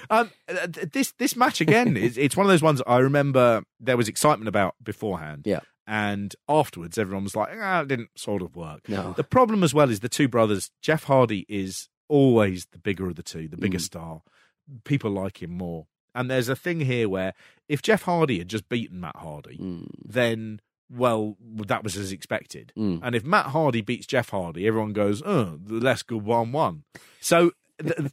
um, 0.10 0.30
uh, 0.50 0.68
this 0.92 1.14
this 1.18 1.36
match 1.38 1.62
again 1.62 1.96
is 1.96 2.18
it's 2.18 2.36
one 2.36 2.46
of 2.46 2.50
those 2.50 2.62
ones 2.62 2.82
I 2.86 2.98
remember 2.98 3.64
there 3.80 3.96
was 3.96 4.08
excitement 4.10 4.48
about 4.50 4.76
beforehand. 4.84 5.44
Yeah. 5.46 5.60
And 5.90 6.36
afterwards, 6.50 6.98
everyone 6.98 7.24
was 7.24 7.36
like, 7.36 7.50
ah, 7.58 7.82
it 7.82 7.88
didn't 7.88 8.10
sort 8.20 8.42
of 8.42 8.56
work. 8.58 8.90
No. 8.90 9.14
The 9.16 9.24
problem 9.24 9.64
as 9.64 9.74
well 9.74 9.90
is 9.90 10.02
the 10.02 10.10
two 10.10 10.28
brothers, 10.28 10.70
Jeff 10.82 11.06
Hardy 11.06 11.46
is 11.48 11.88
always 12.10 12.66
the 12.74 12.78
bigger 12.78 13.08
of 13.08 13.16
the 13.16 13.24
two, 13.24 13.48
the 13.48 13.56
bigger 13.58 13.78
Mm. 13.78 13.82
star. 13.82 14.22
People 14.84 15.12
like 15.12 15.42
him 15.42 15.52
more. 15.52 15.88
And 16.14 16.30
there's 16.30 16.50
a 16.50 16.56
thing 16.56 16.82
here 16.82 17.08
where 17.08 17.34
if 17.70 17.82
Jeff 17.82 18.02
Hardy 18.04 18.40
had 18.40 18.50
just 18.50 18.68
beaten 18.68 19.00
Matt 19.00 19.16
Hardy, 19.18 19.58
Mm. 19.58 19.88
then, 20.04 20.60
well, 20.90 21.38
that 21.42 21.84
was 21.86 21.96
as 21.96 22.12
expected. 22.12 22.74
Mm. 22.78 23.00
And 23.04 23.16
if 23.16 23.24
Matt 23.24 23.48
Hardy 23.48 23.82
beats 23.82 24.08
Jeff 24.08 24.30
Hardy, 24.30 24.68
everyone 24.68 24.92
goes, 24.94 25.22
oh, 25.26 25.58
the 25.64 25.76
less 25.76 26.04
good 26.04 26.24
one 26.24 26.52
won. 26.52 26.84
So 27.22 27.52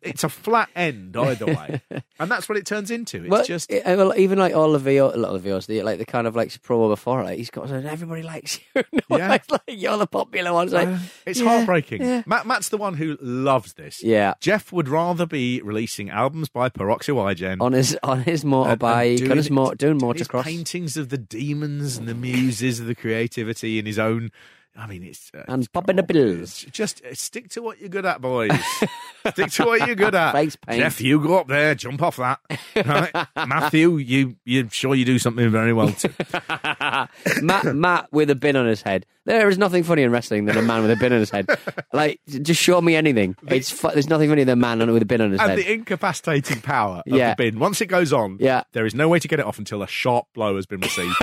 it's 0.02 0.24
a 0.24 0.28
flat 0.28 0.68
end 0.76 1.16
either 1.16 1.46
way. 1.46 1.80
and 2.20 2.30
that's 2.30 2.48
what 2.48 2.58
it 2.58 2.66
turns 2.66 2.90
into. 2.90 3.22
It's 3.22 3.28
well, 3.30 3.44
just. 3.44 3.70
it- 3.70 3.84
well, 3.84 4.12
even 4.16 4.38
like 4.38 4.54
all 4.54 4.74
of 4.74 4.84
the 4.84 4.96
a 4.98 5.06
lot 5.06 5.34
of 5.34 5.42
Vios, 5.42 5.66
the 5.66 5.82
like 5.82 5.98
the 5.98 6.04
kind 6.04 6.26
of 6.26 6.36
like 6.36 6.48
promo 6.62 6.88
before, 6.90 7.22
like 7.24 7.38
he's 7.38 7.50
got 7.50 7.70
everybody 7.70 8.22
likes 8.22 8.60
you. 8.74 8.82
no, 9.10 9.16
Yeah. 9.18 9.28
like, 9.28 9.50
like, 9.50 9.62
you're 9.68 9.96
the 9.96 10.06
popular 10.06 10.52
ones. 10.52 10.72
Like, 10.72 10.88
uh, 10.88 10.98
it's 11.26 11.40
yeah, 11.40 11.48
heartbreaking. 11.48 12.02
yeah. 12.02 12.22
Matt, 12.26 12.46
Matt's 12.46 12.68
the 12.68 12.76
one 12.76 12.94
who 12.94 13.16
loves 13.20 13.74
this. 13.74 14.02
yeah, 14.02 14.34
Jeff 14.40 14.72
would 14.72 14.88
rather 14.88 15.26
be 15.26 15.60
releasing 15.62 16.10
albums 16.10 16.48
by 16.48 16.68
PeroxWhy?Gen. 16.68 17.60
on 17.60 17.72
his 17.72 17.96
on 18.02 18.22
his 18.22 18.44
motorbike, 18.44 19.18
doing 19.18 19.30
on 19.30 19.36
his 19.36 19.50
mo- 19.50 19.74
doing 19.74 19.98
motocross. 19.98 20.44
paintings 20.44 20.96
of 20.96 21.08
the 21.08 21.18
demons 21.18 21.96
and 21.96 22.06
the 22.08 22.14
muses 22.14 22.80
of 22.80 22.86
the 22.86 22.94
creativity 22.94 23.78
in 23.78 23.86
his 23.86 23.98
own. 23.98 24.30
I 24.76 24.86
mean, 24.88 25.04
it's 25.04 25.30
uh, 25.34 25.44
And 25.46 25.62
it's- 25.62 25.68
popping 25.68 25.96
the 25.96 26.02
pills. 26.02 26.66
Just 26.72 27.04
uh, 27.04 27.14
stick 27.14 27.48
to 27.50 27.62
what 27.62 27.80
you're 27.80 27.88
good 27.88 28.04
at, 28.06 28.20
boys. 28.20 28.50
stick 29.30 29.50
to 29.52 29.64
what 29.66 29.86
you're 29.86 29.94
good 29.96 30.14
at. 30.14 30.32
Face 30.32 30.56
paint. 30.56 30.80
Jeff, 30.80 31.00
you 31.00 31.20
go 31.20 31.38
up 31.38 31.46
there, 31.48 31.74
jump 31.76 32.02
off 32.02 32.16
that. 32.16 32.40
Right? 32.74 33.26
Matthew, 33.48 33.98
you 33.98 34.36
you're 34.44 34.68
sure 34.70 34.94
you 34.96 35.04
do 35.04 35.18
something 35.18 35.48
very 35.50 35.72
well 35.72 35.92
too. 35.92 36.10
Matt, 37.42 37.64
Matt 37.74 38.12
with 38.12 38.30
a 38.30 38.34
bin 38.34 38.56
on 38.56 38.66
his 38.66 38.82
head. 38.82 39.06
There 39.26 39.48
is 39.48 39.56
nothing 39.56 39.84
funny 39.84 40.02
in 40.02 40.10
wrestling 40.10 40.44
than 40.44 40.58
a 40.58 40.62
man 40.62 40.82
with 40.82 40.90
a 40.90 40.96
bin 40.96 41.10
on 41.14 41.20
his 41.20 41.30
head. 41.30 41.46
Like, 41.94 42.20
just 42.28 42.60
show 42.60 42.78
me 42.82 42.94
anything. 42.94 43.34
It's 43.46 43.70
fu- 43.70 43.88
there's 43.88 44.06
nothing 44.08 44.28
funny 44.28 44.44
than 44.44 44.52
a 44.52 44.56
man 44.60 44.80
with 44.92 45.00
a 45.00 45.06
bin 45.06 45.22
on 45.22 45.30
his 45.30 45.40
and 45.40 45.48
head. 45.48 45.58
And 45.60 45.66
the 45.66 45.72
incapacitating 45.72 46.60
power 46.60 46.96
of 46.96 47.16
Yeah. 47.16 47.30
the 47.34 47.36
bin. 47.50 47.58
Once 47.58 47.80
it 47.80 47.86
goes 47.86 48.12
on, 48.12 48.36
Yeah. 48.38 48.64
there 48.72 48.84
is 48.84 48.94
no 48.94 49.08
way 49.08 49.18
to 49.20 49.26
get 49.26 49.40
it 49.40 49.46
off 49.46 49.58
until 49.58 49.82
a 49.82 49.86
sharp 49.86 50.26
blow 50.34 50.56
has 50.56 50.66
been 50.66 50.80
received. 50.80 51.14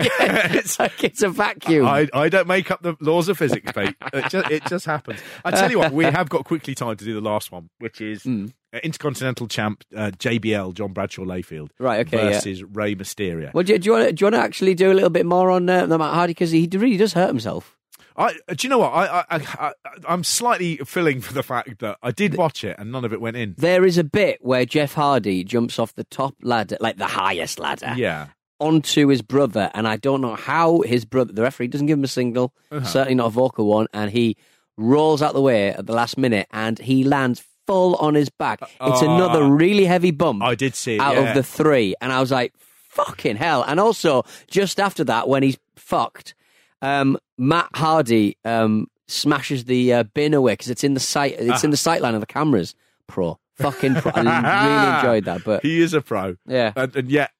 it's 0.00 0.78
like 0.78 1.04
it's 1.04 1.22
a 1.22 1.28
vacuum. 1.28 1.84
I, 1.86 2.08
I 2.14 2.30
don't 2.30 2.48
make 2.48 2.70
up 2.70 2.75
the 2.82 2.96
laws 3.00 3.28
of 3.28 3.38
physics, 3.38 3.70
Pete. 3.72 3.94
It 4.12 4.30
just, 4.30 4.50
it 4.50 4.64
just 4.66 4.86
happens. 4.86 5.20
I 5.44 5.50
tell 5.50 5.70
you 5.70 5.78
what, 5.78 5.92
we 5.92 6.04
have 6.04 6.28
got 6.28 6.44
quickly 6.44 6.74
time 6.74 6.96
to 6.96 7.04
do 7.04 7.14
the 7.14 7.20
last 7.20 7.52
one, 7.52 7.68
which 7.78 8.00
is 8.00 8.26
uh, 8.26 8.46
Intercontinental 8.82 9.46
Champ 9.48 9.84
uh, 9.94 10.10
JBL 10.18 10.74
John 10.74 10.92
Bradshaw 10.92 11.22
Layfield 11.24 11.70
Right, 11.78 12.06
okay, 12.06 12.16
yeah. 12.24 12.30
versus 12.32 12.62
Rey 12.64 12.94
Mysterio. 12.94 13.52
well, 13.54 13.64
do, 13.64 13.74
you 13.80 13.92
want 13.92 14.06
to 14.06 14.12
do 14.12 14.24
you 14.24 14.26
want 14.26 14.34
to 14.34 14.40
actually 14.40 14.74
do 14.74 14.90
a 14.92 14.94
little 14.94 15.10
bit 15.10 15.26
more 15.26 15.50
on 15.50 15.68
uh, 15.68 15.86
Matt 15.86 16.14
Hardy 16.14 16.32
because 16.32 16.50
he 16.50 16.68
really 16.72 16.96
does 16.96 17.12
hurt 17.14 17.28
himself. 17.28 17.76
I, 18.18 18.28
uh, 18.48 18.54
do 18.54 18.66
you 18.66 18.70
know 18.70 18.78
what? 18.78 18.92
I, 18.94 19.18
I, 19.18 19.24
I, 19.38 19.72
I'm 20.08 20.24
slightly 20.24 20.76
feeling 20.78 21.20
for 21.20 21.34
the 21.34 21.42
fact 21.42 21.80
that 21.80 21.98
I 22.02 22.12
did 22.12 22.34
watch 22.36 22.64
it 22.64 22.76
and 22.78 22.90
none 22.90 23.04
of 23.04 23.12
it 23.12 23.20
went 23.20 23.36
in. 23.36 23.54
There 23.58 23.84
is 23.84 23.98
a 23.98 24.04
bit 24.04 24.38
where 24.40 24.64
Jeff 24.64 24.94
Hardy 24.94 25.44
jumps 25.44 25.78
off 25.78 25.94
the 25.94 26.04
top 26.04 26.34
ladder, 26.42 26.78
like 26.80 26.96
the 26.96 27.06
highest 27.08 27.58
ladder, 27.58 27.92
Yeah. 27.96 28.28
Onto 28.58 29.08
his 29.08 29.22
brother, 29.22 29.70
and 29.74 29.86
I 29.86 29.96
don't 29.96 30.20
know 30.20 30.34
how 30.34 30.80
his 30.82 31.04
brother, 31.04 31.32
the 31.32 31.42
referee, 31.42 31.68
doesn't 31.68 31.86
give 31.86 31.98
him 31.98 32.04
a 32.04 32.08
signal, 32.08 32.52
Uh-huh. 32.70 32.84
certainly 32.86 33.14
not 33.14 33.26
a 33.26 33.30
vocal 33.30 33.66
one, 33.66 33.86
and 33.92 34.10
he 34.10 34.36
rolls 34.76 35.22
out 35.22 35.34
the 35.34 35.40
way 35.40 35.68
at 35.70 35.86
the 35.86 35.92
last 35.94 36.16
minute, 36.18 36.46
and 36.52 36.78
he 36.78 37.04
lands 37.04 37.42
full 37.66 37.94
on 37.96 38.14
his 38.14 38.28
back. 38.28 38.60
It's 38.62 39.02
Uh, 39.02 39.06
another 39.10 39.44
really 39.50 39.84
heavy 39.86 40.10
bump. 40.10 40.42
I 40.42 40.54
did 40.54 40.74
see 40.74 40.94
it. 40.96 41.00
out 41.00 41.14
yeah. 41.16 41.22
of 41.30 41.34
the 41.34 41.42
three, 41.42 41.94
and 42.00 42.12
I 42.12 42.20
was 42.20 42.30
like, 42.30 42.52
"Fucking 42.90 43.36
hell!" 43.36 43.64
And 43.66 43.80
also, 43.80 44.24
just 44.48 44.78
after 44.80 45.02
that, 45.04 45.28
when 45.28 45.42
he's 45.42 45.58
fucked, 45.76 46.34
um, 46.82 47.18
Matt 47.38 47.68
Hardy 47.74 48.36
um, 48.44 48.88
smashes 49.08 49.64
the 49.64 49.92
uh, 49.92 50.02
bin 50.04 50.34
away 50.34 50.52
because 50.52 50.70
it's 50.70 50.84
in 50.84 50.94
the 50.94 51.00
sight. 51.00 51.36
It's 51.38 51.62
Ah. 51.62 51.66
in 51.66 51.70
the 51.70 51.76
sight 51.76 52.02
line 52.02 52.14
of 52.14 52.20
the 52.20 52.26
cameras. 52.26 52.74
Pro, 53.08 53.38
fucking 53.54 53.94
pro. 53.96 54.12
I 54.14 54.20
really 54.20 54.96
enjoyed 54.98 55.24
that, 55.26 55.44
but 55.44 55.62
he 55.62 55.80
is 55.80 55.94
a 55.94 56.00
pro. 56.00 56.36
yeah, 56.46 56.72
And, 56.76 56.94
and 56.96 57.08
yet, 57.10 57.30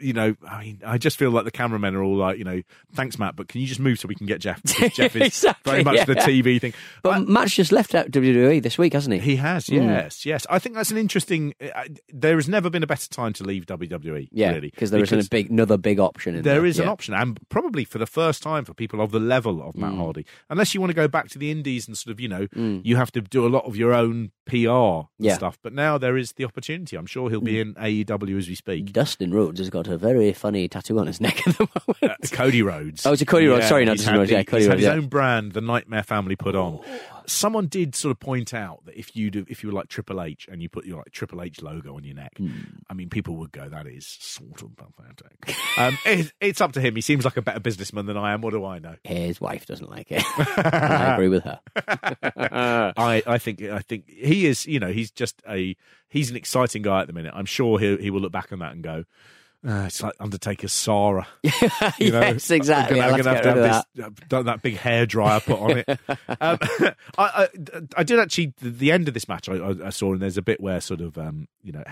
you 0.00 0.12
know, 0.12 0.34
I 0.48 0.62
mean, 0.62 0.80
I 0.86 0.96
just 0.98 1.18
feel 1.18 1.30
like 1.30 1.44
the 1.44 1.50
cameramen 1.50 1.94
are 1.94 2.02
all 2.02 2.16
like, 2.16 2.38
you 2.38 2.44
know, 2.44 2.62
thanks, 2.94 3.18
Matt, 3.18 3.36
but 3.36 3.48
can 3.48 3.60
you 3.60 3.66
just 3.66 3.80
move 3.80 3.98
so 3.98 4.08
we 4.08 4.14
can 4.14 4.26
get 4.26 4.40
Jeff? 4.40 4.62
Because 4.82 4.92
Jeff 4.94 5.16
is 5.16 5.22
Exactly, 5.22 5.70
very 5.72 5.84
much 5.84 6.06
the. 6.06 6.14
TV 6.14 6.60
thing. 6.60 6.72
But 7.02 7.10
I- 7.10 7.18
Matt's 7.20 7.54
just 7.54 7.72
left 7.72 7.94
out 7.94 8.10
WWE 8.10 8.62
this 8.62 8.78
week, 8.78 8.92
hasn't 8.92 9.14
he? 9.14 9.20
he 9.20 9.36
has, 9.36 9.68
yes, 9.68 10.24
yes. 10.24 10.46
I 10.48 10.58
think 10.58 10.76
that's 10.76 10.90
an 10.90 10.98
interesting. 10.98 11.54
Uh, 11.60 11.84
there 12.12 12.36
has 12.36 12.48
never 12.48 12.70
been 12.70 12.82
a 12.82 12.86
better 12.86 13.08
time 13.08 13.32
to 13.34 13.44
leave 13.44 13.66
WWE. 13.66 14.28
yeah, 14.30 14.52
really, 14.52 14.70
because 14.70 14.90
there 14.92 15.02
isn't 15.02 15.26
a 15.26 15.28
big 15.28 15.50
another 15.50 15.76
big 15.76 15.98
option. 15.98 16.36
In 16.36 16.42
there 16.42 16.54
there 16.54 16.66
is 16.66 16.78
an 16.78 16.88
option, 16.88 17.14
and 17.14 17.38
probably 17.48 17.84
for 17.84 17.98
the 17.98 18.06
first 18.06 18.42
time 18.42 18.64
for 18.64 18.72
people 18.74 19.00
of 19.00 19.10
the 19.10 19.20
level 19.20 19.62
of 19.62 19.74
Mm. 19.74 19.78
Matt 19.78 19.94
Hardy, 19.94 20.26
unless 20.48 20.74
you 20.74 20.80
want 20.80 20.90
to 20.90 20.94
go 20.94 21.08
back 21.08 21.28
to 21.30 21.38
the 21.38 21.50
Indies 21.50 21.88
and 21.88 21.96
sort 21.98 22.12
of, 22.12 22.20
you 22.20 22.28
know, 22.28 22.46
you 22.54 22.96
have 22.96 23.10
to 23.12 23.20
do 23.20 23.46
a 23.46 23.48
lot 23.48 23.64
of 23.64 23.76
your 23.76 23.92
own 23.92 24.30
PR 24.46 25.08
Yeah. 25.18 25.34
stuff. 25.34 25.58
But 25.62 25.72
now 25.72 25.98
there 25.98 26.16
is 26.16 26.32
the 26.32 26.44
opportunity. 26.44 26.96
I'm 26.96 27.06
sure 27.06 27.30
he'll 27.30 27.40
be 27.40 27.60
in 27.60 27.74
AEW 27.74 28.38
as 28.38 28.48
we 28.48 28.54
speak. 28.54 28.92
Dustin 28.92 29.32
Rhodes 29.32 29.58
has 29.60 29.70
got 29.70 29.86
a 29.88 29.96
very 29.96 30.32
funny 30.32 30.68
tattoo 30.68 30.98
on 30.98 31.06
his 31.06 31.20
neck 31.20 31.46
at 31.46 31.56
the 31.58 31.68
Uh. 32.02 32.14
Cody 32.30 32.62
Rhodes. 32.62 33.06
Oh, 33.06 33.12
it's 33.12 33.22
a 33.22 33.26
Cody 33.26 33.46
Rhodes. 33.46 33.66
Sorry, 33.68 33.84
not 33.84 33.96
Dustin 33.98 34.14
Rhodes. 34.16 34.30
Yeah, 34.30 34.42
Cody 34.42 34.62
he's 34.62 34.66
had 34.66 34.72
Rhodes, 34.74 34.80
his 34.84 34.86
yeah. 34.88 34.94
own 35.00 35.06
brand, 35.06 35.52
the 35.52 35.60
Nightmare 35.60 36.02
Family, 36.02 36.36
put 36.36 36.54
on. 36.56 36.80
Someone 37.26 37.66
did 37.66 37.94
sort 37.94 38.10
of 38.12 38.20
point 38.20 38.52
out 38.54 38.84
that 38.86 38.98
if 38.98 39.14
you 39.16 39.30
do, 39.30 39.44
if 39.48 39.62
you 39.62 39.68
were 39.70 39.74
like 39.74 39.88
Triple 39.88 40.20
H 40.22 40.48
and 40.50 40.62
you 40.62 40.68
put 40.68 40.84
your 40.84 40.98
like 40.98 41.10
Triple 41.10 41.42
H 41.42 41.62
logo 41.62 41.94
on 41.96 42.04
your 42.04 42.14
neck, 42.14 42.32
Hmm. 42.38 42.50
I 42.90 42.94
mean, 42.94 43.08
people 43.10 43.36
would 43.36 43.52
go, 43.52 43.68
"That 43.68 43.86
is 43.86 44.06
sort 44.06 44.62
of 44.62 44.70
pathetic." 44.76 45.56
um, 45.78 45.98
it, 46.06 46.32
it's 46.40 46.60
up 46.60 46.72
to 46.72 46.80
him. 46.80 46.94
He 46.94 47.00
seems 47.00 47.24
like 47.24 47.36
a 47.36 47.42
better 47.42 47.60
businessman 47.60 48.06
than 48.06 48.16
I 48.16 48.32
am. 48.32 48.40
What 48.40 48.50
do 48.52 48.64
I 48.64 48.78
know? 48.78 48.96
His 49.04 49.40
wife 49.40 49.66
doesn't 49.66 49.90
like 49.90 50.08
it. 50.10 50.22
I 50.38 51.14
agree 51.14 51.28
with 51.28 51.44
her. 51.44 51.60
I, 52.96 53.22
I 53.26 53.38
think 53.38 53.62
I 53.62 53.80
think 53.80 54.08
he 54.08 54.46
is. 54.46 54.66
You 54.66 54.80
know, 54.80 54.92
he's 54.92 55.10
just 55.10 55.42
a 55.48 55.76
he's 56.08 56.30
an 56.30 56.36
exciting 56.36 56.82
guy 56.82 57.00
at 57.02 57.06
the 57.06 57.12
minute. 57.12 57.32
I'm 57.34 57.46
sure 57.46 57.78
he 57.78 57.96
he 57.98 58.10
will 58.10 58.20
look 58.20 58.32
back 58.32 58.52
on 58.52 58.58
that 58.60 58.72
and 58.72 58.82
go. 58.82 59.04
Uh, 59.66 59.84
it's 59.86 60.02
like 60.02 60.14
Undertaker's 60.18 60.72
Sara. 60.72 61.26
You 61.98 62.10
know, 62.10 62.20
yes, 62.20 62.50
exactly. 62.50 63.00
I'm 63.00 63.14
I'll 63.14 63.22
gonna, 63.22 63.34
have 63.34 63.42
to 63.42 63.54
to 63.54 63.62
have 63.66 63.84
of 63.96 64.14
this, 64.20 64.32
uh, 64.32 64.42
that 64.42 64.62
big 64.62 64.76
hair 64.76 65.06
dryer 65.06 65.38
put 65.40 65.58
on 65.58 65.78
it. 65.78 65.88
um, 65.88 65.98
I, 66.40 66.98
I, 67.18 67.48
I 67.96 68.02
did 68.02 68.18
actually. 68.18 68.54
The, 68.60 68.70
the 68.70 68.92
end 68.92 69.06
of 69.06 69.14
this 69.14 69.28
match, 69.28 69.48
I, 69.48 69.74
I, 69.84 69.90
saw, 69.90 70.12
and 70.12 70.20
there's 70.20 70.36
a 70.38 70.42
bit 70.42 70.60
where 70.60 70.80
sort 70.80 71.00
of, 71.00 71.16
um, 71.16 71.46
you 71.62 71.72
know, 71.72 71.84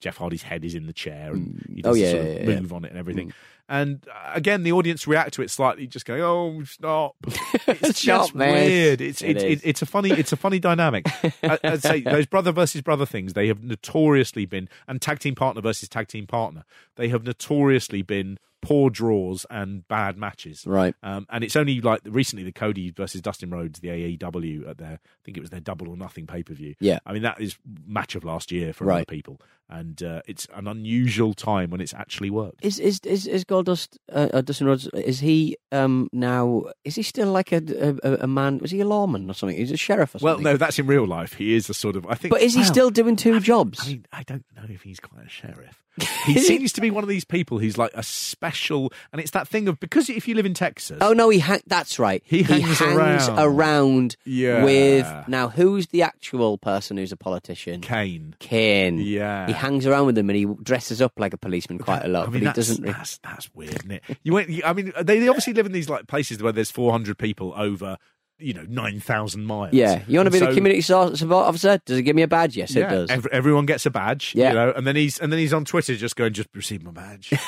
Jeff 0.00 0.18
Hardy's 0.18 0.42
head 0.42 0.64
is 0.64 0.74
in 0.74 0.86
the 0.86 0.92
chair, 0.92 1.32
and 1.32 1.64
he 1.74 1.82
Oh, 1.82 1.90
does 1.92 1.98
yeah, 1.98 2.10
sort 2.10 2.20
of 2.22 2.28
yeah, 2.28 2.40
yeah. 2.50 2.60
move 2.60 2.72
on 2.72 2.84
it 2.84 2.90
and 2.90 2.98
everything. 2.98 3.32
And 3.68 4.06
uh, 4.12 4.32
again, 4.34 4.62
the 4.62 4.72
audience 4.72 5.06
react 5.06 5.32
to 5.34 5.42
it 5.42 5.50
slightly, 5.50 5.86
just 5.86 6.04
going, 6.04 6.20
"Oh, 6.20 6.62
stop!" 6.64 7.16
It's 7.66 7.98
Stop, 8.00 8.24
just 8.26 8.34
man. 8.34 8.52
weird. 8.54 9.00
It's 9.00 9.22
It 9.22 9.36
it's 9.38 9.42
it, 9.44 9.60
it's 9.64 9.82
a 9.82 9.86
funny 9.86 10.10
it's 10.10 10.32
a 10.32 10.36
funny 10.36 10.58
dynamic. 10.58 11.06
I, 11.42 11.58
I'd 11.64 11.82
say 11.82 12.00
those 12.00 12.26
brother 12.26 12.52
versus 12.52 12.82
brother 12.82 13.06
things 13.06 13.32
they 13.32 13.48
have 13.48 13.62
notoriously 13.62 14.44
been, 14.46 14.68
and 14.86 15.00
tag 15.00 15.18
team 15.18 15.34
partner 15.34 15.62
versus 15.62 15.88
tag 15.88 16.08
team 16.08 16.26
partner, 16.26 16.64
they 16.96 17.08
have 17.08 17.24
notoriously 17.24 18.02
been 18.02 18.38
poor 18.60 18.88
draws 18.88 19.44
and 19.50 19.86
bad 19.88 20.16
matches. 20.16 20.64
Right. 20.66 20.94
Um, 21.02 21.26
and 21.30 21.44
it's 21.44 21.54
only 21.54 21.82
like 21.82 22.00
recently 22.04 22.44
the 22.44 22.52
Cody 22.52 22.90
versus 22.90 23.20
Dustin 23.20 23.50
Rhodes, 23.50 23.80
the 23.80 23.88
AEW 23.88 24.66
at 24.68 24.78
their, 24.78 24.92
I 25.04 25.20
think 25.22 25.36
it 25.36 25.40
was 25.42 25.50
their 25.50 25.60
Double 25.60 25.88
or 25.90 25.98
Nothing 25.98 26.26
pay 26.26 26.42
per 26.42 26.54
view. 26.54 26.74
Yeah. 26.80 26.98
I 27.04 27.12
mean 27.12 27.22
that 27.22 27.40
is 27.40 27.56
match 27.86 28.14
of 28.14 28.24
last 28.24 28.50
year 28.50 28.72
for 28.72 28.84
Right. 28.84 28.96
other 28.96 29.04
people, 29.04 29.38
and 29.70 30.02
uh, 30.02 30.20
it's 30.28 30.46
an 30.54 30.66
unusual 30.68 31.34
time 31.34 31.70
when 31.70 31.80
it's 31.80 31.94
actually 31.94 32.30
worked. 32.30 32.64
Is 32.64 32.78
is 32.78 33.00
is, 33.04 33.26
is 33.26 33.44
Goldust 33.44 33.96
uh, 34.12 34.28
uh, 34.34 34.40
Dustin 34.42 34.66
Rhodes? 34.66 34.86
Is 34.94 35.20
he 35.20 35.56
um 35.72 36.08
now? 36.12 36.64
Is 36.84 36.94
he 36.96 37.02
still 37.02 37.30
like 37.32 37.52
a, 37.52 37.62
a 38.02 38.24
a 38.24 38.26
man? 38.26 38.58
Was 38.58 38.70
he 38.70 38.80
a 38.80 38.86
lawman 38.86 39.28
or 39.30 39.34
something? 39.34 39.56
He's 39.56 39.72
a 39.72 39.76
sheriff 39.76 40.14
or 40.14 40.18
something. 40.18 40.44
Well, 40.44 40.52
no, 40.52 40.56
that's 40.56 40.78
in 40.78 40.86
real 40.86 41.06
life. 41.06 41.34
He 41.34 41.54
is 41.54 41.68
a 41.70 41.74
sort 41.74 41.96
of. 41.96 42.06
I 42.06 42.14
think. 42.14 42.30
But 42.32 42.42
is 42.42 42.54
he 42.54 42.60
Wow. 42.60 42.66
still 42.66 42.90
doing 42.90 43.16
two 43.16 43.40
jobs? 43.40 43.80
I 43.82 43.86
mean, 43.88 44.06
I 44.12 44.22
don't 44.22 44.44
know 44.56 44.64
if 44.68 44.82
he's 44.82 45.00
quite 45.00 45.26
a 45.26 45.28
sheriff. 45.30 45.80
He 46.26 46.38
seems 46.40 46.72
to 46.72 46.80
be 46.80 46.90
one 46.90 47.04
of 47.04 47.08
these 47.08 47.24
people 47.24 47.58
who's 47.60 47.78
like 47.78 47.92
a 47.94 48.02
special, 48.02 48.92
and 49.12 49.20
it's 49.20 49.30
that 49.30 49.46
thing 49.46 49.68
of 49.68 49.78
because 49.78 50.10
if 50.10 50.26
you 50.26 50.34
live 50.34 50.44
in 50.46 50.52
Texas, 50.54 50.98
Oh 51.00 51.12
no, 51.12 51.28
he 51.30 51.38
ha- 51.38 51.60
that's 51.68 51.98
right. 52.00 52.20
He 52.26 52.42
hangs 52.42 52.80
around. 52.82 53.38
around 53.38 54.16
Yeah. 54.24 54.64
with 54.64 55.28
now 55.28 55.48
who's 55.48 55.86
the 55.88 56.02
actual 56.02 56.58
person 56.58 56.96
who's 56.96 57.12
a 57.12 57.16
politician? 57.16 57.80
Kane. 57.80 58.34
Kane. 58.40 58.98
Yeah. 58.98 59.46
He 59.46 59.52
hangs 59.54 59.86
around 59.86 60.06
with 60.06 60.14
them 60.14 60.28
and 60.30 60.36
he 60.36 60.46
dresses 60.62 61.00
up 61.00 61.12
like 61.18 61.32
a 61.32 61.38
policeman 61.38 61.78
quite 61.78 62.04
a 62.04 62.08
lot, 62.08 62.28
I 62.28 62.30
mean, 62.30 62.32
but 62.32 62.38
he 62.38 62.44
that's, 62.46 62.56
doesn't. 62.56 62.82
Really... 62.82 62.92
That's 62.92 63.18
that's 63.18 63.54
weird, 63.54 63.74
isn't 63.74 63.90
it? 63.90 64.02
You 64.22 64.32
went. 64.32 64.50
I 64.64 64.72
mean, 64.72 64.92
they, 65.02 65.20
they 65.20 65.28
obviously 65.28 65.52
live 65.52 65.66
in 65.66 65.72
these 65.72 65.88
like 65.88 66.06
places 66.06 66.42
where 66.42 66.52
there's 66.52 66.70
400 66.70 67.18
people 67.18 67.52
over, 67.56 67.96
you 68.38 68.52
know, 68.52 68.64
nine 68.68 69.00
thousand 69.00 69.46
miles. 69.46 69.72
Yeah, 69.72 70.02
you 70.08 70.18
want 70.18 70.26
to 70.26 70.30
be 70.32 70.38
so- 70.38 70.46
the 70.46 70.54
community 70.54 70.80
support 70.80 71.20
officer? 71.30 71.80
Does 71.86 71.98
it 71.98 72.02
give 72.02 72.16
me 72.16 72.22
a 72.22 72.28
badge? 72.28 72.56
Yes, 72.56 72.74
Yeah, 72.74 72.86
it 72.86 72.90
does. 72.90 73.10
ev- 73.10 73.26
everyone 73.26 73.66
gets 73.66 73.86
a 73.86 73.90
badge, 73.90 74.32
Yeah. 74.34 74.48
you 74.48 74.54
know, 74.54 74.72
and 74.76 74.86
then 74.86 74.96
he's 74.96 75.18
and 75.20 75.32
then 75.32 75.38
he's 75.38 75.52
on 75.52 75.64
Twitter 75.64 75.94
just 75.96 76.16
going, 76.16 76.32
just 76.32 76.48
receive 76.54 76.82
my 76.82 76.90
badge. 76.90 77.32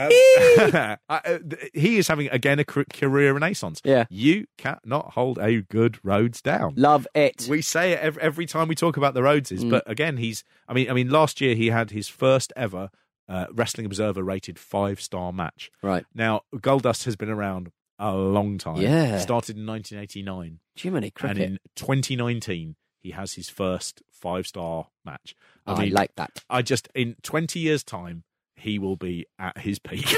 Um, 0.00 0.08
uh, 1.10 1.38
he 1.74 1.98
is 1.98 2.08
having 2.08 2.28
again 2.30 2.58
a 2.58 2.64
career 2.64 3.34
renaissance. 3.34 3.82
Yeah. 3.84 4.04
you 4.08 4.46
cannot 4.56 5.12
hold 5.12 5.38
a 5.38 5.60
good 5.62 5.98
roads 6.02 6.40
down. 6.40 6.72
Love 6.76 7.06
it. 7.14 7.46
We 7.50 7.60
say 7.60 7.92
it 7.92 8.00
every, 8.00 8.22
every 8.22 8.46
time 8.46 8.68
we 8.68 8.74
talk 8.74 8.96
about 8.96 9.12
the 9.14 9.20
Rhodeses, 9.20 9.60
Mm. 9.62 9.70
but 9.70 9.90
again, 9.90 10.16
he's. 10.16 10.42
I 10.68 10.72
mean, 10.72 10.88
I 10.90 10.94
mean, 10.94 11.10
last 11.10 11.40
year 11.42 11.54
he 11.54 11.66
had 11.68 11.90
his 11.90 12.08
first 12.08 12.50
ever 12.56 12.88
uh, 13.28 13.46
Wrestling 13.52 13.84
Observer 13.86 14.22
rated 14.22 14.58
five 14.58 15.00
star 15.00 15.32
match. 15.32 15.70
Right. 15.82 16.06
Now, 16.14 16.42
Goldust 16.54 17.04
has 17.04 17.16
been 17.16 17.28
around 17.30 17.70
a 18.00 18.16
long 18.16 18.58
time. 18.58 18.76
Yeah. 18.78 19.18
started 19.18 19.56
in 19.56 19.66
1989, 19.66 20.58
Jiminy 20.74 21.10
cricket. 21.10 21.36
And 21.36 21.52
in 21.52 21.58
2019 21.76 22.76
he 23.02 23.12
has 23.12 23.34
his 23.34 23.48
first 23.48 24.02
five 24.10 24.46
star 24.46 24.88
match. 25.04 25.34
I 25.66 25.72
I 25.72 25.84
mean, 25.84 25.92
like 25.92 26.16
that. 26.16 26.44
I 26.50 26.62
just 26.62 26.88
in 26.94 27.16
20 27.22 27.60
years' 27.60 27.84
time 27.84 28.24
he 28.60 28.78
will 28.78 28.96
be 28.96 29.26
at 29.38 29.58
his 29.58 29.78
peak. 29.78 30.06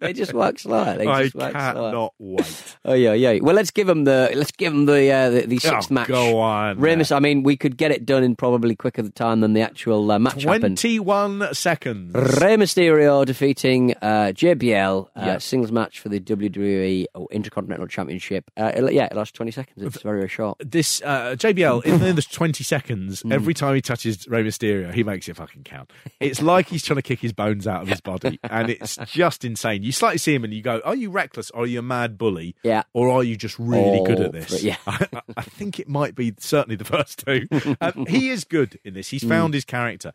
They 0.00 0.12
just 0.12 0.32
work 0.34 0.58
slower. 0.58 0.96
They 0.96 1.06
I 1.06 1.22
just 1.24 1.32
slower. 1.32 1.52
cannot 1.52 2.14
wait. 2.18 2.76
Oh 2.84 2.94
yeah, 2.94 3.12
yeah. 3.12 3.38
Well, 3.40 3.54
let's 3.54 3.70
give 3.70 3.88
him 3.88 4.04
the 4.04 4.30
let's 4.34 4.50
give 4.52 4.72
him 4.72 4.86
the 4.86 5.10
uh, 5.10 5.30
the, 5.30 5.46
the 5.46 5.58
sixth 5.58 5.90
Oh, 5.90 5.94
match. 5.94 6.08
Go 6.08 6.38
on. 6.38 6.78
Rey 6.78 6.96
Mys- 6.96 7.12
I 7.12 7.18
mean, 7.18 7.42
we 7.42 7.56
could 7.56 7.76
get 7.76 7.90
it 7.90 8.04
done 8.06 8.22
in 8.22 8.36
probably 8.36 8.74
quicker 8.76 9.08
time 9.10 9.40
than 9.40 9.52
the 9.54 9.60
actual 9.62 10.10
uh, 10.10 10.18
match 10.18 10.42
happened. 10.42 10.78
21 10.78 11.54
seconds. 11.54 12.14
Rey 12.14 12.56
Mysterio 12.56 13.24
defeating 13.24 13.94
uh, 14.02 14.32
JBL 14.34 15.06
uh, 15.06 15.08
Yeah. 15.16 15.38
singles 15.38 15.72
match 15.72 16.00
for 16.00 16.08
the 16.08 16.20
WWE 16.20 17.06
Intercontinental 17.30 17.86
Championship. 17.86 18.50
Uh, 18.56 18.72
it- 18.74 18.92
yeah, 18.92 19.06
it 19.06 19.14
lasts 19.16 19.32
twenty 19.32 19.52
seconds. 19.52 19.82
It's 19.82 20.02
very 20.02 20.18
very 20.20 20.28
short. 20.28 20.58
this 20.64 21.02
uh, 21.02 21.34
JBL 21.36 21.84
in 21.84 22.14
the 22.16 22.22
20 22.22 22.64
seconds, 22.64 23.22
Mm. 23.26 23.32
every 23.32 23.54
time 23.54 23.74
he 23.74 23.80
touches 23.80 24.26
Rey 24.28 24.42
Mysterio, 24.44 24.92
he 24.92 25.02
makes 25.02 25.28
it 25.28 25.36
fucking 25.36 25.64
count. 25.64 25.90
It's 26.20 26.40
like 26.42 26.68
he's 26.68 26.82
trying 26.84 26.95
to 26.96 27.02
kick 27.02 27.20
his 27.20 27.32
bones 27.32 27.66
out 27.66 27.82
of 27.82 27.88
his 27.88 28.00
body, 28.00 28.38
and 28.50 28.70
it's 28.70 28.96
just 29.06 29.44
insane. 29.44 29.82
You 29.82 29.92
slightly 29.92 30.18
see 30.18 30.34
him 30.34 30.44
and 30.44 30.52
you 30.52 30.62
go, 30.62 30.80
"Are 30.84 30.94
you 30.94 31.10
reckless? 31.10 31.50
Or 31.50 31.62
are 31.62 31.66
you 31.66 31.78
a 31.78 31.82
mad 31.82 32.18
bully? 32.18 32.54
Yeah. 32.62 32.82
or 32.92 33.10
are 33.10 33.22
you 33.24 33.36
just 33.36 33.58
really 33.58 34.02
good 34.04 34.20
Oh, 34.20 34.24
at 34.24 34.32
this?" 34.32 34.62
yeah. 34.62 34.76
I, 34.86 35.06
I- 35.36 35.42
think 35.42 35.80
it 35.80 35.88
might 35.88 36.14
be 36.14 36.34
certainly 36.38 36.76
the 36.76 36.84
first 36.84 37.24
two. 37.24 37.46
um, 37.80 38.06
he 38.06 38.28
is 38.30 38.44
good 38.44 38.78
in 38.84 38.94
this. 38.94 39.08
He's 39.08 39.24
found 39.24 39.54
his 39.54 39.64
character. 39.64 40.12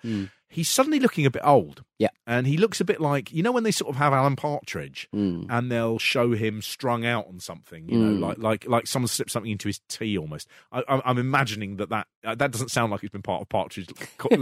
He's 0.52 0.70
suddenly 0.70 1.00
looking 1.00 1.26
a 1.26 1.32
bit 1.32 1.42
old. 1.46 1.78
Mm. 1.78 1.84
Yeah. 2.00 2.10
And 2.26 2.48
he 2.48 2.58
looks 2.58 2.82
a 2.82 2.86
bit 2.86 3.00
like, 3.00 3.32
you 3.32 3.44
know, 3.44 3.52
when 3.52 3.64
they 3.64 3.72
sort 3.72 3.90
of 3.90 3.96
have 3.98 4.12
Alan 4.12 4.36
Partridge 4.36 5.08
Mm. 5.16 5.46
and 5.50 5.72
they'll 5.72 6.00
show 6.00 6.32
him 6.34 6.62
strung 6.62 7.06
out 7.06 7.28
on 7.28 7.40
something, 7.40 7.88
you 7.88 7.98
know, 7.98 8.28
like 8.28 8.38
like 8.40 8.68
like 8.68 8.88
someone 8.88 9.08
slipped 9.08 9.30
something 9.32 9.52
into 9.52 9.68
his 9.70 9.80
tea 9.88 10.18
almost. 10.18 10.48
I, 10.72 10.84
I'm, 10.88 11.02
I'm 11.06 11.18
imagining 11.20 11.78
that 11.78 11.90
that, 11.90 12.08
uh, 12.24 12.36
that 12.36 12.52
doesn't 12.52 12.70
sound 12.70 12.92
like 12.92 13.04
it's 13.04 13.12
been 13.12 13.22
part 13.22 13.42
of 13.42 13.50
Partridge 13.50 13.88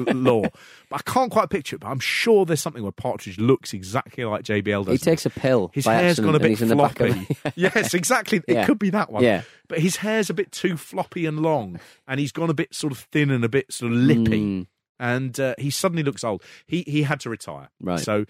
law. 0.07 0.43
But 0.89 1.03
I 1.07 1.12
can't 1.12 1.32
quite 1.32 1.49
picture 1.49 1.76
it, 1.76 1.80
but 1.82 1.89
I'm 1.89 1.99
sure 1.99 2.45
there's 2.45 2.62
something 2.62 2.82
where 2.82 2.91
Partridge 2.91 3.38
looks 3.38 3.74
exactly 3.74 4.24
like 4.26 4.43
JBL 4.43 4.86
does. 4.86 4.93
He 4.93 4.97
takes 4.97 5.26
a 5.26 5.30
pill. 5.30 5.70
His 5.74 5.86
hair's 5.86 6.20
gone 6.20 6.36
a 6.36 6.39
bit 6.39 6.49
he's 6.49 6.62
in 6.62 6.70
the 6.70 6.76
back 6.76 6.97
floppy. 6.97 7.28
yes, 7.55 7.93
exactly. 7.93 8.41
Yeah. 8.47 8.64
It 8.64 8.66
could 8.66 8.80
be 8.80 8.89
that 8.91 9.12
one. 9.12 9.22
Yeah. 9.24 9.43
But 9.68 9.80
his 9.80 9.97
hair's 9.97 10.30
a 10.30 10.34
bit 10.34 10.51
too 10.51 10.78
floppy 10.78 11.26
and 11.26 11.41
long, 11.41 11.80
and 12.07 12.20
he's 12.20 12.32
gone 12.32 12.49
a 12.49 12.53
bit 12.55 12.74
sort 12.74 12.91
of 12.93 12.99
thin 13.12 13.30
and 13.30 13.43
a 13.43 13.49
bit 13.49 13.72
sort 13.72 13.91
of 13.91 13.97
lippy. 13.99 14.41
Mm. 14.41 14.68
And 14.99 15.39
uh, 15.39 15.55
he 15.57 15.69
suddenly 15.69 16.03
looks 16.03 16.23
old. 16.23 16.43
He 16.67 16.83
he 16.87 17.03
had 17.03 17.19
to 17.21 17.29
retire, 17.29 17.69
Right. 17.81 17.99
So 17.99 18.25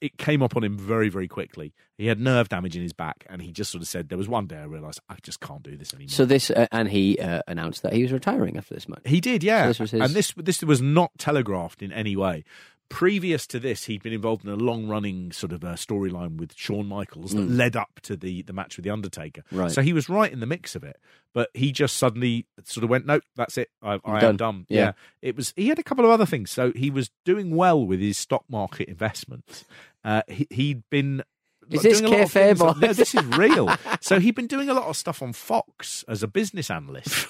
it- 0.00 0.16
came 0.16 0.42
up 0.42 0.56
on 0.56 0.64
him 0.64 0.78
very 0.78 1.08
very 1.10 1.28
quickly. 1.28 1.74
He 1.98 2.06
had 2.06 2.18
nerve 2.18 2.48
damage 2.48 2.74
in 2.76 2.82
his 2.82 2.92
back, 2.94 3.26
and 3.28 3.42
he 3.42 3.52
just 3.52 3.70
sort 3.70 3.82
of 3.82 3.88
said, 3.88 4.08
"There 4.08 4.16
was 4.18 4.28
one 4.28 4.46
day 4.46 4.56
I 4.56 4.64
realised 4.64 5.00
I 5.10 5.16
just 5.22 5.40
can't 5.40 5.62
do 5.62 5.76
this 5.76 5.92
anymore." 5.92 6.08
So 6.08 6.24
this, 6.24 6.50
uh, 6.50 6.66
and 6.72 6.88
he 6.88 7.18
uh, 7.18 7.42
announced 7.46 7.82
that 7.82 7.92
he 7.92 8.02
was 8.02 8.10
retiring 8.12 8.56
after 8.56 8.74
this 8.74 8.88
match. 8.88 9.02
He 9.04 9.20
did, 9.20 9.44
yeah. 9.44 9.70
So 9.72 9.82
this 9.84 9.90
his- 9.92 10.00
And 10.00 10.10
this 10.14 10.32
this 10.36 10.62
was 10.62 10.80
not 10.80 11.10
telegraphed 11.18 11.82
in 11.82 11.92
any 11.92 12.16
way. 12.16 12.44
Previous 12.94 13.44
to 13.48 13.58
this, 13.58 13.86
he'd 13.86 14.04
been 14.04 14.12
involved 14.12 14.44
in 14.44 14.50
a 14.50 14.56
long 14.56 14.86
running 14.86 15.32
sort 15.32 15.52
of 15.52 15.64
uh, 15.64 15.74
storyline 15.74 16.36
with 16.36 16.54
Shawn 16.56 16.86
Michaels 16.86 17.32
that 17.32 17.50
led 17.50 17.74
up 17.74 17.98
to 18.02 18.16
the, 18.16 18.42
the 18.42 18.52
match 18.52 18.76
with 18.76 18.84
The 18.84 18.90
Undertaker. 18.90 19.42
Mm. 19.52 19.58
Right. 19.58 19.70
So 19.72 19.82
he 19.82 19.92
was 19.92 20.08
right 20.08 20.32
in 20.32 20.38
the 20.38 20.46
mix 20.46 20.76
of 20.76 20.84
it. 20.84 20.96
But 21.32 21.50
he 21.54 21.72
just 21.72 21.96
suddenly 21.96 22.46
sort 22.62 22.84
of 22.84 22.90
went, 22.90 23.04
nope, 23.04 23.24
that's 23.34 23.58
it. 23.58 23.70
I, 23.82 23.98
I 24.04 24.20
Done. 24.20 24.24
am 24.30 24.36
done. 24.36 24.66
Yeah. 24.68 24.92
It 25.22 25.34
was. 25.34 25.52
He 25.56 25.68
had 25.68 25.80
a 25.80 25.82
couple 25.82 26.04
of 26.04 26.12
other 26.12 26.24
things. 26.24 26.52
So 26.52 26.70
he 26.76 26.88
was 26.88 27.10
doing 27.24 27.56
well 27.56 27.84
with 27.84 27.98
his 27.98 28.16
stock 28.16 28.44
market 28.48 28.88
investments. 28.88 29.64
Uh, 30.04 30.22
he, 30.28 30.46
he'd 30.50 30.84
been. 30.88 31.24
Is 31.70 31.82
this 31.82 31.98
doing 32.00 32.12
a 32.12 32.16
lot 32.16 32.24
of 32.26 32.32
kayfabe 32.32 32.80
No, 32.80 32.92
this 32.92 33.14
is 33.14 33.24
real. 33.36 33.74
so 34.00 34.20
he'd 34.20 34.36
been 34.36 34.46
doing 34.46 34.68
a 34.68 34.74
lot 34.74 34.84
of 34.84 34.96
stuff 34.96 35.20
on 35.20 35.32
Fox 35.32 36.04
as 36.06 36.22
a 36.22 36.28
business 36.28 36.70
analyst. 36.70 37.26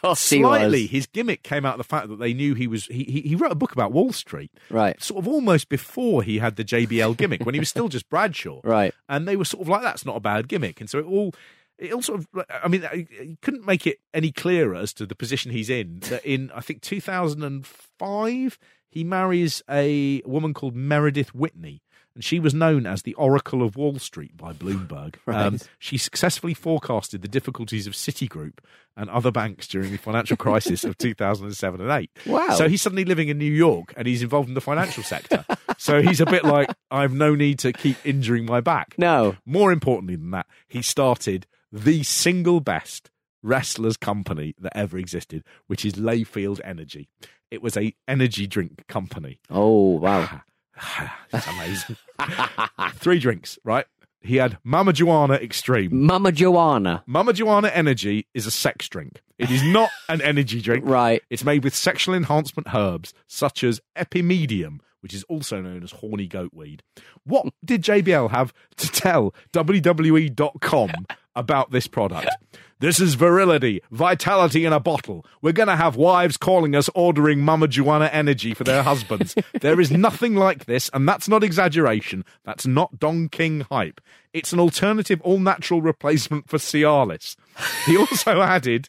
Course 0.00 0.30
he 0.30 0.40
slightly 0.40 0.82
was. 0.82 0.90
his 0.90 1.06
gimmick 1.06 1.42
came 1.42 1.64
out 1.66 1.74
of 1.74 1.78
the 1.78 1.84
fact 1.84 2.08
that 2.08 2.18
they 2.18 2.32
knew 2.34 2.54
he 2.54 2.66
was 2.66 2.86
he, 2.86 3.04
he 3.04 3.20
he 3.22 3.34
wrote 3.36 3.52
a 3.52 3.56
book 3.56 3.72
about 3.72 3.92
Wall 3.92 4.12
Street 4.12 4.50
Right. 4.70 5.00
sort 5.02 5.18
of 5.24 5.28
almost 5.28 5.68
before 5.68 6.22
he 6.22 6.38
had 6.38 6.56
the 6.56 6.64
JBL 6.64 7.16
gimmick 7.16 7.44
when 7.44 7.54
he 7.54 7.58
was 7.60 7.68
still 7.68 7.88
just 7.88 8.08
Bradshaw 8.08 8.60
Right. 8.64 8.94
and 9.08 9.26
they 9.28 9.36
were 9.36 9.44
sort 9.44 9.62
of 9.62 9.68
like 9.68 9.82
that's 9.82 10.04
not 10.06 10.16
a 10.16 10.20
bad 10.20 10.48
gimmick 10.48 10.80
and 10.80 10.88
so 10.90 10.98
it 10.98 11.06
all 11.06 11.34
it 11.78 11.92
all 11.92 12.02
sort 12.02 12.20
of 12.20 12.44
I 12.62 12.68
mean 12.68 12.86
he 12.92 13.36
couldn't 13.42 13.66
make 13.66 13.86
it 13.86 13.98
any 14.14 14.30
clearer 14.30 14.74
as 14.74 14.92
to 14.94 15.06
the 15.06 15.14
position 15.16 15.50
he's 15.52 15.70
in 15.70 16.00
that 16.10 16.24
in 16.24 16.50
I 16.54 16.60
think 16.60 16.82
2005 16.82 18.58
he 18.90 19.04
marries 19.04 19.62
a 19.70 20.20
woman 20.26 20.52
called 20.54 20.76
Meredith 20.76 21.34
Whitney 21.34 21.82
and 22.14 22.22
she 22.24 22.38
was 22.38 22.52
known 22.54 22.86
as 22.86 23.02
the 23.02 23.14
Oracle 23.14 23.62
of 23.62 23.76
Wall 23.76 23.98
Street 23.98 24.36
by 24.36 24.52
Bloomberg. 24.52 25.14
Um, 25.26 25.52
Right. 25.54 25.68
she 25.78 25.96
successfully 25.98 26.54
forecasted 26.54 27.22
the 27.22 27.28
difficulties 27.28 27.86
of 27.86 27.94
Citigroup 27.94 28.58
and 28.96 29.08
other 29.08 29.30
banks 29.30 29.66
during 29.66 29.90
the 29.92 29.96
financial 29.98 30.36
crisis 30.36 30.84
of 30.84 30.98
2007 30.98 31.80
and 31.80 31.90
8. 31.90 32.10
Wow. 32.26 32.50
So 32.50 32.68
he's 32.68 32.82
suddenly 32.82 33.04
living 33.04 33.28
in 33.28 33.38
New 33.38 33.50
York 33.52 33.94
and 33.96 34.06
he's 34.06 34.22
involved 34.22 34.48
in 34.48 34.54
the 34.54 34.60
financial 34.60 35.02
sector. 35.02 35.44
so 35.78 36.02
he's 36.02 36.20
a 36.20 36.26
bit 36.26 36.44
like, 36.44 36.68
I've 36.90 37.14
no 37.14 37.34
need 37.34 37.58
to 37.60 37.72
keep 37.72 37.96
injuring 38.04 38.44
my 38.44 38.60
back. 38.60 38.94
No. 38.98 39.36
More 39.46 39.72
importantly 39.72 40.16
than 40.16 40.30
that, 40.32 40.46
he 40.68 40.82
started 40.82 41.46
the 41.72 42.02
single 42.02 42.60
best 42.60 43.10
wrestlers 43.42 43.96
company 43.96 44.54
that 44.60 44.76
ever 44.76 44.98
existed, 44.98 45.42
which 45.66 45.84
is 45.84 45.94
Layfield 45.94 46.60
Energy. 46.62 47.08
It 47.50 47.62
was 47.62 47.76
a 47.76 47.94
energy 48.06 48.46
drink 48.46 48.86
company. 48.88 49.40
Oh, 49.50 49.96
wow. 49.98 50.42
it's 51.32 51.46
amazing. 51.46 51.96
Three 52.94 53.18
drinks, 53.18 53.58
right? 53.64 53.86
He 54.20 54.36
had 54.36 54.58
Mama 54.62 54.92
Juana 54.92 55.34
Extreme. 55.34 56.06
Mama 56.06 56.30
Juana. 56.32 57.02
Mama 57.06 57.32
Juana 57.32 57.68
Energy 57.68 58.26
is 58.34 58.46
a 58.46 58.52
sex 58.52 58.88
drink. 58.88 59.20
It 59.38 59.50
is 59.50 59.64
not 59.64 59.90
an 60.08 60.22
energy 60.22 60.60
drink. 60.60 60.84
Right. 60.92 61.22
It's 61.30 61.44
made 61.44 61.64
with 61.64 61.74
sexual 61.74 62.14
enhancement 62.14 62.72
herbs 62.72 63.14
such 63.26 63.64
as 63.64 63.80
epimedium, 63.96 64.78
which 65.02 65.14
is 65.14 65.24
also 65.24 65.60
known 65.60 65.82
as 65.82 65.92
horny 65.92 66.26
goat 66.26 66.52
weed. 66.54 66.82
What 67.24 67.46
did 67.64 67.82
JBL 67.82 68.30
have 68.30 68.54
to 68.76 68.88
tell 68.88 69.34
WWE.com 69.52 70.90
about 71.34 71.70
this 71.70 71.86
product? 71.86 72.30
This 72.82 72.98
is 72.98 73.14
virility, 73.14 73.80
vitality 73.92 74.64
in 74.64 74.72
a 74.72 74.80
bottle. 74.80 75.24
We're 75.40 75.52
going 75.52 75.68
to 75.68 75.76
have 75.76 75.94
wives 75.94 76.36
calling 76.36 76.74
us 76.74 76.90
ordering 76.96 77.38
Mama 77.40 77.68
Juana 77.68 78.06
energy 78.06 78.54
for 78.54 78.64
their 78.64 78.82
husbands. 78.82 79.36
there 79.60 79.80
is 79.80 79.92
nothing 79.92 80.34
like 80.34 80.64
this, 80.64 80.90
and 80.92 81.08
that's 81.08 81.28
not 81.28 81.44
exaggeration. 81.44 82.24
That's 82.44 82.66
not 82.66 82.98
Don 82.98 83.28
King 83.28 83.60
hype. 83.70 84.00
It's 84.32 84.52
an 84.52 84.58
alternative, 84.58 85.20
all 85.22 85.38
natural 85.38 85.80
replacement 85.80 86.48
for 86.48 86.58
Cialis. 86.58 87.36
He 87.86 87.96
also 87.96 88.40
added 88.40 88.88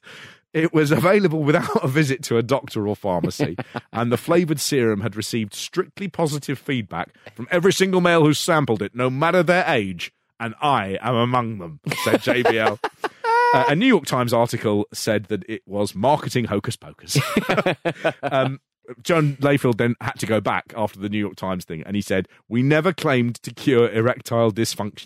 it 0.54 0.74
was 0.74 0.92
available 0.92 1.44
without 1.44 1.84
a 1.84 1.88
visit 1.88 2.24
to 2.24 2.38
a 2.38 2.44
doctor 2.44 2.88
or 2.88 2.96
pharmacy, 2.96 3.58
and 3.94 4.12
the 4.12 4.18
flavoured 4.18 4.60
serum 4.60 5.02
had 5.02 5.16
received 5.16 5.54
strictly 5.54 6.08
positive 6.08 6.60
feedback 6.60 7.10
from 7.34 7.48
every 7.52 7.74
single 7.74 8.02
male 8.02 8.24
who 8.24 8.34
sampled 8.34 8.82
it, 8.82 8.96
no 8.96 9.10
matter 9.10 9.44
their 9.44 9.66
age, 9.68 10.14
and 10.40 10.54
I 10.62 10.98
am 11.02 11.16
among 11.16 11.58
them, 11.58 11.80
said 12.04 12.22
JBL. 12.22 12.80
Uh, 13.54 13.66
a 13.68 13.76
New 13.76 13.86
York 13.86 14.08
Times 14.08 14.34
article 14.34 14.88
said 14.92 15.26
that 15.26 15.48
it 15.48 15.62
was 15.68 15.94
marketing 15.94 16.46
hocus 16.46 16.76
pocus. 16.76 17.20
um, 18.24 18.60
John 19.04 19.38
Layfield 19.38 19.78
then 19.78 19.96
had 20.02 20.20
to 20.22 20.26
go 20.26 20.42
back 20.42 20.74
after 20.76 21.00
the 21.00 21.08
New 21.08 21.20
York 21.20 21.36
Times 21.36 21.64
thing, 21.64 21.84
and 21.86 21.96
he 21.96 22.02
said, 22.02 22.28
"We 22.50 22.64
never 22.64 22.92
claimed 22.92 23.36
to 23.44 23.54
cure 23.54 23.92
erectile 23.92 24.52
dysfunction. 24.52 25.06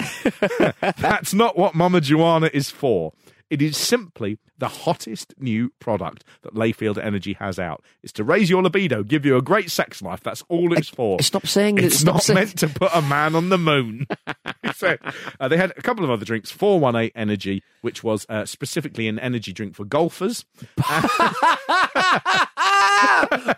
That's 0.98 1.34
not 1.34 1.58
what 1.58 1.76
Mama 1.76 2.00
Juana 2.00 2.50
is 2.54 2.72
for. 2.72 3.12
It 3.50 3.62
is 3.62 3.76
simply 3.76 4.40
the 4.58 4.68
hottest 4.68 5.34
new 5.38 5.72
product 5.80 6.24
that 6.42 6.54
Layfield 6.56 6.98
Energy 7.04 7.34
has 7.34 7.60
out. 7.60 7.84
It's 8.04 8.14
to 8.14 8.24
raise 8.24 8.50
your 8.50 8.64
libido, 8.64 9.04
give 9.04 9.26
you 9.26 9.38
a 9.38 9.42
great 9.42 9.70
sex 9.72 10.02
life. 10.02 10.22
That's 10.22 10.44
all 10.50 10.74
it's 10.74 10.90
for. 10.90 11.22
Stop 11.22 11.48
saying 11.48 11.78
it's 11.78 12.04
not 12.04 12.24
saying- 12.24 12.36
meant 12.36 12.58
to 12.60 12.68
put 12.68 12.92
a 12.94 13.02
man 13.02 13.36
on 13.36 13.50
the 13.50 13.58
moon." 13.58 14.08
so 14.76 14.98
uh, 15.40 15.48
they 15.48 15.58
had 15.58 15.72
a 15.78 15.82
couple 15.82 16.04
of 16.04 16.10
other 16.12 16.26
drinks. 16.26 16.52
Four 16.52 16.80
one 16.80 16.96
eight 16.96 17.14
Energy, 17.16 17.64
which 17.82 18.04
was 18.04 18.26
uh, 18.30 18.46
specifically 18.46 19.08
an 19.08 19.20
energy 19.20 19.54
drink 19.54 19.76
for 19.76 19.86
golfers. 19.86 20.46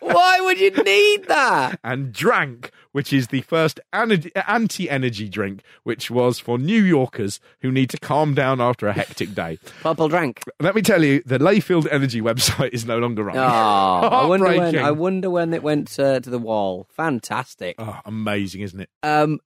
Why 0.01 0.39
would 0.41 0.59
you 0.59 0.71
need 0.71 1.25
that? 1.27 1.79
and 1.83 2.11
Drank, 2.13 2.71
which 2.91 3.13
is 3.13 3.27
the 3.27 3.41
first 3.41 3.79
anti 3.93 4.89
energy 4.89 5.29
drink, 5.29 5.61
which 5.83 6.11
was 6.11 6.39
for 6.39 6.57
New 6.57 6.81
Yorkers 6.83 7.39
who 7.61 7.71
need 7.71 7.89
to 7.91 7.97
calm 7.97 8.33
down 8.33 8.59
after 8.61 8.87
a 8.87 8.93
hectic 8.93 9.33
day. 9.33 9.59
Purple 9.81 10.09
drank. 10.09 10.41
Let 10.59 10.75
me 10.75 10.81
tell 10.81 11.03
you, 11.03 11.21
the 11.25 11.37
Layfield 11.39 11.87
Energy 11.91 12.21
website 12.21 12.69
is 12.69 12.85
no 12.85 12.97
longer 12.99 13.23
running. 13.23 13.41
Oh, 13.41 13.45
I 13.45 14.25
wonder 14.25 14.45
when. 14.47 14.77
I 14.77 14.91
wonder 14.91 15.29
when 15.29 15.53
it 15.53 15.63
went 15.63 15.99
uh, 15.99 16.19
to 16.19 16.29
the 16.29 16.39
wall. 16.39 16.87
Fantastic. 16.95 17.75
Oh, 17.79 17.99
amazing, 18.05 18.61
isn't 18.61 18.79
it? 18.79 18.89
Um, 19.03 19.39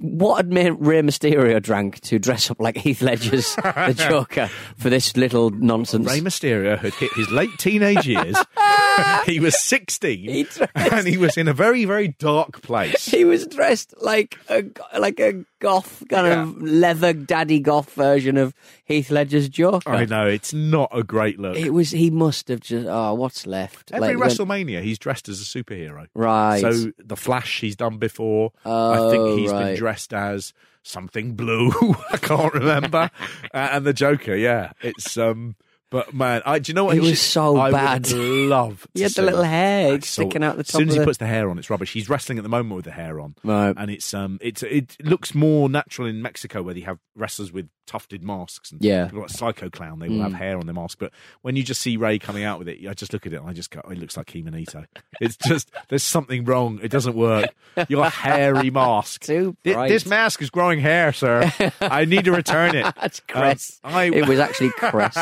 what 0.00 0.36
had 0.36 0.52
Rey 0.86 1.00
Mysterio 1.02 1.60
drank 1.62 2.00
to 2.00 2.18
dress 2.18 2.50
up 2.50 2.60
like 2.60 2.76
Heath 2.76 3.02
Ledger's 3.02 3.54
the 3.56 3.94
Joker 3.96 4.48
for 4.76 4.90
this 4.90 5.16
little 5.16 5.50
nonsense? 5.50 6.06
Rey 6.06 6.20
Mysterio 6.20 6.78
had 6.78 6.94
hit 6.94 7.12
his 7.14 7.30
late 7.30 7.50
teenage 7.58 8.06
years. 8.06 8.36
he 9.26 9.40
was 9.40 9.58
16 9.62 10.18
He 10.28 10.42
dressed- 10.44 10.70
and 10.74 11.06
he 11.06 11.16
was 11.16 11.36
in 11.36 11.48
a 11.48 11.52
very, 11.52 11.84
very 11.84 12.08
dark 12.08 12.62
place. 12.62 13.06
He 13.06 13.24
was 13.24 13.46
dressed 13.46 13.94
like 14.00 14.38
a 14.48 14.64
like 14.98 15.18
a 15.20 15.44
goth 15.60 16.02
kind 16.08 16.26
of 16.26 16.60
leather 16.60 17.12
daddy 17.12 17.60
goth 17.60 17.92
version 17.94 18.36
of 18.36 18.52
Heath 18.84 19.10
Ledger's 19.10 19.48
Joker. 19.48 19.88
I 19.90 20.04
know, 20.06 20.26
it's 20.26 20.52
not 20.52 20.88
a 20.92 21.04
great 21.04 21.38
look. 21.38 21.56
It 21.56 21.70
was. 21.70 21.90
He 21.92 22.10
must 22.10 22.48
have 22.48 22.60
just. 22.60 22.86
Oh, 22.88 23.14
what's 23.14 23.46
left? 23.46 23.92
Every 23.92 24.08
Like, 24.08 24.18
when- 24.18 24.28
WrestleMania, 24.28 24.82
he's 24.82 24.98
dressed 24.98 25.28
as 25.28 25.40
a 25.40 25.44
superhero. 25.44 26.06
Right. 26.14 26.60
So 26.60 26.90
the 26.98 27.16
Flash, 27.16 27.60
he's 27.60 27.76
done 27.76 27.98
before. 27.98 28.52
I 28.64 28.68
Oh, 28.98 29.10
think 29.10 29.38
he's 29.38 29.52
been 29.52 29.76
dressed 29.76 30.12
as 30.12 30.52
something 30.82 31.34
blue. 31.34 31.70
I 32.10 32.16
can't 32.16 32.52
remember. 32.54 33.10
uh, 33.54 33.68
and 33.72 33.84
the 33.86 33.92
Joker, 33.92 34.34
yeah, 34.34 34.72
it's 34.82 35.16
um. 35.16 35.54
But 35.90 36.14
man, 36.14 36.42
I 36.46 36.58
do 36.60 36.70
you 36.70 36.74
know 36.74 36.84
what 36.84 36.96
It 36.96 37.02
he 37.02 37.10
was 37.10 37.20
so 37.20 37.56
I 37.56 37.64
would 37.66 37.72
bad. 37.72 38.10
love. 38.12 38.86
He 38.94 39.02
had 39.02 39.12
the 39.12 39.22
little 39.22 39.42
hair 39.42 40.00
sticking 40.02 40.44
out 40.44 40.56
the 40.56 40.62
top. 40.62 40.68
As 40.76 40.78
soon 40.78 40.88
as 40.88 40.94
he 40.94 41.00
the- 41.00 41.04
puts 41.04 41.18
the 41.18 41.26
hair 41.26 41.50
on, 41.50 41.58
it's 41.58 41.68
rubbish. 41.68 41.92
He's 41.92 42.08
wrestling 42.08 42.38
at 42.38 42.42
the 42.44 42.48
moment 42.48 42.76
with 42.76 42.84
the 42.84 42.92
hair 42.92 43.18
on, 43.20 43.34
Right. 43.42 43.74
and 43.76 43.90
it's 43.90 44.14
um, 44.14 44.38
it's 44.40 44.62
it 44.62 44.96
looks 45.02 45.34
more 45.34 45.68
natural 45.68 46.06
in 46.06 46.22
Mexico 46.22 46.62
where 46.62 46.74
they 46.74 46.80
have 46.82 46.98
wrestlers 47.16 47.50
with 47.52 47.68
tufted 47.86 48.22
masks 48.22 48.70
and 48.70 48.80
Yeah. 48.84 49.10
like 49.12 49.30
Psycho 49.30 49.68
Clown. 49.68 49.98
They 49.98 50.08
will 50.08 50.22
have 50.22 50.30
Mm. 50.30 50.36
hair 50.36 50.58
on 50.58 50.66
their 50.66 50.74
mask, 50.74 50.98
but 51.00 51.12
when 51.42 51.56
you 51.56 51.64
just 51.64 51.80
see 51.82 51.96
Rey 51.96 52.20
coming 52.20 52.44
out 52.44 52.60
with 52.60 52.68
it, 52.68 52.86
I 52.88 52.94
just 52.94 53.12
look 53.12 53.26
at 53.26 53.32
it 53.32 53.40
and 53.40 53.50
I 53.50 53.52
just 53.52 53.72
go, 53.72 53.80
oh, 53.84 53.90
it 53.90 53.98
looks 53.98 54.16
like 54.16 54.26
Kemonito. 54.26 54.84
It's 55.20 55.36
just 55.36 55.70
there's 55.88 56.04
something 56.04 56.44
wrong. 56.44 56.78
It 56.84 56.90
doesn't 56.90 57.16
work. 57.16 57.50
Your 57.88 58.08
hairy 58.08 58.70
mask. 58.80 59.22
Too 59.24 59.56
Thi- 59.64 59.72
bright. 59.74 59.88
This 59.88 60.06
mask 60.06 60.40
is 60.40 60.48
growing 60.50 60.78
hair, 60.80 61.12
sir. 61.12 61.52
I 61.80 62.04
need 62.06 62.24
to 62.26 62.32
return 62.32 62.74
it. 62.76 62.84
That's 62.98 63.18
Um, 63.20 63.24
Cress. 63.28 63.80
I, 63.84 64.04
it 64.04 64.26
was 64.28 64.38
actually 64.38 64.70
Cress. 64.70 65.18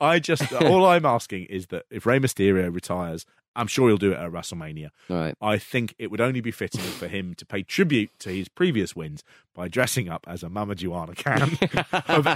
I 0.00 0.18
just 0.18 0.52
all 0.62 0.86
I'm 0.86 1.06
asking 1.06 1.46
is 1.46 1.66
that 1.68 1.84
if 1.90 2.06
Rey 2.06 2.18
Mysterio 2.18 2.72
retires, 2.74 3.26
I'm 3.54 3.66
sure 3.66 3.88
he'll 3.88 3.98
do 3.98 4.12
it 4.12 4.18
at 4.18 4.30
WrestleMania. 4.30 4.90
Right. 5.08 5.34
I 5.40 5.58
think 5.58 5.94
it 5.98 6.10
would 6.10 6.20
only 6.20 6.40
be 6.40 6.50
fitting 6.50 6.80
for 6.80 7.08
him 7.08 7.34
to 7.34 7.46
pay 7.46 7.62
tribute 7.62 8.10
to 8.20 8.30
his 8.30 8.48
previous 8.48 8.96
wins 8.96 9.22
by 9.54 9.68
dressing 9.68 10.08
up 10.08 10.24
as 10.26 10.42
a 10.42 10.48
Mama 10.48 10.74
Juana 10.74 11.14
can 11.14 11.58
of 12.08 12.26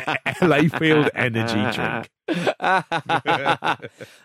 LA 0.43 0.69
Field 0.79 1.11
Energy 1.15 1.75
drink. 1.75 2.11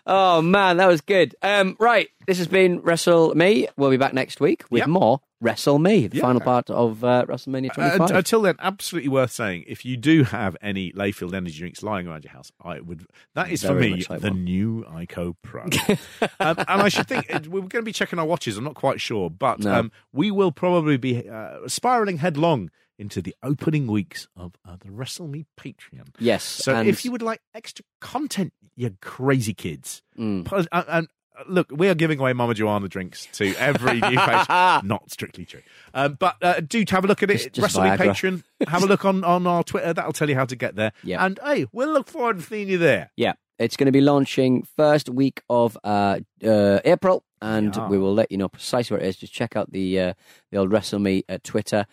oh 0.06 0.42
man, 0.42 0.76
that 0.78 0.86
was 0.86 1.00
good. 1.00 1.34
Um, 1.42 1.76
right, 1.78 2.08
this 2.26 2.38
has 2.38 2.48
been 2.48 2.80
Wrestle 2.80 3.34
Me. 3.34 3.68
We'll 3.76 3.90
be 3.90 3.96
back 3.96 4.14
next 4.14 4.40
week 4.40 4.64
with 4.70 4.80
Yep. 4.80 4.88
more 4.88 5.20
Wrestle 5.40 5.78
Me, 5.78 6.06
the 6.06 6.16
Yeah. 6.18 6.22
final 6.22 6.40
part 6.40 6.70
of 6.70 7.02
uh, 7.04 7.24
WrestleMania 7.28 7.70
Uh, 7.76 8.14
until 8.14 8.42
then, 8.42 8.54
absolutely 8.60 9.08
worth 9.08 9.32
saying. 9.32 9.64
If 9.66 9.84
you 9.84 9.96
do 9.96 10.24
have 10.24 10.56
any 10.62 10.92
Layfield 10.92 11.34
energy 11.34 11.58
drinks 11.58 11.82
lying 11.82 12.06
around 12.06 12.24
your 12.24 12.32
house, 12.32 12.52
I 12.62 12.80
would. 12.80 13.06
That 13.34 13.50
is 13.50 13.62
for 13.64 13.74
me 13.74 14.04
like 14.08 14.20
the 14.20 14.30
one. 14.30 14.44
new 14.44 14.84
Ico 14.88 15.34
Pro. 15.42 15.62
um, 16.40 16.56
and 16.58 16.82
I 16.82 16.88
should 16.88 17.08
think 17.08 17.26
we're 17.48 17.60
going 17.60 17.70
to 17.70 17.82
be 17.82 17.92
checking 17.92 18.18
our 18.18 18.26
watches. 18.26 18.56
I'm 18.56 18.64
not 18.64 18.74
quite 18.74 19.00
sure, 19.00 19.30
but 19.30 19.60
No. 19.60 19.74
um, 19.74 19.92
we 20.12 20.30
will 20.30 20.52
probably 20.52 20.96
be 20.96 21.28
uh, 21.28 21.66
spiraling 21.66 22.18
headlong 22.18 22.70
into 23.02 23.20
the 23.20 23.34
opening 23.42 23.86
weeks 23.86 24.26
of 24.36 24.54
uh, 24.66 24.76
the 24.82 24.90
Wrestle 24.90 25.28
Me 25.28 25.44
Patreon. 25.60 26.08
yes. 26.18 26.42
So 26.44 26.74
and, 26.74 26.88
if 26.88 27.04
you 27.04 27.12
would 27.12 27.20
like 27.22 27.40
extra 27.54 27.84
content, 28.00 28.52
you 28.76 28.96
crazy 29.02 29.52
kids, 29.54 30.02
Mm. 30.18 30.44
put- 30.46 30.66
and, 30.72 30.84
and 30.88 31.08
uh, 31.38 31.42
look, 31.48 31.66
we 31.70 31.88
are 31.88 31.94
giving 31.94 32.18
away 32.18 32.32
Mama 32.32 32.54
Juana 32.58 32.88
drinks 32.88 33.26
to 33.32 33.54
every 33.56 34.00
new 34.00 34.18
page. 34.18 34.46
Not 34.84 35.10
strictly 35.10 35.44
true, 35.44 35.62
um, 35.94 36.14
but 36.18 36.36
uh, 36.42 36.60
do 36.60 36.82
have 36.90 37.04
a 37.04 37.06
look 37.08 37.22
at 37.22 37.30
it. 37.30 37.34
Just- 37.38 37.52
just 37.54 37.62
Wrestle 37.76 37.82
Me 37.84 37.90
Patreon. 37.90 38.42
Have 38.68 38.82
a 38.82 38.86
look 38.86 39.04
on 39.04 39.24
on 39.24 39.46
our 39.46 39.62
Twitter. 39.64 39.92
That'll 39.92 40.12
tell 40.12 40.28
you 40.30 40.34
how 40.36 40.44
to 40.46 40.56
get 40.56 40.76
there. 40.76 40.92
Yeah. 41.02 41.24
And 41.24 41.38
hey, 41.44 41.66
we'll 41.72 41.92
look 41.92 42.08
forward 42.08 42.38
to 42.38 42.42
seeing 42.44 42.68
you 42.68 42.78
there. 42.78 43.10
Yeah, 43.16 43.32
it's 43.58 43.76
going 43.76 43.86
to 43.86 43.92
be 43.92 44.00
launching 44.02 44.66
first 44.76 45.08
week 45.08 45.42
of 45.48 45.76
uh, 45.84 46.20
uh, 46.44 46.80
April, 46.84 47.24
and 47.40 47.74
Yeah. 47.74 47.88
we 47.88 47.96
will 47.98 48.14
let 48.14 48.30
you 48.30 48.36
know 48.38 48.48
precisely 48.48 48.94
where 48.96 49.04
it 49.04 49.08
is. 49.08 49.16
Just 49.16 49.32
check 49.32 49.56
out 49.56 49.72
the 49.72 50.00
uh, 50.00 50.14
the 50.50 50.58
old 50.58 50.70
Wrestle 50.70 50.98
Me 50.98 51.24
uh, 51.28 51.38
Twitter. 51.42 51.86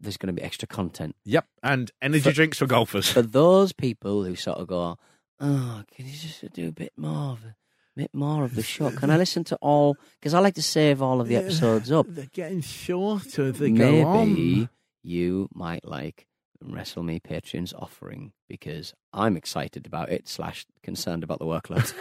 There's 0.00 0.16
going 0.16 0.34
to 0.34 0.40
be 0.40 0.42
extra 0.42 0.66
content 0.66 1.14
Yep. 1.24 1.46
And 1.62 1.90
energy 2.00 2.22
For- 2.22 2.32
drinks 2.32 2.58
for 2.58 2.66
golfers. 2.66 3.08
for 3.10 3.22
those 3.22 3.72
people 3.72 4.24
who 4.24 4.34
sort 4.34 4.58
of 4.58 4.66
go, 4.66 4.98
oh, 5.40 5.82
can 5.94 6.06
you 6.06 6.12
just 6.12 6.50
do 6.52 6.68
a 6.68 6.72
bit 6.72 6.92
more 6.96 7.32
of 7.32 7.44
a 7.44 7.54
bit 7.96 8.14
more 8.14 8.44
of 8.44 8.54
the 8.54 8.62
show? 8.62 8.90
Can 8.90 9.10
I 9.10 9.16
listen 9.16 9.44
to 9.44 9.56
all? 9.56 9.96
Because 10.18 10.32
I 10.32 10.38
like 10.40 10.54
to 10.54 10.62
save 10.62 11.02
all 11.02 11.20
of 11.20 11.28
the 11.28 11.36
episodes 11.36 11.90
up. 11.92 12.06
They're 12.08 12.26
getting 12.32 12.60
shorter 12.62 13.52
they 13.52 13.70
go 13.72 14.06
on. 14.06 14.28
Maybe 14.30 14.68
you 15.02 15.48
might 15.54 15.84
like 15.84 16.26
Wrestle 16.62 17.02
Me 17.02 17.20
Patreon's 17.20 17.72
offering 17.74 18.32
because 18.48 18.94
I'm 19.12 19.36
excited 19.36 19.86
about 19.86 20.10
it 20.10 20.28
slash 20.28 20.66
concerned 20.82 21.24
about 21.24 21.38
the 21.40 21.46
workload. 21.46 21.92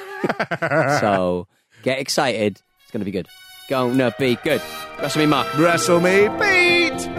so 1.00 1.48
get 1.84 2.00
excited. 2.00 2.62
It's 2.84 2.92
going 2.92 3.02
to 3.02 3.06
be 3.06 3.12
good. 3.12 3.28
Gonna 3.70 4.14
be 4.18 4.36
good. 4.44 4.62
Wrestle 5.00 5.22
Me 5.22 5.28
Mark. 5.28 5.56
Wrestle 5.58 6.00
me, 6.00 6.28
beat! 6.40 7.19